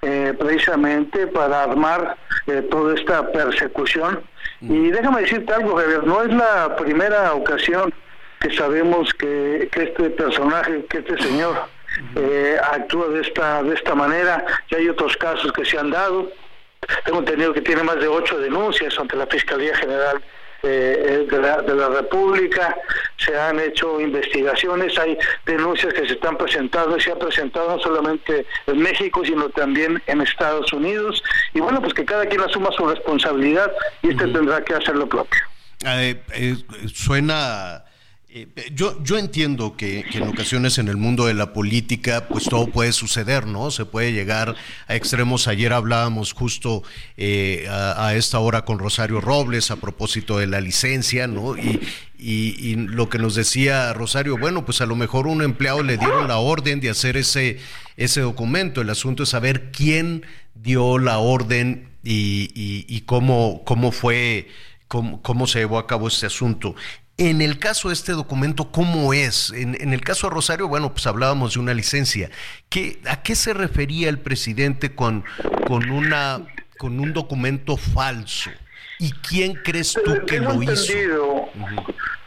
[0.01, 2.17] eh, precisamente para armar
[2.69, 4.19] toda esta persecución.
[4.59, 4.75] Mm.
[4.75, 7.93] Y déjame decirte algo, Javier, no es la primera ocasión
[8.45, 11.67] que sabemos que, este personaje, que este señor
[12.15, 14.45] eh, actúa de esta, de esta manera.
[14.69, 16.31] Ya hay otros casos que se han dado.
[17.05, 20.21] Tengo entendido que tiene más de ocho denuncias ante la Fiscalía General
[20.61, 22.75] eh, de, la, de la República,
[23.17, 27.79] se han hecho investigaciones, hay denuncias que se están presentando y se han presentado no
[27.83, 31.23] solamente en México, sino también en Estados Unidos.
[31.53, 33.71] Y bueno, pues que cada quien asuma su responsabilidad
[34.01, 35.41] y este tendrá que hacer lo propio.
[35.83, 36.55] Eh,
[36.91, 37.84] suena
[38.37, 42.67] eh, yo, yo entiendo que, en ocasiones en el mundo de la política, pues todo
[42.67, 43.71] puede suceder, ¿no?
[43.71, 44.57] Se puede llegar
[44.87, 45.47] a extremos.
[45.47, 46.83] Ayer hablábamos justo
[47.15, 51.55] eh, a, esta hora con Rosario Robles a propósito de la licencia, ¿no?
[51.55, 51.79] Y,
[52.19, 56.27] y, lo que nos decía Rosario, bueno, pues a lo mejor un empleado le dieron
[56.27, 57.59] la orden de hacer ese,
[57.95, 58.81] ese documento.
[58.81, 60.25] El asunto es saber quién
[60.55, 64.49] dio la orden y, y cómo, cómo fue.
[64.87, 66.75] Cómo, cómo, se llevó a cabo este asunto.
[67.17, 69.51] En el caso de este documento, ¿cómo es?
[69.51, 72.29] En, el caso de Rosario, bueno, pues hablábamos de una licencia.
[72.69, 75.23] ¿Qué, ¿A qué se refería el presidente con,
[75.65, 76.41] con, una,
[76.77, 78.51] con un documento falso?
[78.99, 81.49] ¿Y quién crees tú que lo hizo?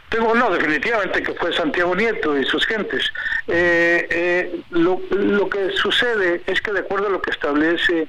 [0.09, 3.05] Tengo, no, definitivamente que fue Santiago Nieto y sus gentes.
[3.47, 8.07] Eh, eh, lo, lo, que sucede es que de acuerdo a lo que establece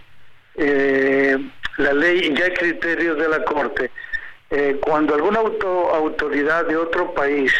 [0.54, 1.36] eh,
[1.76, 3.90] la ley y ya hay criterios de la Corte,
[4.50, 7.52] eh, cuando alguna auto, autoridad de otro país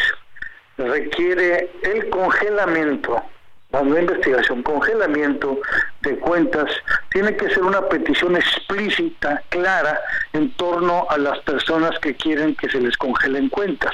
[0.77, 3.23] requiere el congelamiento,
[3.71, 5.59] la investigación, congelamiento
[6.01, 6.69] de cuentas,
[7.11, 9.99] tiene que ser una petición explícita, clara,
[10.33, 13.93] en torno a las personas que quieren que se les congelen cuentas.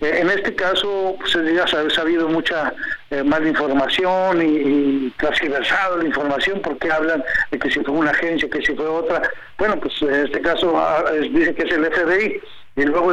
[0.00, 2.72] Eh, en este caso, pues, ya se ha habido mucha
[3.10, 8.48] eh, mala información y, y la información porque hablan de que si fue una agencia,
[8.48, 9.22] que si fue otra.
[9.58, 12.40] Bueno, pues en este caso ah, dice que es el FBI
[12.76, 13.12] y luego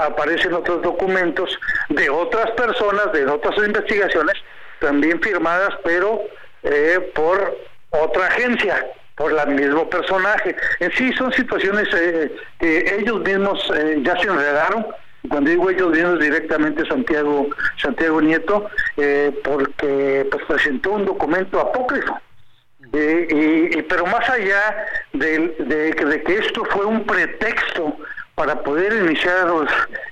[0.00, 4.34] aparecen otros documentos de otras personas, de otras investigaciones,
[4.80, 6.20] también firmadas, pero
[6.62, 7.56] eh, por
[7.90, 10.54] otra agencia, por el mismo personaje.
[10.80, 13.66] En sí son situaciones eh, que ellos mismos
[14.02, 14.86] ya se enredaron
[15.28, 17.48] cuando digo ellos vienen directamente Santiago
[17.80, 22.18] Santiago Nieto eh, porque pues, presentó un documento apócrifo
[22.92, 27.96] eh, y, pero más allá de, de, que esto fue un pretexto
[28.38, 29.48] para poder iniciar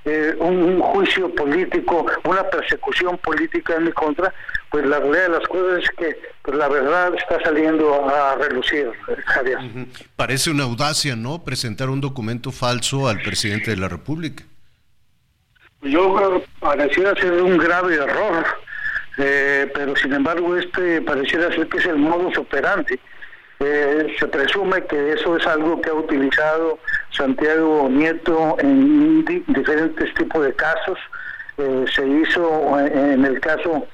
[0.05, 4.31] eh, un, juicio político, una persecución política en mi contra,
[4.69, 8.91] pues la realidad de las cosas es que pues, la verdad está saliendo a relucir,
[9.25, 9.57] Javier.
[10.15, 11.43] Parece una audacia, ¿no?
[11.43, 14.43] Presentar un documento falso al presidente de la República
[15.81, 18.45] yo pareciera ser un grave error,
[19.17, 22.99] eh, pero sin embargo este pareciera ser que es el modus operandi.
[23.59, 26.77] Eh, se presume que eso es algo que ha utilizado
[27.11, 30.99] Santiago Nieto en diferentes tipos de casos.
[31.57, 33.87] Eh, se hizo en el caso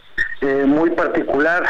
[0.65, 1.63] muy particular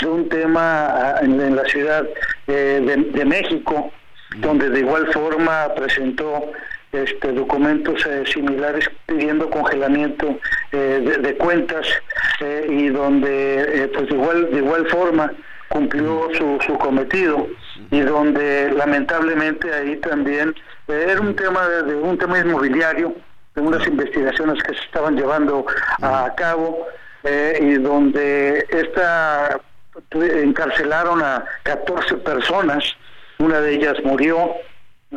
[0.00, 2.06] de un tema ah, en, la ciudad
[2.46, 3.92] de, de, México,
[4.38, 6.50] donde de igual forma presentó
[6.94, 10.38] este, documentos eh, similares pidiendo congelamiento
[10.70, 11.86] eh, de, cuentas
[12.40, 15.32] eh, y donde pues de igual de igual forma
[15.68, 17.46] cumplió su, su cometido
[17.90, 20.54] y donde lamentablemente ahí también
[20.88, 23.14] era un tema de, un tema inmobiliario
[23.54, 25.64] de unas investigaciones que se estaban llevando
[26.02, 26.86] a cabo
[27.60, 29.60] y donde esta
[30.10, 32.84] encarcelaron a 14 personas
[33.38, 34.54] una de ellas murió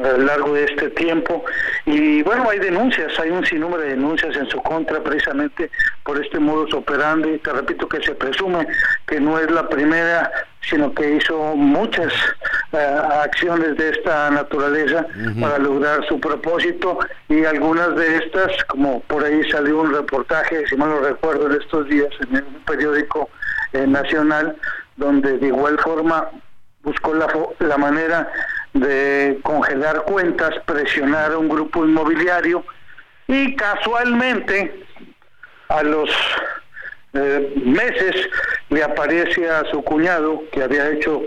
[0.03, 1.43] a lo largo de este tiempo.
[1.85, 5.69] Y bueno, hay denuncias, hay un sinnúmero de denuncias en su contra precisamente
[6.03, 7.37] por este modus operandi.
[7.39, 8.67] Te repito que se presume
[9.07, 12.13] que no es la primera, sino que hizo muchas
[12.73, 15.05] eh, acciones de esta naturaleza
[15.39, 16.99] para lograr su propósito
[17.29, 21.61] y algunas de estas, como por ahí salió un reportaje, si mal no recuerdo, en
[21.61, 23.29] estos días en un periódico
[23.73, 24.55] eh, nacional,
[24.97, 26.29] donde de igual forma
[26.83, 27.27] buscó la,
[27.59, 28.29] la manera
[28.79, 32.63] de congelar cuentas, presionar a un grupo inmobiliario
[33.27, 34.85] y casualmente
[35.69, 36.09] a los
[37.13, 38.29] eh, meses
[38.69, 41.23] le aparece a su cuñado que había hecho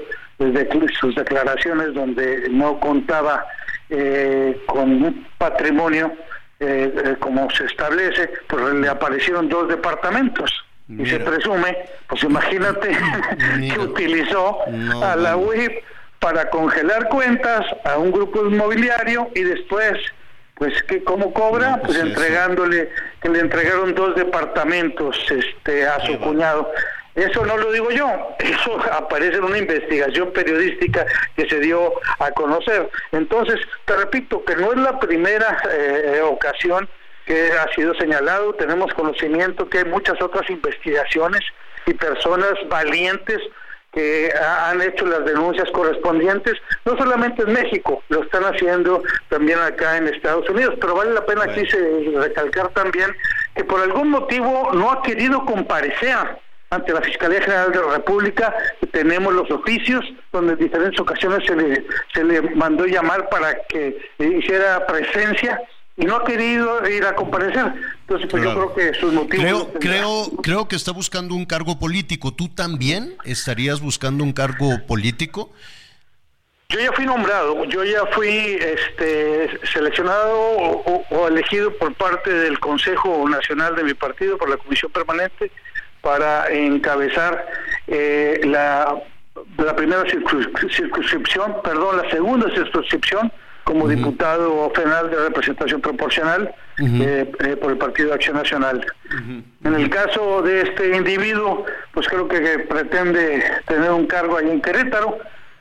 [0.99, 3.45] sus declaraciones donde no contaba
[3.91, 6.13] eh, con un patrimonio
[6.61, 10.51] eh, como se establece, pues le aparecieron dos departamentos.
[10.89, 11.77] Y se presume,
[12.09, 12.91] pues imagínate
[13.73, 14.59] que utilizó
[15.03, 15.83] a la UIP
[16.21, 19.99] para congelar cuentas a un grupo inmobiliario y después,
[20.55, 22.91] pues que cómo cobra, pues, pues entregándole,
[23.21, 26.71] que le entregaron dos departamentos este a su cuñado.
[27.15, 28.07] Eso no lo digo yo,
[28.39, 31.07] eso aparece en una investigación periodística
[31.37, 32.89] que se dio a conocer.
[33.13, 36.89] Entonces, te repito que no es la primera eh, ocasión
[37.25, 41.41] que ha sido señalado, tenemos conocimiento que hay muchas otras investigaciones
[41.87, 43.39] y personas valientes
[43.93, 46.55] que han hecho las denuncias correspondientes,
[46.85, 51.27] no solamente en México, lo están haciendo también acá en Estados Unidos, pero vale la
[51.27, 53.11] pena aquí recalcar también
[53.55, 56.17] que por algún motivo no ha querido comparecer
[56.71, 58.55] ante la Fiscalía General de la República,
[58.93, 61.85] tenemos los oficios donde en diferentes ocasiones se le,
[62.15, 65.61] se le mandó llamar para que hiciera presencia
[66.01, 67.73] y no ha querido ir a comparecer.
[68.01, 69.45] Entonces, pues yo creo que sus motivos...
[69.45, 72.33] Creo, creo, creo que está buscando un cargo político.
[72.33, 75.53] ¿Tú también estarías buscando un cargo político?
[76.71, 83.29] Yo ya fui nombrado, yo ya fui este, seleccionado o, elegido por parte del Consejo
[83.29, 85.51] Nacional de mi partido, por la Comisión Permanente,
[86.01, 87.45] para encabezar
[87.89, 89.03] eh, la,
[89.59, 93.33] la primera circunscripción, perdón, la segunda circunscripción
[93.65, 98.85] como diputado federal de representación proporcional eh, eh, por el Partido de Acción Nacional.
[99.65, 104.61] En el caso de este individuo, pues creo que, pretende tener un cargo ahí en
[104.61, 105.19] Querétaro,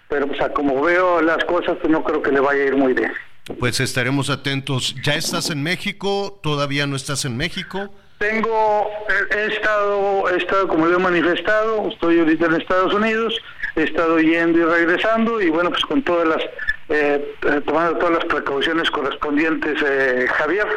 [0.07, 2.93] pero pues como veo las cosas, pues no creo que le vaya a ir muy
[2.93, 3.11] bien.
[3.57, 4.95] Pues estaremos atentos.
[5.03, 6.39] ¿Ya estás en México?
[6.43, 7.89] ¿Todavía no estás en México?
[8.19, 8.89] Tengo,
[9.31, 13.33] he estado, he estado, como lo he manifestado, estoy ahorita en Estados Unidos,
[13.77, 16.41] he estado yendo y regresando y bueno, pues con todas las
[16.89, 20.67] eh, eh, tomando todas las precauciones correspondientes, eh, Javier,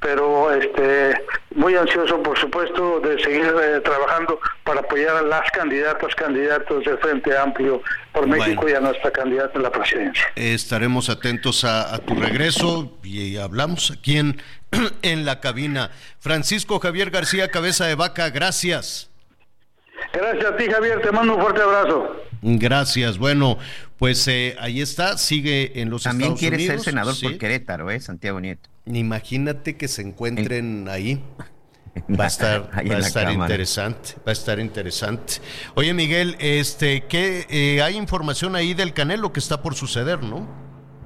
[0.00, 1.14] pero este
[1.54, 6.96] muy ansioso, por supuesto, de seguir eh, trabajando para apoyar a las candidatas, candidatos del
[6.98, 7.82] Frente Amplio
[8.12, 10.24] por México y a nuestra candidata en la presidencia.
[10.36, 14.40] Estaremos atentos a, tu regreso y hablamos aquí en,
[15.02, 15.90] en la cabina.
[16.20, 19.10] Francisco Javier García, cabeza de vaca, gracias.
[20.12, 22.16] Gracias a ti, Javier, te mando un fuerte abrazo.
[22.42, 23.18] Gracias.
[23.18, 23.58] Bueno,
[23.98, 26.58] pues eh, ahí está, sigue en los También Estados Unidos.
[26.58, 28.00] Quiere ser senador por Querétaro, ¿eh?
[28.00, 28.70] Santiago Nieto.
[28.86, 31.22] Imagínate que se encuentren ahí.
[32.08, 35.34] Va a estar, va a estar interesante, va a estar interesante.
[35.74, 40.48] Oye, Miguel, este, ¿qué, eh, hay información ahí del Canelo que está por suceder, ¿no?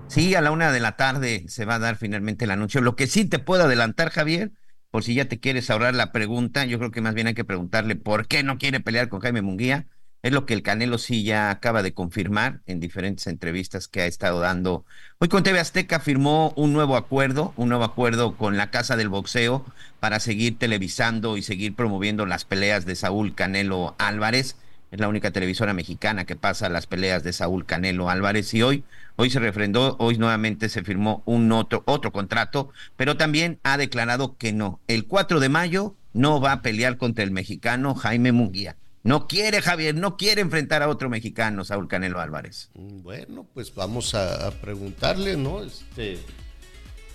[0.08, 2.82] Sí, a la una de la tarde se va a dar finalmente el anuncio.
[2.82, 4.52] Lo que sí te puedo adelantar, Javier,
[4.90, 7.44] por si ya te quieres ahorrar la pregunta, yo creo que más bien hay que
[7.44, 9.86] preguntarle por qué no quiere pelear con Jaime Munguía
[10.24, 14.06] es lo que el Canelo sí ya acaba de confirmar en diferentes entrevistas que ha
[14.06, 14.86] estado dando.
[15.18, 19.10] Hoy con TV Azteca firmó un nuevo acuerdo, un nuevo acuerdo con la Casa del
[19.10, 19.66] Boxeo
[20.00, 24.56] para seguir televisando y seguir promoviendo las peleas de Saúl Canelo Álvarez.
[24.90, 28.82] Es la única televisora mexicana que pasa las peleas de Saúl Canelo Álvarez y hoy
[29.16, 34.38] hoy se refrendó, hoy nuevamente se firmó un otro otro contrato, pero también ha declarado
[34.38, 34.80] que no.
[34.88, 39.60] El 4 de mayo no va a pelear contra el mexicano Jaime Munguía no quiere,
[39.60, 42.70] Javier, no quiere enfrentar a otro mexicano, Saúl Canelo Álvarez.
[42.74, 45.62] Mm, bueno, pues vamos a, preguntarle, ¿no?
[45.62, 46.18] Este,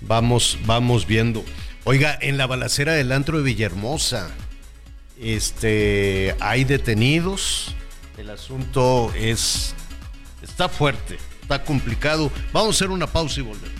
[0.02, 1.44] vamos, vamos viendo.
[1.86, 4.30] Oiga, en la balacera del antro de Villahermosa,
[5.20, 7.74] este, hay detenidos.
[8.18, 9.74] El asunto es,
[10.44, 12.32] está fuerte, está complicado.
[12.54, 13.80] Vamos a hacer una pausa y volvemos.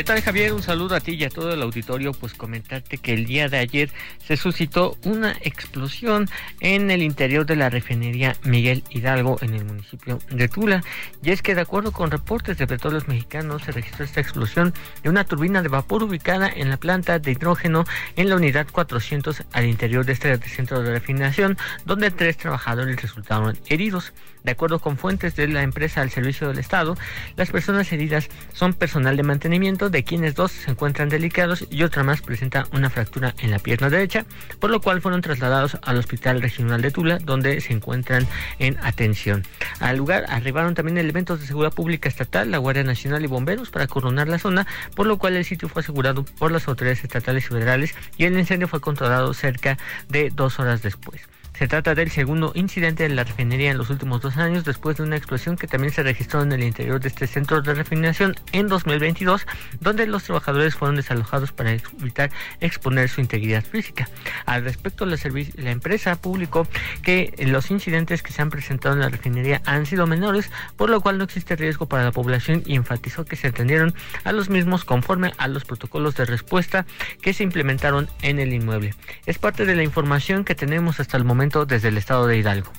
[0.00, 0.54] ¿Qué tal Javier?
[0.54, 2.12] Un saludo a ti y a todo el auditorio.
[2.12, 3.90] Pues comentarte que el día de ayer
[4.26, 6.26] se suscitó una explosión
[6.60, 10.82] en el interior de la refinería Miguel Hidalgo en el municipio de Tula.
[11.22, 14.72] Y es que de acuerdo con reportes de petróleos mexicanos se registró esta explosión
[15.02, 17.84] de una turbina de vapor ubicada en la planta de hidrógeno
[18.16, 23.58] en la unidad 400 al interior de este centro de refinación donde tres trabajadores resultaron
[23.66, 24.14] heridos.
[24.44, 26.96] De acuerdo con fuentes de la empresa al servicio del Estado,
[27.36, 32.02] las personas heridas son personal de mantenimiento, de quienes dos se encuentran delicados y otra
[32.02, 34.24] más presenta una fractura en la pierna derecha,
[34.58, 38.26] por lo cual fueron trasladados al Hospital Regional de Tula, donde se encuentran
[38.58, 39.44] en atención.
[39.78, 43.86] Al lugar arribaron también elementos de seguridad pública estatal, la Guardia Nacional y bomberos para
[43.86, 47.48] coronar la zona, por lo cual el sitio fue asegurado por las autoridades estatales y
[47.48, 51.20] federales y el incendio fue controlado cerca de dos horas después.
[51.60, 55.02] Se trata del segundo incidente de la refinería en los últimos dos años, después de
[55.02, 58.66] una explosión que también se registró en el interior de este centro de refinación en
[58.66, 59.46] 2022,
[59.78, 62.30] donde los trabajadores fueron desalojados para evitar
[62.60, 64.08] exponer su integridad física.
[64.46, 65.18] Al respecto, la,
[65.56, 66.66] la empresa publicó
[67.02, 71.02] que los incidentes que se han presentado en la refinería han sido menores, por lo
[71.02, 73.92] cual no existe riesgo para la población y enfatizó que se atendieron
[74.24, 76.86] a los mismos conforme a los protocolos de respuesta
[77.20, 78.94] que se implementaron en el inmueble.
[79.26, 81.24] Es parte de la información que tenemos hasta el
[81.66, 82.72] desde el estado de Hidalgo.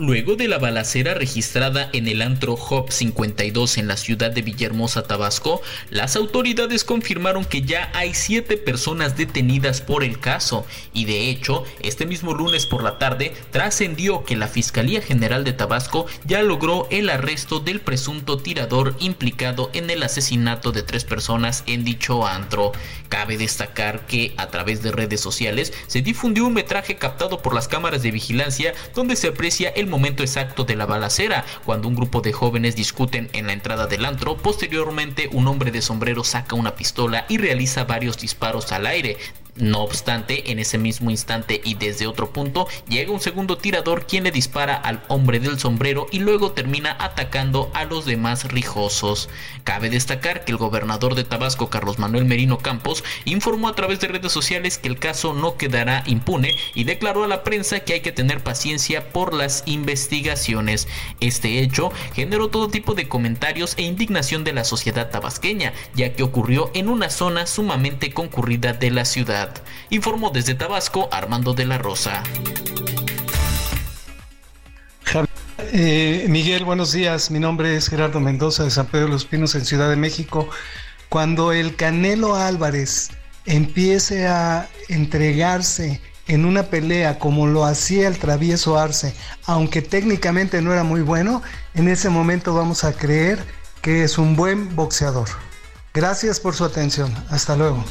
[0.00, 5.02] Luego de la balacera registrada en el antro Hop 52 en la ciudad de Villahermosa,
[5.02, 5.60] Tabasco,
[5.90, 10.64] las autoridades confirmaron que ya hay siete personas detenidas por el caso
[10.94, 15.52] y de hecho, este mismo lunes por la tarde trascendió que la Fiscalía General de
[15.52, 21.62] Tabasco ya logró el arresto del presunto tirador implicado en el asesinato de tres personas
[21.66, 22.72] en dicho antro.
[23.10, 27.68] Cabe destacar que a través de redes sociales se difundió un metraje captado por las
[27.68, 32.20] cámaras de vigilancia donde se aprecia el momento exacto de la balacera, cuando un grupo
[32.20, 36.74] de jóvenes discuten en la entrada del antro, posteriormente un hombre de sombrero saca una
[36.74, 39.16] pistola y realiza varios disparos al aire,
[39.60, 44.24] no obstante, en ese mismo instante y desde otro punto, llega un segundo tirador quien
[44.24, 49.28] le dispara al hombre del sombrero y luego termina atacando a los demás rijosos.
[49.64, 54.08] Cabe destacar que el gobernador de Tabasco, Carlos Manuel Merino Campos, informó a través de
[54.08, 58.00] redes sociales que el caso no quedará impune y declaró a la prensa que hay
[58.00, 60.88] que tener paciencia por las investigaciones.
[61.20, 66.22] Este hecho generó todo tipo de comentarios e indignación de la sociedad tabasqueña, ya que
[66.22, 69.49] ocurrió en una zona sumamente concurrida de la ciudad.
[69.90, 72.22] Informó desde Tabasco Armando de la Rosa.
[75.72, 77.30] Eh, Miguel, buenos días.
[77.30, 80.48] Mi nombre es Gerardo Mendoza de San Pedro de los Pinos en Ciudad de México.
[81.08, 83.10] Cuando el Canelo Álvarez
[83.46, 89.14] empiece a entregarse en una pelea como lo hacía el travieso Arce,
[89.46, 91.42] aunque técnicamente no era muy bueno,
[91.74, 93.44] en ese momento vamos a creer
[93.82, 95.28] que es un buen boxeador.
[95.92, 97.12] Gracias por su atención.
[97.30, 97.84] Hasta luego.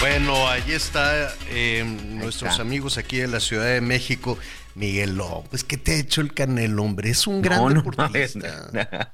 [0.00, 4.38] Bueno, ahí está eh, nuestros amigos aquí en la Ciudad de México.
[4.74, 7.10] Miguel López, ¿qué te ha hecho el Canelo, hombre?
[7.10, 9.12] Es un gran deportista.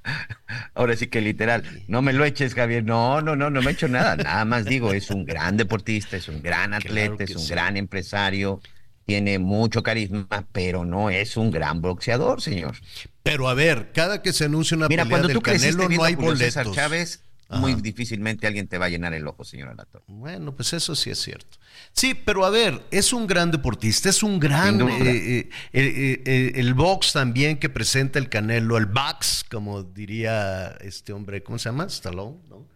[0.75, 2.83] Ahora sí que literal, no me lo eches, Javier.
[2.83, 4.17] No, no, no, no me he hecho nada.
[4.17, 8.61] Nada más digo, es un gran deportista, es un gran atleta, es un gran empresario,
[9.05, 12.77] tiene mucho carisma, pero no es un gran boxeador, señor.
[13.23, 16.05] Pero a ver, cada que se anuncia una Mira, pelea cuando del tú Canelo no
[16.05, 17.21] hay Julio César boletos.
[17.51, 20.03] Muy difícilmente alguien te va a llenar el ojo, señor Alator.
[20.07, 21.59] Bueno, pues eso sí es cierto.
[21.93, 24.81] Sí, pero a ver, es un gran deportista, es un gran...
[24.81, 31.13] Eh, eh, eh, el box también que presenta el Canelo, el box, como diría este
[31.13, 31.85] hombre, ¿cómo se llama?
[31.87, 32.69] Stallone, ¿no?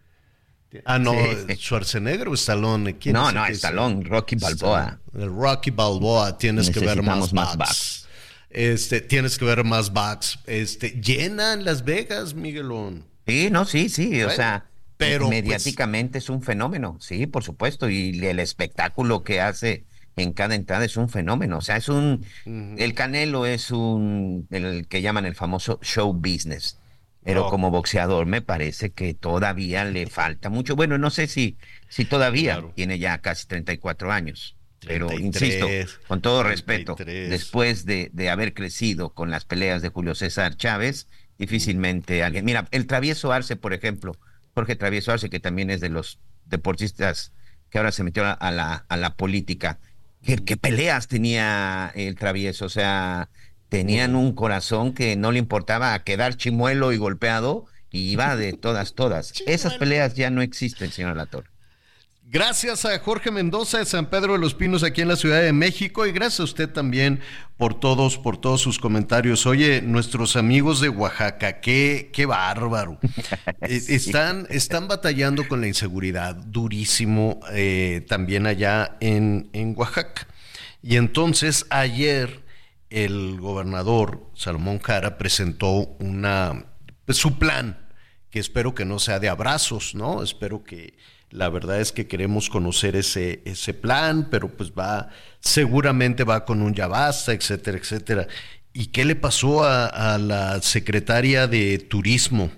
[0.84, 1.54] Ah, no, Sí.
[1.56, 2.98] Schwarzenegger o Stallone.
[2.98, 4.98] ¿Quién No, no, Stallone, Rocky Balboa.
[5.14, 8.08] El Rocky Balboa, tienes que ver más más box.
[8.50, 10.38] Este, tienes que ver más box.
[10.46, 13.04] Este, llenan Las Vegas, Miguelón.
[13.26, 17.88] Sí, no, sí, sí, o sea, pero, pues, mediáticamente es un fenómeno, sí, por supuesto,
[17.88, 19.86] y el espectáculo que hace
[20.16, 24.86] en cada entrada es un fenómeno, o sea, es un, el Canelo es un, el
[24.88, 26.78] que llaman el famoso show business,
[27.22, 27.50] pero Oh.
[27.50, 31.56] como boxeador me parece que todavía le falta mucho, bueno, no sé si,
[31.88, 34.56] si todavía tiene ya casi 34 años.
[34.86, 35.54] Pero 33,
[35.86, 37.30] insisto, con todo respeto, 33.
[37.30, 41.08] después de, de haber crecido con las peleas de Julio César Chávez,
[41.38, 42.44] difícilmente alguien.
[42.44, 44.16] Mira, el Travieso Arce, por ejemplo,
[44.54, 47.32] Jorge Travieso Arce, que también es de los deportistas
[47.70, 49.78] que ahora se metió a, la, a la política.
[50.22, 52.66] ¿Qué, qué peleas tenía el Travieso?
[52.66, 53.28] O sea,
[53.68, 58.94] tenían un corazón que no le importaba quedar chimuelo y golpeado y iba de todas,
[58.94, 59.32] todas.
[59.46, 61.50] Esas peleas ya no existen, señor Latorre.
[62.26, 65.52] Gracias a Jorge Mendoza de San Pedro de los Pinos aquí en la Ciudad de
[65.52, 67.20] México y gracias a usted también
[67.58, 69.44] por todos, por todos sus comentarios.
[69.44, 72.98] Oye, nuestros amigos de Oaxaca, qué, qué bárbaro.
[73.60, 80.26] Eh, están, están batallando con la inseguridad durísimo eh, también allá en, en Oaxaca.
[80.82, 82.44] Y entonces ayer
[82.90, 86.66] el gobernador Salomón Cara presentó una,
[87.06, 87.88] pues, su plan,
[88.30, 90.22] que espero que no sea de abrazos, ¿no?
[90.22, 90.94] Espero que
[91.34, 96.62] la verdad es que queremos conocer ese, ese plan, pero pues va, seguramente va con
[96.62, 98.28] un ya basta, etcétera, etcétera.
[98.72, 102.52] ¿Y qué le pasó a, la secretaria de Turismo?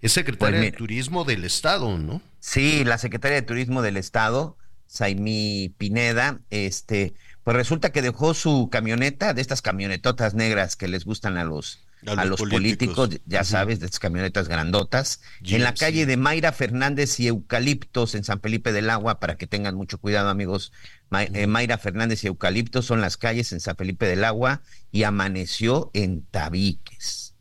[0.00, 2.22] Es secretaria pues de Turismo del Estado, ¿no?
[2.38, 8.68] Sí, la secretaria de Turismo del Estado, Saimi Pineda, este, pues resulta que dejó su
[8.70, 13.80] camioneta, de estas camionetotas negras que les gustan a los, a, los, políticos, ya sabes,
[13.80, 18.72] de estas camionetas grandotas, en la calle de Mayra Fernández y Eucaliptos en San Felipe
[18.72, 20.72] del Agua, para que tengan mucho cuidado, amigos.
[21.12, 24.62] Eh, Mayra Fernández y Eucaliptos son las calles en San Felipe del Agua
[24.92, 27.34] y amaneció en Tabiques.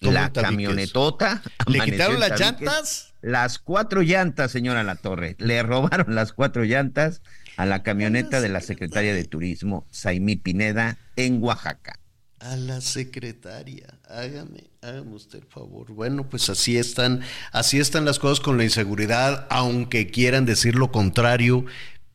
[0.00, 1.42] La camionetota.
[1.66, 3.14] ¿Le quitaron las llantas?
[3.20, 5.36] Las cuatro llantas, señora La Torre.
[5.38, 7.22] Le robaron las cuatro llantas
[7.56, 12.00] a la camioneta de la secretaria de Turismo, Saimí Pineda, en Oaxaca.
[12.44, 15.92] A la secretaria, hágame, hágame usted el favor.
[15.92, 17.20] Bueno, pues así están,
[17.52, 21.64] así están las cosas con la inseguridad, aunque quieran decir lo contrario,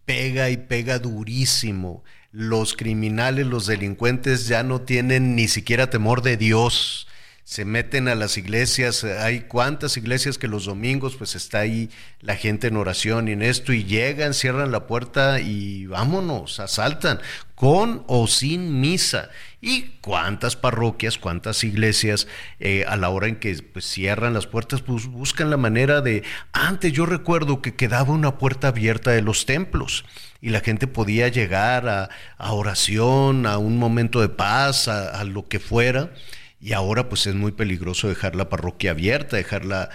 [0.03, 2.03] pega y pega durísimo.
[2.31, 7.06] Los criminales, los delincuentes ya no tienen ni siquiera temor de Dios
[7.47, 12.35] se meten a las iglesias, hay cuántas iglesias que los domingos pues está ahí la
[12.35, 17.21] gente en oración y en esto y llegan, cierran la puerta y vámonos, asaltan
[17.55, 19.29] con o sin misa.
[19.61, 22.27] Y cuántas parroquias, cuántas iglesias
[22.59, 26.23] eh, a la hora en que pues, cierran las puertas, pues buscan la manera de...
[26.51, 30.03] Antes yo recuerdo que quedaba una puerta abierta de los templos
[30.41, 35.59] y la gente podía llegar a, oración, a un momento de paz, a lo que
[35.59, 36.11] fuera
[36.59, 39.89] y ahora pues es muy peligroso dejar la parroquia abierta, dejar la,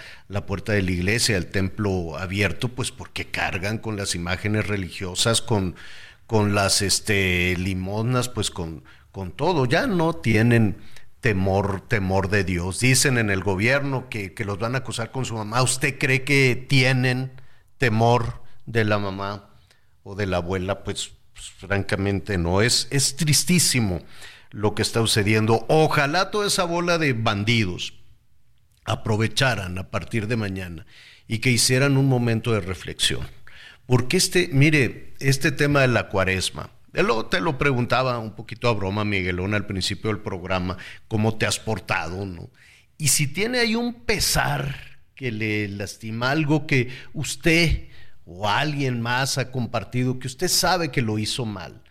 [0.45, 5.75] puerta de la iglesia, el templo abierto, pues porque cargan con las imágenes religiosas, con,
[6.25, 10.77] con las este, limosnas, pues con, con todo, ya no tienen
[11.19, 12.79] temor, temor de Dios.
[12.79, 15.61] Dicen en el gobierno que, que los van a acusar con su mamá.
[15.63, 17.31] ¿Usted cree que tienen
[17.77, 19.49] temor de la mamá
[20.03, 20.83] o de la abuela?
[20.85, 24.01] Pues, pues francamente no, es, es tristísimo
[24.53, 25.65] lo que está sucediendo.
[25.67, 27.95] Ojalá toda esa bola de bandidos
[28.85, 30.85] aprovecharan a partir de mañana
[31.27, 33.27] y que hicieran un momento de reflexión.
[33.85, 39.03] Porque este, mire, este tema de la cuaresma, te lo preguntaba un poquito a broma,
[39.03, 40.77] Miguelón, al principio del programa,
[41.07, 42.49] cómo te has portado, ¿no?
[42.97, 47.87] Y si tiene ahí un pesar que le lastima algo que usted
[48.25, 51.81] o alguien más ha compartido, que usted sabe que lo hizo mal,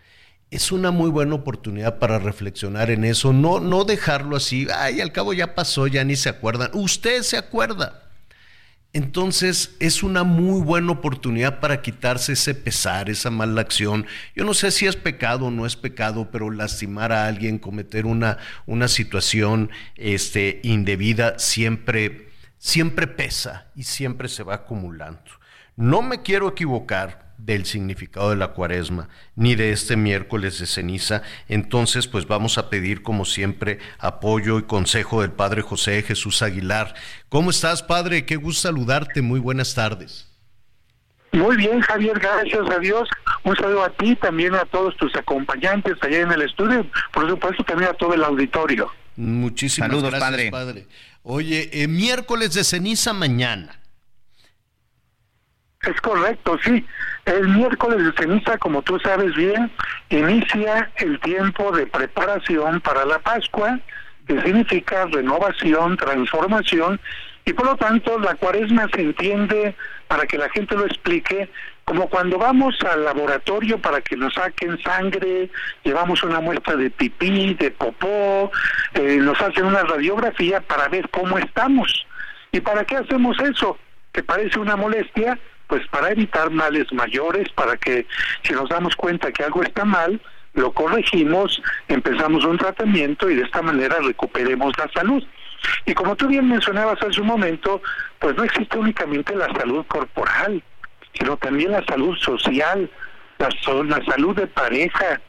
[0.53, 5.11] es una muy buena oportunidad para reflexionar en eso, no, no dejarlo así, ay, al
[5.11, 8.03] cabo ya pasó, ya ni se acuerdan, usted se acuerda.
[8.95, 14.05] Entonces es una muy buena oportunidad para quitarse ese pesar, esa mala acción.
[14.37, 18.05] Yo no sé si es pecado o no es pecado, pero lastimar a alguien, cometer
[18.05, 25.23] una, una situación este, indebida siempre, siempre pesa y siempre se va acumulando.
[25.75, 31.23] No me quiero equivocar, del significado de la cuaresma, ni de este miércoles de ceniza,
[31.49, 36.95] entonces pues vamos a pedir como siempre apoyo y consejo del Padre José Jesús Aguilar.
[37.29, 38.25] ¿Cómo estás, Padre?
[38.27, 39.23] Qué gusto saludarte.
[39.23, 40.29] Muy buenas tardes.
[41.33, 43.09] Muy bien, Javier, gracias a Dios.
[43.43, 47.65] Un saludo a ti, también a todos tus acompañantes allá en el estudio, por supuesto
[47.65, 48.91] también a todo el auditorio.
[49.17, 50.51] Muchísimas gracias, padre.
[50.51, 50.87] padre.
[51.23, 53.82] Oye, eh, miércoles de ceniza mañana.
[55.83, 56.85] Es correcto, sí.
[57.25, 59.71] El miércoles de ceniza, como tú sabes bien,
[60.11, 63.79] inicia el tiempo de preparación para la Pascua,
[64.27, 67.01] que significa renovación, transformación,
[67.45, 69.75] y por lo tanto la cuaresma se entiende,
[70.07, 71.49] para que la gente lo explique,
[71.85, 75.51] como cuando vamos al laboratorio para que nos saquen sangre,
[75.83, 78.53] llevamos una muestra de pipí, de popó,
[78.95, 82.07] eh, nos hacen una radiografía para ver cómo estamos.
[82.53, 83.79] ¿Y para qué hacemos eso?
[84.13, 88.07] Que parece una molestia, pues para evitar males mayores, para que
[88.43, 90.21] si nos damos cuenta que algo está mal,
[90.55, 95.23] lo corregimos, empezamos un tratamiento y de esta manera recuperemos la salud.
[95.87, 97.81] Y como tú bien mencionabas hace un momento,
[98.19, 100.63] pues no existe únicamente la salud corporal,
[101.15, 102.91] sino también la salud social,
[103.39, 103.49] la,
[103.85, 105.21] la salud de pareja,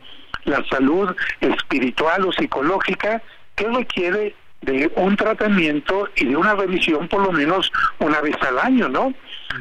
[0.46, 3.22] la salud espiritual o psicológica
[3.56, 8.60] que requiere de un tratamiento y de una revisión por lo menos una vez al
[8.60, 9.14] año, ¿no?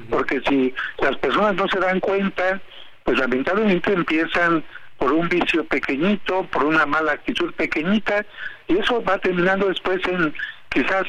[0.09, 2.61] Porque si las personas no se dan cuenta,
[3.05, 4.65] pues lamentablemente empiezan
[4.99, 8.25] por un vicio pequeñito, por una mala actitud pequeñita,
[8.69, 10.33] y eso va terminando después en
[10.71, 11.05] quizás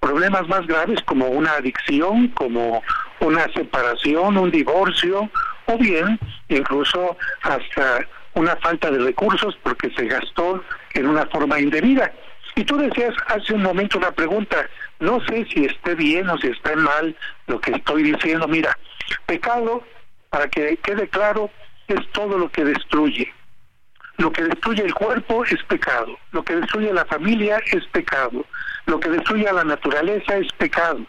[0.00, 2.82] problemas más graves como una adicción, como
[3.20, 5.28] una separación, un divorcio,
[5.66, 6.18] o bien
[6.48, 10.62] incluso hasta una falta de recursos porque se gastó
[10.94, 12.12] en una forma indebida.
[12.56, 14.68] Y tú decías hace un momento una pregunta,
[14.98, 17.14] no sé si esté bien o si está mal
[17.46, 18.48] lo que estoy diciendo.
[18.48, 18.76] Mira,
[19.26, 19.84] pecado,
[20.30, 21.50] para que quede claro,
[21.86, 23.30] es todo lo que destruye.
[24.16, 28.46] Lo que destruye el cuerpo es pecado, lo que destruye la familia es pecado,
[28.86, 31.04] lo que destruye a la naturaleza es pecado,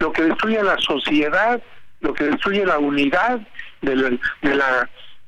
[0.00, 1.62] lo que destruye a la sociedad,
[2.00, 3.38] lo que destruye la unidad
[3.82, 4.20] del,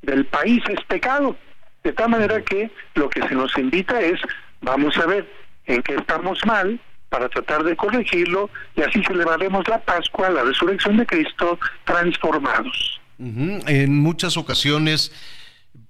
[0.02, 1.36] del país es pecado.
[1.84, 4.20] De tal manera que lo que se nos invita es,
[4.60, 5.39] vamos a ver
[5.74, 10.96] en qué estamos mal para tratar de corregirlo y así celebraremos la Pascua, la resurrección
[10.96, 13.00] de Cristo, transformados.
[13.18, 15.12] En muchas ocasiones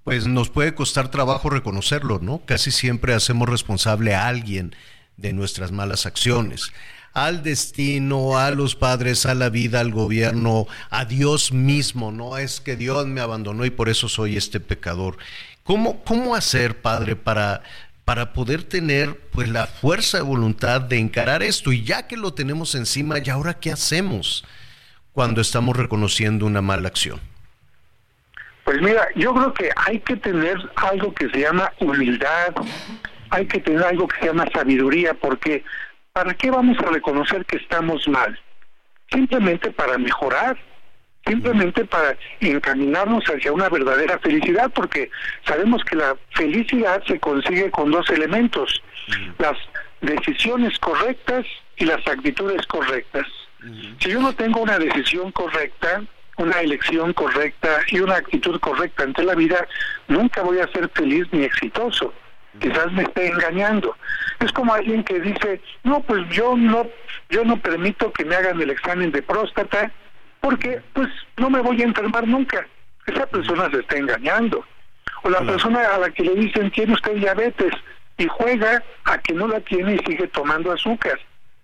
[0.04, 2.42] pues nos puede costar trabajo reconocerlo, ¿no?
[2.44, 4.74] Casi siempre hacemos responsable a alguien
[5.16, 6.72] de nuestras malas acciones,
[7.12, 12.60] al destino, a los padres, a la vida, al gobierno, a Dios mismo, no es
[12.60, 15.18] que Dios me abandonó y por eso soy este pecador.
[15.64, 17.62] ¿Cómo, cómo hacer, Padre, para,
[18.10, 21.70] para poder tener pues la fuerza de voluntad de encarar esto?
[21.70, 24.44] Y ya que lo tenemos encima, ¿y ahora qué hacemos
[25.12, 27.20] cuando estamos reconociendo una mala acción?
[28.64, 32.52] Pues mira, yo creo que hay que tener algo que se llama humildad,
[33.30, 35.62] hay que tener algo que se llama sabiduría, porque
[36.12, 38.36] ¿para qué vamos a reconocer que estamos mal?
[39.12, 40.58] Simplemente para mejorar,
[41.26, 45.10] simplemente para encaminarnos hacia una verdadera felicidad, porque
[45.46, 48.82] sabemos que la felicidad se consigue con dos elementos,
[49.38, 49.56] las
[50.00, 53.26] decisiones correctas y las actitudes correctas.
[53.98, 56.02] Si yo no tengo una decisión correcta,
[56.38, 59.66] una elección correcta y una actitud correcta ante la vida,
[60.08, 62.14] nunca voy a ser feliz ni exitoso.
[62.58, 63.96] Quizás me esté engañando.
[64.40, 66.86] Es como alguien que dice, no, pues yo no,
[67.28, 69.92] yo no permito que me hagan el examen de próstata
[70.40, 72.66] porque pues no me voy a enfermar nunca.
[73.06, 74.64] Esa persona se está engañando.
[75.22, 77.72] O la persona a la que le dicen, tiene usted diabetes
[78.16, 81.18] y juega a que no la tiene y sigue tomando azúcar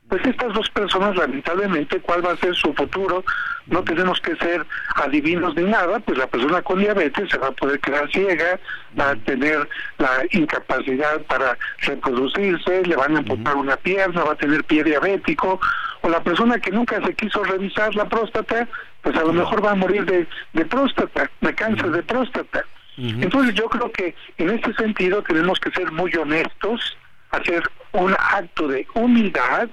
[0.08, 3.24] pues estas dos personas lamentablemente cuál va a ser su futuro
[3.66, 7.52] no tenemos que ser adivinos ni nada pues la persona con diabetes se va a
[7.52, 8.60] poder quedar ciega
[8.98, 14.36] va a tener la incapacidad para reproducirse le van a amputar una pierna va a
[14.36, 15.60] tener pie diabético
[16.02, 18.68] o la persona que nunca se quiso revisar la próstata
[19.02, 22.64] pues a lo mejor va a morir de, de próstata de cáncer de próstata.
[22.98, 26.96] Entonces yo creo que en este sentido tenemos que ser muy honestos
[27.30, 27.62] hacer
[27.92, 29.68] un acto de humildad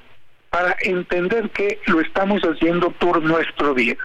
[0.49, 3.97] para entender que lo estamos haciendo por nuestro bien.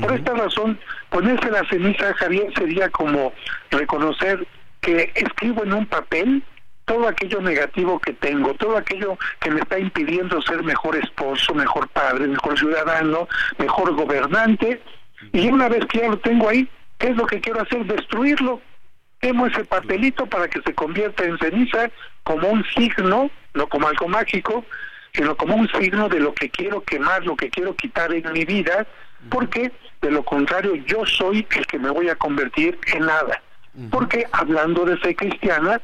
[0.00, 0.78] Por esta razón,
[1.10, 3.32] ponerse la ceniza, Javier, sería como
[3.70, 4.46] reconocer
[4.80, 6.42] que escribo en un papel
[6.84, 11.88] todo aquello negativo que tengo, todo aquello que me está impidiendo ser mejor esposo, mejor
[11.88, 13.28] padre, mejor ciudadano,
[13.58, 14.82] mejor gobernante,
[15.32, 16.68] y una vez que ya lo tengo ahí,
[16.98, 17.84] ¿qué es lo que quiero hacer?
[17.84, 18.60] Destruirlo.
[19.20, 21.90] Quemo ese papelito para que se convierta en ceniza
[22.24, 24.64] como un signo, no como algo mágico,
[25.12, 28.44] sino como un signo de lo que quiero quemar, lo que quiero quitar en mi
[28.44, 28.86] vida,
[29.28, 33.40] porque de lo contrario yo soy el que me voy a convertir en nada.
[33.90, 35.80] Porque hablando de fe cristiana,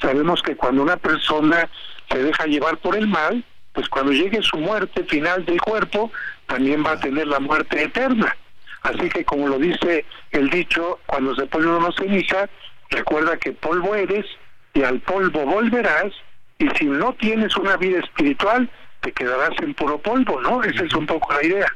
[0.00, 1.68] sabemos que cuando una persona
[2.08, 6.12] se deja llevar por el mal, pues cuando llegue su muerte final del cuerpo,
[6.46, 8.36] también va a tener la muerte eterna.
[8.82, 12.48] Así que como lo dice el dicho, cuando se pone uno ceniza,
[12.90, 14.26] recuerda que polvo eres
[14.74, 16.12] y al polvo volverás
[16.58, 18.70] y si no tienes una vida espiritual,
[19.00, 20.62] te quedarás en puro polvo, ¿no?
[20.62, 21.66] Esa es un poco la idea.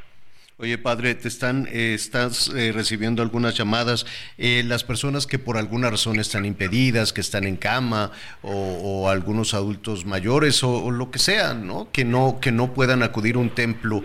[0.59, 4.07] Oye, padre, te están, eh, estás eh, recibiendo algunas llamadas.
[4.39, 8.11] Eh, las personas que por alguna razón están impedidas, que están en cama,
[8.41, 11.93] o, algunos adultos mayores, o, lo que sea, ¿no?
[11.93, 14.03] Que no, que no puedan acudir a un templo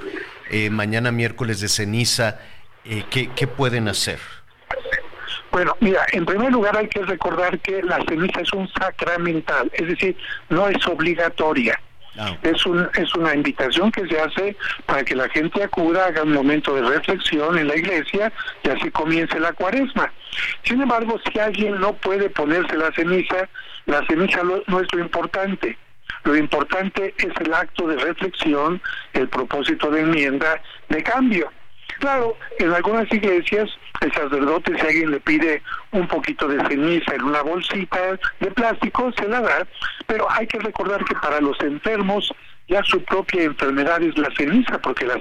[0.69, 2.37] mañana miércoles de ceniza,
[2.83, 4.19] ¿qué, ¿qué pueden hacer?
[5.49, 9.87] Bueno, mira, en primer lugar hay que recordar que la ceniza es un sacramental, es
[9.87, 10.17] decir,
[10.49, 11.79] no es obligatoria.
[12.17, 12.35] Ah.
[12.43, 14.55] Es, un, es una invitación que se hace
[14.85, 18.31] para que la gente acuda, haga un momento de reflexión en la iglesia
[18.63, 20.11] y así comience la cuaresma.
[20.63, 23.47] Sin embargo, si alguien no puede ponerse la ceniza,
[23.85, 25.77] la ceniza no es lo importante.
[26.23, 28.81] Lo importante es el acto de reflexión,
[29.13, 31.51] el propósito de enmienda, de cambio.
[32.01, 33.69] Claro, en algunas iglesias
[34.01, 35.61] el sacerdote, si alguien le pide
[35.91, 39.67] un poquito de ceniza en una bolsita de plástico, se la da,
[40.07, 42.33] pero hay que recordar que para los enfermos
[42.67, 45.19] ya su propia enfermedad es la ceniza, porque la,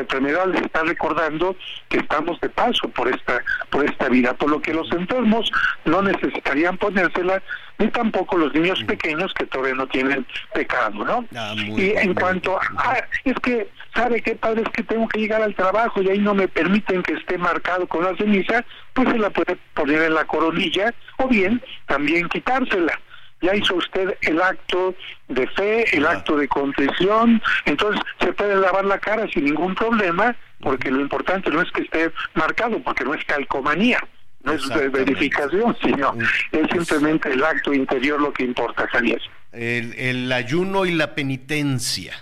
[0.00, 1.54] enfermedad les está recordando
[1.88, 3.40] que estamos de paso por esta,
[3.70, 5.48] por esta vida, por lo que los enfermos
[5.84, 7.40] no necesitarían ponérsela,
[7.78, 11.24] ni tampoco los niños pequeños que todavía no tienen pecado, ¿no?
[11.36, 14.62] Ah, y en cuanto a, es que, ¿sabe qué padre?
[14.62, 17.86] Es que tengo que llegar al trabajo y ahí no me permiten que esté marcado
[17.86, 22.98] con la ceniza, pues se la puede poner en la coronilla o bien también quitársela.
[23.42, 24.94] Ya hizo usted el acto
[25.28, 30.34] de fe, el acto de contrición, entonces se puede lavar la cara sin ningún problema,
[30.60, 34.00] porque lo importante no es que esté marcado, porque no es calcomanía,
[34.46, 36.14] no es verificación, sino
[36.52, 39.20] es simplemente el acto interior lo que importa, Javier.
[39.52, 42.14] El, el ayuno y la penitencia,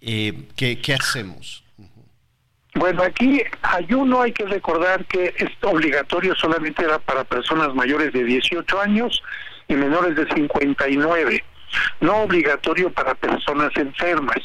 [0.00, 1.64] eh, ¿qué, ¿qué hacemos?
[2.74, 8.24] Bueno, aquí ayuno hay que recordar que es obligatorio solamente era para personas mayores de
[8.24, 9.22] 18 años
[9.68, 11.44] y menores de 59,
[12.00, 14.38] no obligatorio para personas enfermas.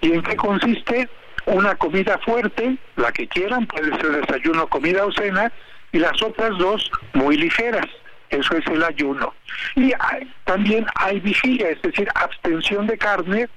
[0.00, 1.08] ¿Y en qué consiste?
[1.46, 5.50] Una comida fuerte, la que quieran, puede ser desayuno, comida o cena,
[5.92, 7.86] y las otras dos muy ligeras.
[8.30, 9.34] Eso es el ayuno.
[9.74, 9.92] Y
[10.44, 13.48] también hay vigilia, es decir, abstención de carne.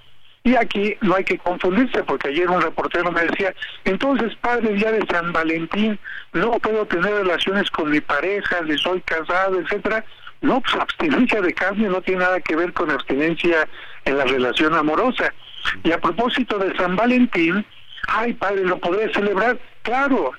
[0.43, 3.53] Y aquí no hay que confundirse, porque ayer un reportero me decía,
[3.85, 5.99] entonces, padre, día de San Valentín,
[6.33, 10.03] no puedo tener relaciones con mi pareja, le soy casado, etcétera.
[10.41, 13.67] No, pues abstinencia de carne no tiene nada que ver con abstinencia
[14.05, 15.31] en la relación amorosa.
[15.83, 17.63] Y a propósito de San Valentín,
[18.07, 19.59] ay padre, ¿lo podré celebrar?
[19.83, 20.31] Claro,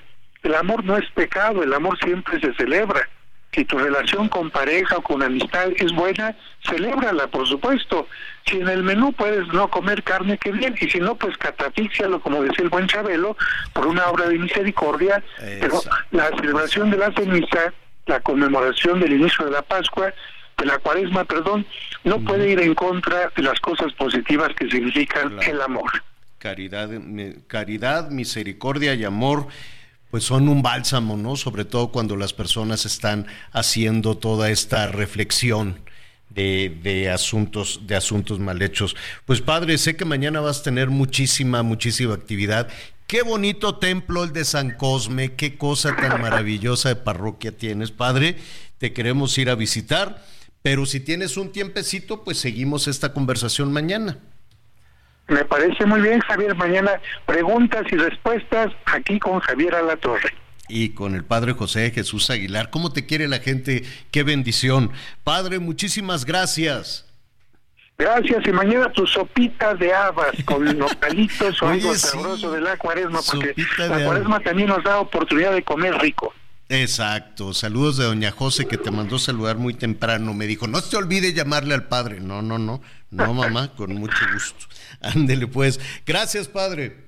[0.43, 3.07] el amor no es pecado, el amor siempre se celebra.
[3.53, 6.35] Si tu relación con pareja o con amistad es buena,
[6.67, 8.07] celébrala, por supuesto.
[8.47, 10.75] Si en el menú puedes no comer carne, qué bien.
[10.81, 13.37] Y si no, pues catafíxialo, como decía el buen Chabelo,
[13.73, 15.23] por una obra de misericordia.
[15.37, 17.73] Pero la celebración de la ceniza
[18.05, 20.13] la conmemoración del inicio de la Pascua,
[20.57, 21.65] de la Cuaresma, perdón,
[22.03, 25.91] no puede ir en contra de las cosas positivas que significan el amor.
[26.37, 26.89] Caridad,
[27.47, 29.47] caridad, misericordia y amor
[30.13, 31.35] pues son un bálsamo, ¿no?
[31.35, 35.79] Sobre todo cuando las personas están haciendo toda esta reflexión
[36.29, 38.95] de, de, asuntos, de asuntos mal hechos.
[39.25, 42.69] Pues padre, sé que mañana vas a tener muchísima, muchísima actividad
[43.07, 48.37] Qué bonito templo el de San Cosme, qué cosa tan maravillosa de parroquia tienes, Padre.
[48.77, 50.23] Te queremos ir a visitar,
[50.61, 54.19] pero si tienes un tiempecito, pues seguimos esta conversación mañana.
[55.27, 56.55] Me parece muy bien, Javier.
[56.55, 56.91] Mañana
[57.25, 60.33] preguntas y respuestas aquí con Javier Alatorre.
[60.67, 62.69] Y con el Padre José Jesús Aguilar.
[62.69, 63.83] ¿Cómo te quiere la gente?
[64.11, 64.91] Qué bendición.
[65.23, 67.05] Padre, muchísimas gracias.
[67.97, 73.19] Gracias, y mañana tu sopita de habas con localitos o algo sabroso de la cuaresma,
[73.21, 76.33] porque la cuaresma también nos da oportunidad de comer rico.
[76.69, 80.95] Exacto, saludos de doña José que te mandó saludar muy temprano, me dijo, no se
[80.95, 82.81] olvide llamarle al padre, no, no, no,
[83.11, 84.65] no mamá, con mucho gusto,
[85.01, 87.03] ándele pues, gracias padre.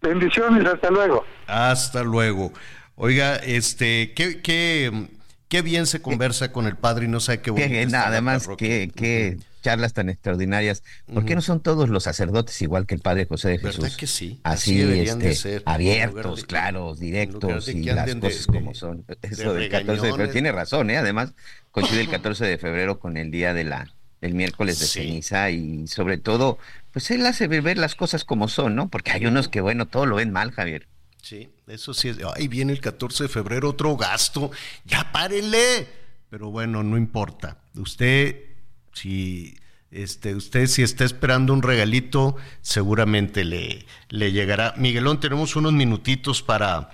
[0.00, 1.24] Bendiciones, hasta luego.
[1.46, 2.52] Hasta luego.
[2.94, 5.08] Oiga, este, qué, qué,
[5.48, 7.98] qué bien se conversa con el padre y no sabe qué bueno.
[7.98, 10.82] además, qué, qué charlas tan extraordinarias.
[11.12, 13.80] ¿Por qué no son todos los sacerdotes igual que el Padre José de Jesús?
[13.80, 14.38] ¿Verdad que sí?
[14.44, 19.06] Así, este, abiertos, claros, directos y las cosas como son.
[19.22, 20.32] Eso del 14 de febrero.
[20.32, 20.98] Tiene razón, ¿eh?
[20.98, 21.32] Además,
[21.70, 25.86] coincide el 14 de febrero con el día de la el miércoles de ceniza y
[25.86, 26.58] sobre todo,
[26.92, 28.88] pues él hace ver las cosas como son, ¿no?
[28.88, 30.88] Porque hay unos que, bueno, todo lo ven mal, Javier.
[31.20, 32.08] Sí, eso sí.
[32.08, 34.50] Es, ahí viene el 14 de febrero otro gasto.
[34.86, 35.86] Ya párenle.
[36.30, 37.58] Pero bueno, no importa.
[37.74, 38.53] Usted
[38.94, 39.56] si
[39.90, 44.74] este, usted si está esperando un regalito, seguramente le, le llegará.
[44.76, 46.90] Miguelón, tenemos unos minutitos para,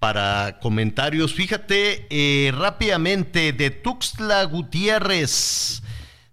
[0.00, 1.32] para comentarios.
[1.32, 5.82] Fíjate eh, rápidamente de Tuxtla Gutiérrez.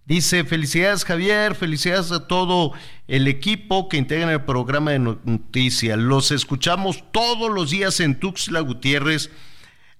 [0.05, 2.71] Dice, felicidades Javier, felicidades a todo
[3.07, 5.99] el equipo que integra el programa de noticias.
[5.99, 9.29] Los escuchamos todos los días en Tuxtla Gutiérrez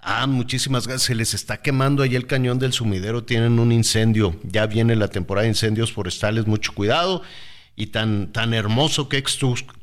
[0.09, 1.07] Ah, muchísimas gracias.
[1.07, 3.25] Se les está quemando ahí el cañón del sumidero.
[3.25, 4.39] Tienen un incendio.
[4.41, 6.47] Ya viene la temporada de incendios forestales.
[6.47, 7.23] Mucho cuidado.
[7.75, 9.37] Y tan, tan hermoso que es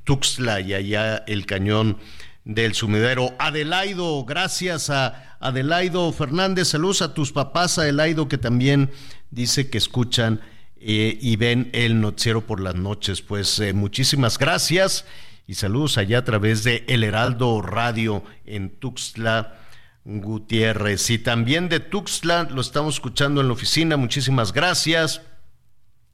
[0.04, 1.98] Tuxtla y allá el cañón
[2.46, 3.34] del sumidero.
[3.38, 6.68] Adelaido, gracias a Adelaido Fernández.
[6.68, 8.90] Saludos a tus papás, Adelaido, que también
[9.30, 10.40] dice que escuchan
[10.80, 13.20] eh, y ven el noticiero por las noches.
[13.20, 15.04] Pues eh, muchísimas gracias
[15.46, 19.60] y saludos allá a través de El Heraldo Radio en Tuxtla
[20.04, 21.10] Gutiérrez.
[21.10, 23.96] Y también de Tuxtla, lo estamos escuchando en la oficina.
[23.96, 25.22] Muchísimas gracias.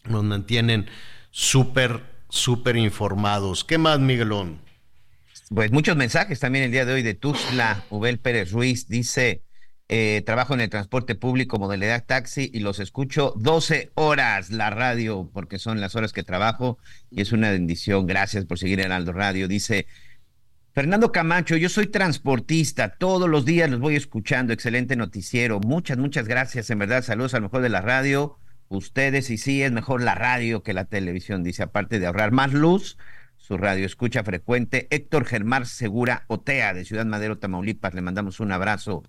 [0.05, 0.87] Nos mantienen
[1.31, 3.65] súper, súper informados.
[3.65, 4.61] ¿Qué más, Miguelón?
[5.55, 9.43] Pues muchos mensajes también el día de hoy de Tuzla, Ubel Pérez Ruiz, dice,
[9.89, 15.29] eh, trabajo en el transporte público, modalidad taxi, y los escucho 12 horas la radio,
[15.35, 16.79] porque son las horas que trabajo,
[17.11, 18.07] y es una bendición.
[18.07, 19.49] Gracias por seguir en Aldo Radio.
[19.49, 19.89] Dice
[20.73, 25.59] Fernando Camacho, yo soy transportista, todos los días los voy escuchando, excelente noticiero.
[25.61, 28.39] Muchas, muchas gracias, en verdad, saludos al mejor de la radio.
[28.69, 32.53] Ustedes, y sí, es mejor la radio que la televisión, dice, aparte de ahorrar más
[32.53, 32.97] luz
[33.51, 34.87] su radio escucha frecuente.
[34.91, 39.03] Héctor Germán Segura Otea, de Ciudad Madero, Tamaulipas, le mandamos un abrazo.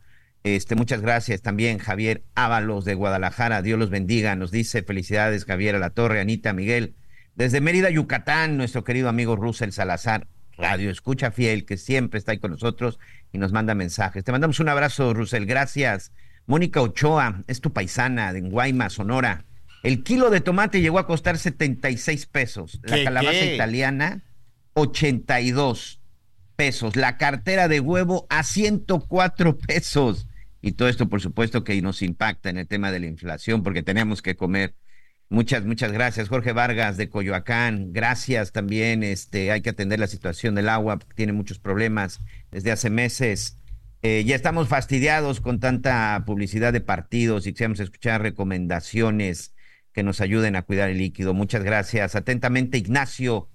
[0.43, 5.75] Este, muchas gracias también, Javier Ábalos de Guadalajara, Dios los bendiga, nos dice felicidades, Javier
[5.75, 6.95] a la Torre, Anita, Miguel.
[7.35, 10.25] Desde Mérida, Yucatán, nuestro querido amigo Russell Salazar,
[10.61, 12.99] radio escucha fiel, que siempre está ahí con nosotros
[13.31, 14.23] y nos manda mensajes.
[14.23, 16.11] Te mandamos un abrazo, Russell, gracias.
[16.45, 19.45] Mónica Ochoa, es tu paisana de Guaymas, Sonora.
[19.83, 22.79] El kilo de tomate llegó a costar 76 pesos.
[22.83, 24.23] La calabaza italiana
[24.73, 25.99] 82
[26.55, 26.95] pesos.
[26.95, 30.27] La cartera de huevo a 104 pesos.
[30.61, 33.81] Y todo esto, por supuesto, que nos impacta en el tema de la inflación, porque
[33.81, 34.75] tenemos que comer.
[35.31, 36.27] Muchas, muchas gracias.
[36.27, 39.01] Jorge Vargas de Coyoacán, gracias también.
[39.01, 42.19] Este, hay que atender la situación del agua, tiene muchos problemas
[42.51, 43.57] desde hace meses.
[44.01, 49.53] Eh, ya estamos fastidiados con tanta publicidad de partidos y queremos escuchar recomendaciones
[49.93, 51.33] que nos ayuden a cuidar el líquido.
[51.33, 52.15] Muchas gracias.
[52.15, 53.47] Atentamente, Ignacio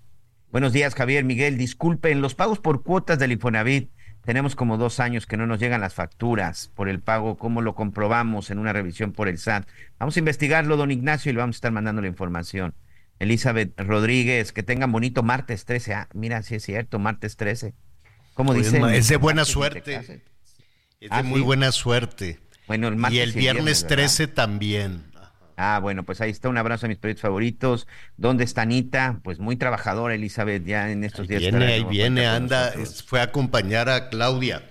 [0.57, 1.59] Buenos días, Javier Miguel.
[1.59, 3.91] Disculpen, los pagos por cuotas del Infonavit.
[4.27, 7.39] Tenemos como dos años que no nos llegan las facturas por el pago.
[7.39, 9.69] ¿Cómo lo comprobamos en una revisión por el SAT?
[10.01, 12.75] Vamos a investigarlo, don Ignacio, y le vamos a estar mandando la información.
[13.21, 15.95] Elizabeth Rodríguez, que tengan bonito martes 13.
[15.95, 17.73] Ah, mira, sí es cierto, martes 13.
[18.35, 18.83] ¿Cómo dice?
[18.97, 19.95] Es de buena suerte.
[19.95, 20.23] Es de
[21.09, 22.41] ah, muy buena suerte.
[22.67, 25.05] Bueno, el martes y el viernes 13 también.
[25.57, 27.89] Ah, bueno, pues ahí está un abrazo a mis proyectos favoritos.
[28.17, 29.21] ¿Dónde está Anita?
[29.23, 31.41] Pues muy trabajadora, Elizabeth, ya en estos días.
[31.41, 32.73] Viene, ahí viene, anda,
[33.07, 34.63] fue a acompañar a Claudia.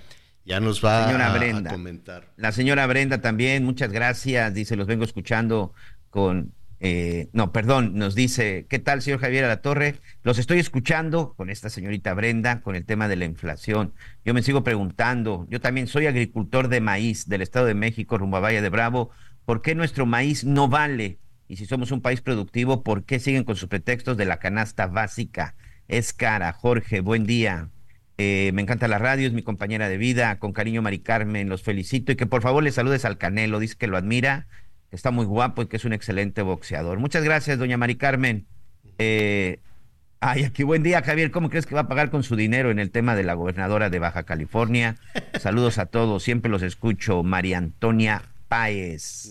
[0.45, 2.27] Ya nos va a, comentar.
[2.37, 4.53] La señora Brenda también, muchas gracias.
[4.53, 5.73] Dice, los vengo escuchando
[6.11, 9.95] con eh, no, perdón, nos dice, ¿qué tal, señor Javier a la Torre?
[10.23, 13.93] Los estoy escuchando con esta señorita Brenda, con el tema de la inflación.
[14.25, 18.37] Yo me sigo preguntando, yo también soy agricultor de maíz del Estado de México, rumbo
[18.37, 19.09] a Valle de Bravo.
[19.45, 21.19] ¿Por qué nuestro maíz no vale?
[21.47, 24.87] Y si somos un país productivo, ¿por qué siguen con sus pretextos de la canasta
[24.87, 25.55] básica?
[25.87, 26.51] Es cara.
[26.51, 27.69] Jorge, buen día.
[28.17, 30.39] Eh, me encanta la radio, es mi compañera de vida.
[30.39, 33.59] Con cariño, Mari Carmen, los felicito y que por favor le saludes al Canelo.
[33.59, 34.47] Dice que lo admira,
[34.89, 36.97] que está muy guapo y que es un excelente boxeador.
[36.97, 38.47] Muchas gracias, doña Mari Carmen.
[38.97, 39.59] Eh,
[40.21, 41.29] ay, aquí buen día, Javier.
[41.29, 43.91] ¿Cómo crees que va a pagar con su dinero en el tema de la gobernadora
[43.91, 44.95] de Baja California?
[45.39, 47.21] Saludos a todos, siempre los escucho.
[47.21, 48.23] María Antonia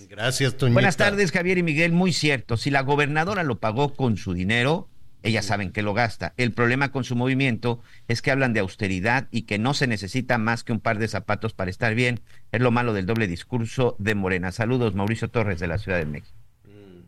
[0.08, 0.74] Gracias, Toñita.
[0.74, 1.92] Buenas tardes, Javier y Miguel.
[1.92, 2.56] Muy cierto.
[2.56, 4.88] Si la gobernadora lo pagó con su dinero,
[5.22, 6.34] ellas saben que lo gasta.
[6.36, 10.36] El problema con su movimiento es que hablan de austeridad y que no se necesita
[10.36, 12.20] más que un par de zapatos para estar bien.
[12.52, 14.52] Es lo malo del doble discurso de Morena.
[14.52, 16.36] Saludos, Mauricio Torres de la Ciudad de México.
[16.64, 17.00] Mm,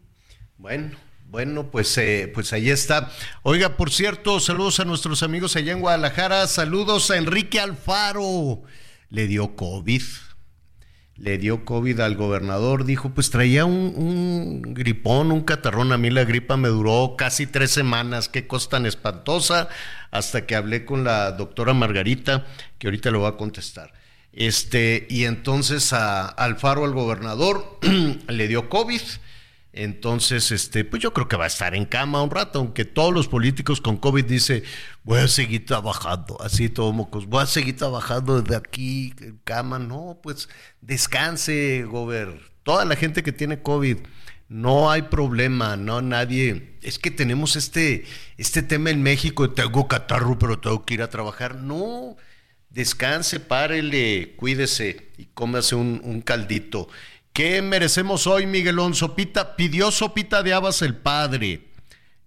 [0.57, 3.11] bueno, bueno, pues, eh, pues ahí está.
[3.43, 6.47] Oiga, por cierto, saludos a nuestros amigos allá en Guadalajara.
[6.47, 8.63] Saludos a Enrique Alfaro.
[9.11, 10.03] Le dio COVID
[11.17, 16.25] le dio COVID al gobernador, dijo, pues traía un, gripón, un catarrón, a mí la
[16.25, 19.69] gripa me duró casi tres semanas, qué cosa tan espantosa,
[20.11, 22.47] hasta que hablé con la doctora Margarita,
[22.79, 23.93] que ahorita lo va a contestar.
[24.33, 27.79] Este, y entonces a Alfaro, al gobernador,
[28.29, 29.01] le dio COVID,
[29.77, 33.13] entonces, este, pues yo creo que va a estar en cama un rato, aunque todos
[33.13, 34.63] los políticos con COVID dice,
[35.05, 39.79] voy a seguir trabajando, así todo mocos, voy a seguir trabajando desde aquí en cama.
[39.79, 40.49] No, pues
[40.81, 42.41] descanse, gober.
[42.63, 43.99] Toda la gente que tiene COVID,
[44.49, 46.79] no hay problema, no nadie.
[46.83, 48.07] Es que tenemos este,
[48.39, 51.57] este tema en México, tengo catarro, pero tengo que ir a trabajar.
[51.57, 52.17] No,
[52.71, 56.89] descanse, párele, cuídese y cómase un, un caldito.
[57.37, 58.95] ¿Qué merecemos hoy, Miguelón?
[58.95, 61.65] Sopita, pidió sopita de habas el padre.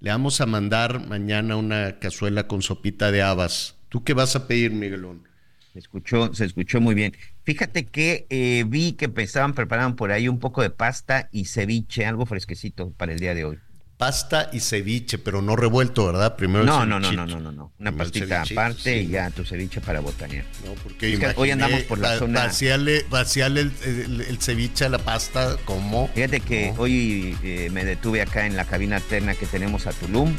[0.02, 3.76] Le vamos a mandar mañana una cazuela con sopita de habas.
[3.90, 5.28] ¿Tú qué vas a pedir, Miguelón?
[5.74, 7.18] Se escuchó, se escuchó muy bien.
[7.44, 12.06] Fíjate que eh, vi que estaban preparando por ahí un poco de pasta y ceviche,
[12.06, 13.60] algo fresquecito para el día de hoy
[14.00, 16.38] pasta y ceviche, pero no revuelto, ¿verdad?
[16.38, 19.82] Primero no, no, no, no, no, no, no, una pastita aparte y ya tu ceviche
[19.82, 20.46] para botanear.
[20.66, 22.46] No, porque hoy andamos por la zona.
[22.46, 26.10] Vaciarle, vaciarle el, ceviche a la pasta, ¿cómo?
[26.16, 30.34] Fíjate que hoy eh, me detuve acá en la cabina alterna que tenemos a Tulum,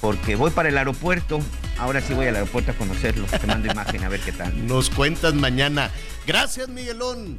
[0.00, 1.38] porque voy para el aeropuerto.
[1.78, 3.26] Ahora sí voy al aeropuerto a conocerlo.
[3.26, 4.66] Te mando imagen a ver qué tal.
[4.66, 5.92] Nos cuentas mañana.
[6.26, 7.38] Gracias, Miguelón.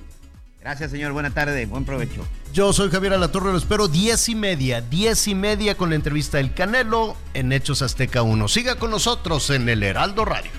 [0.65, 1.11] Gracias, señor.
[1.11, 1.67] Buena tarde.
[1.67, 2.25] Buen provecho.
[2.51, 3.51] Yo soy Javier Alatorre.
[3.51, 4.81] Lo espero diez y media.
[4.81, 8.47] Diez y media con la entrevista del Canelo en Hechos Azteca 1.
[8.47, 10.49] Siga con nosotros en el Heraldo Radio.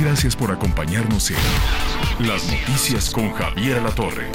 [0.00, 4.28] Gracias por acompañarnos en Las Noticias con Javier La Torre.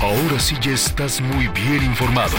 [0.00, 2.38] Ahora sí ya estás muy bien informado.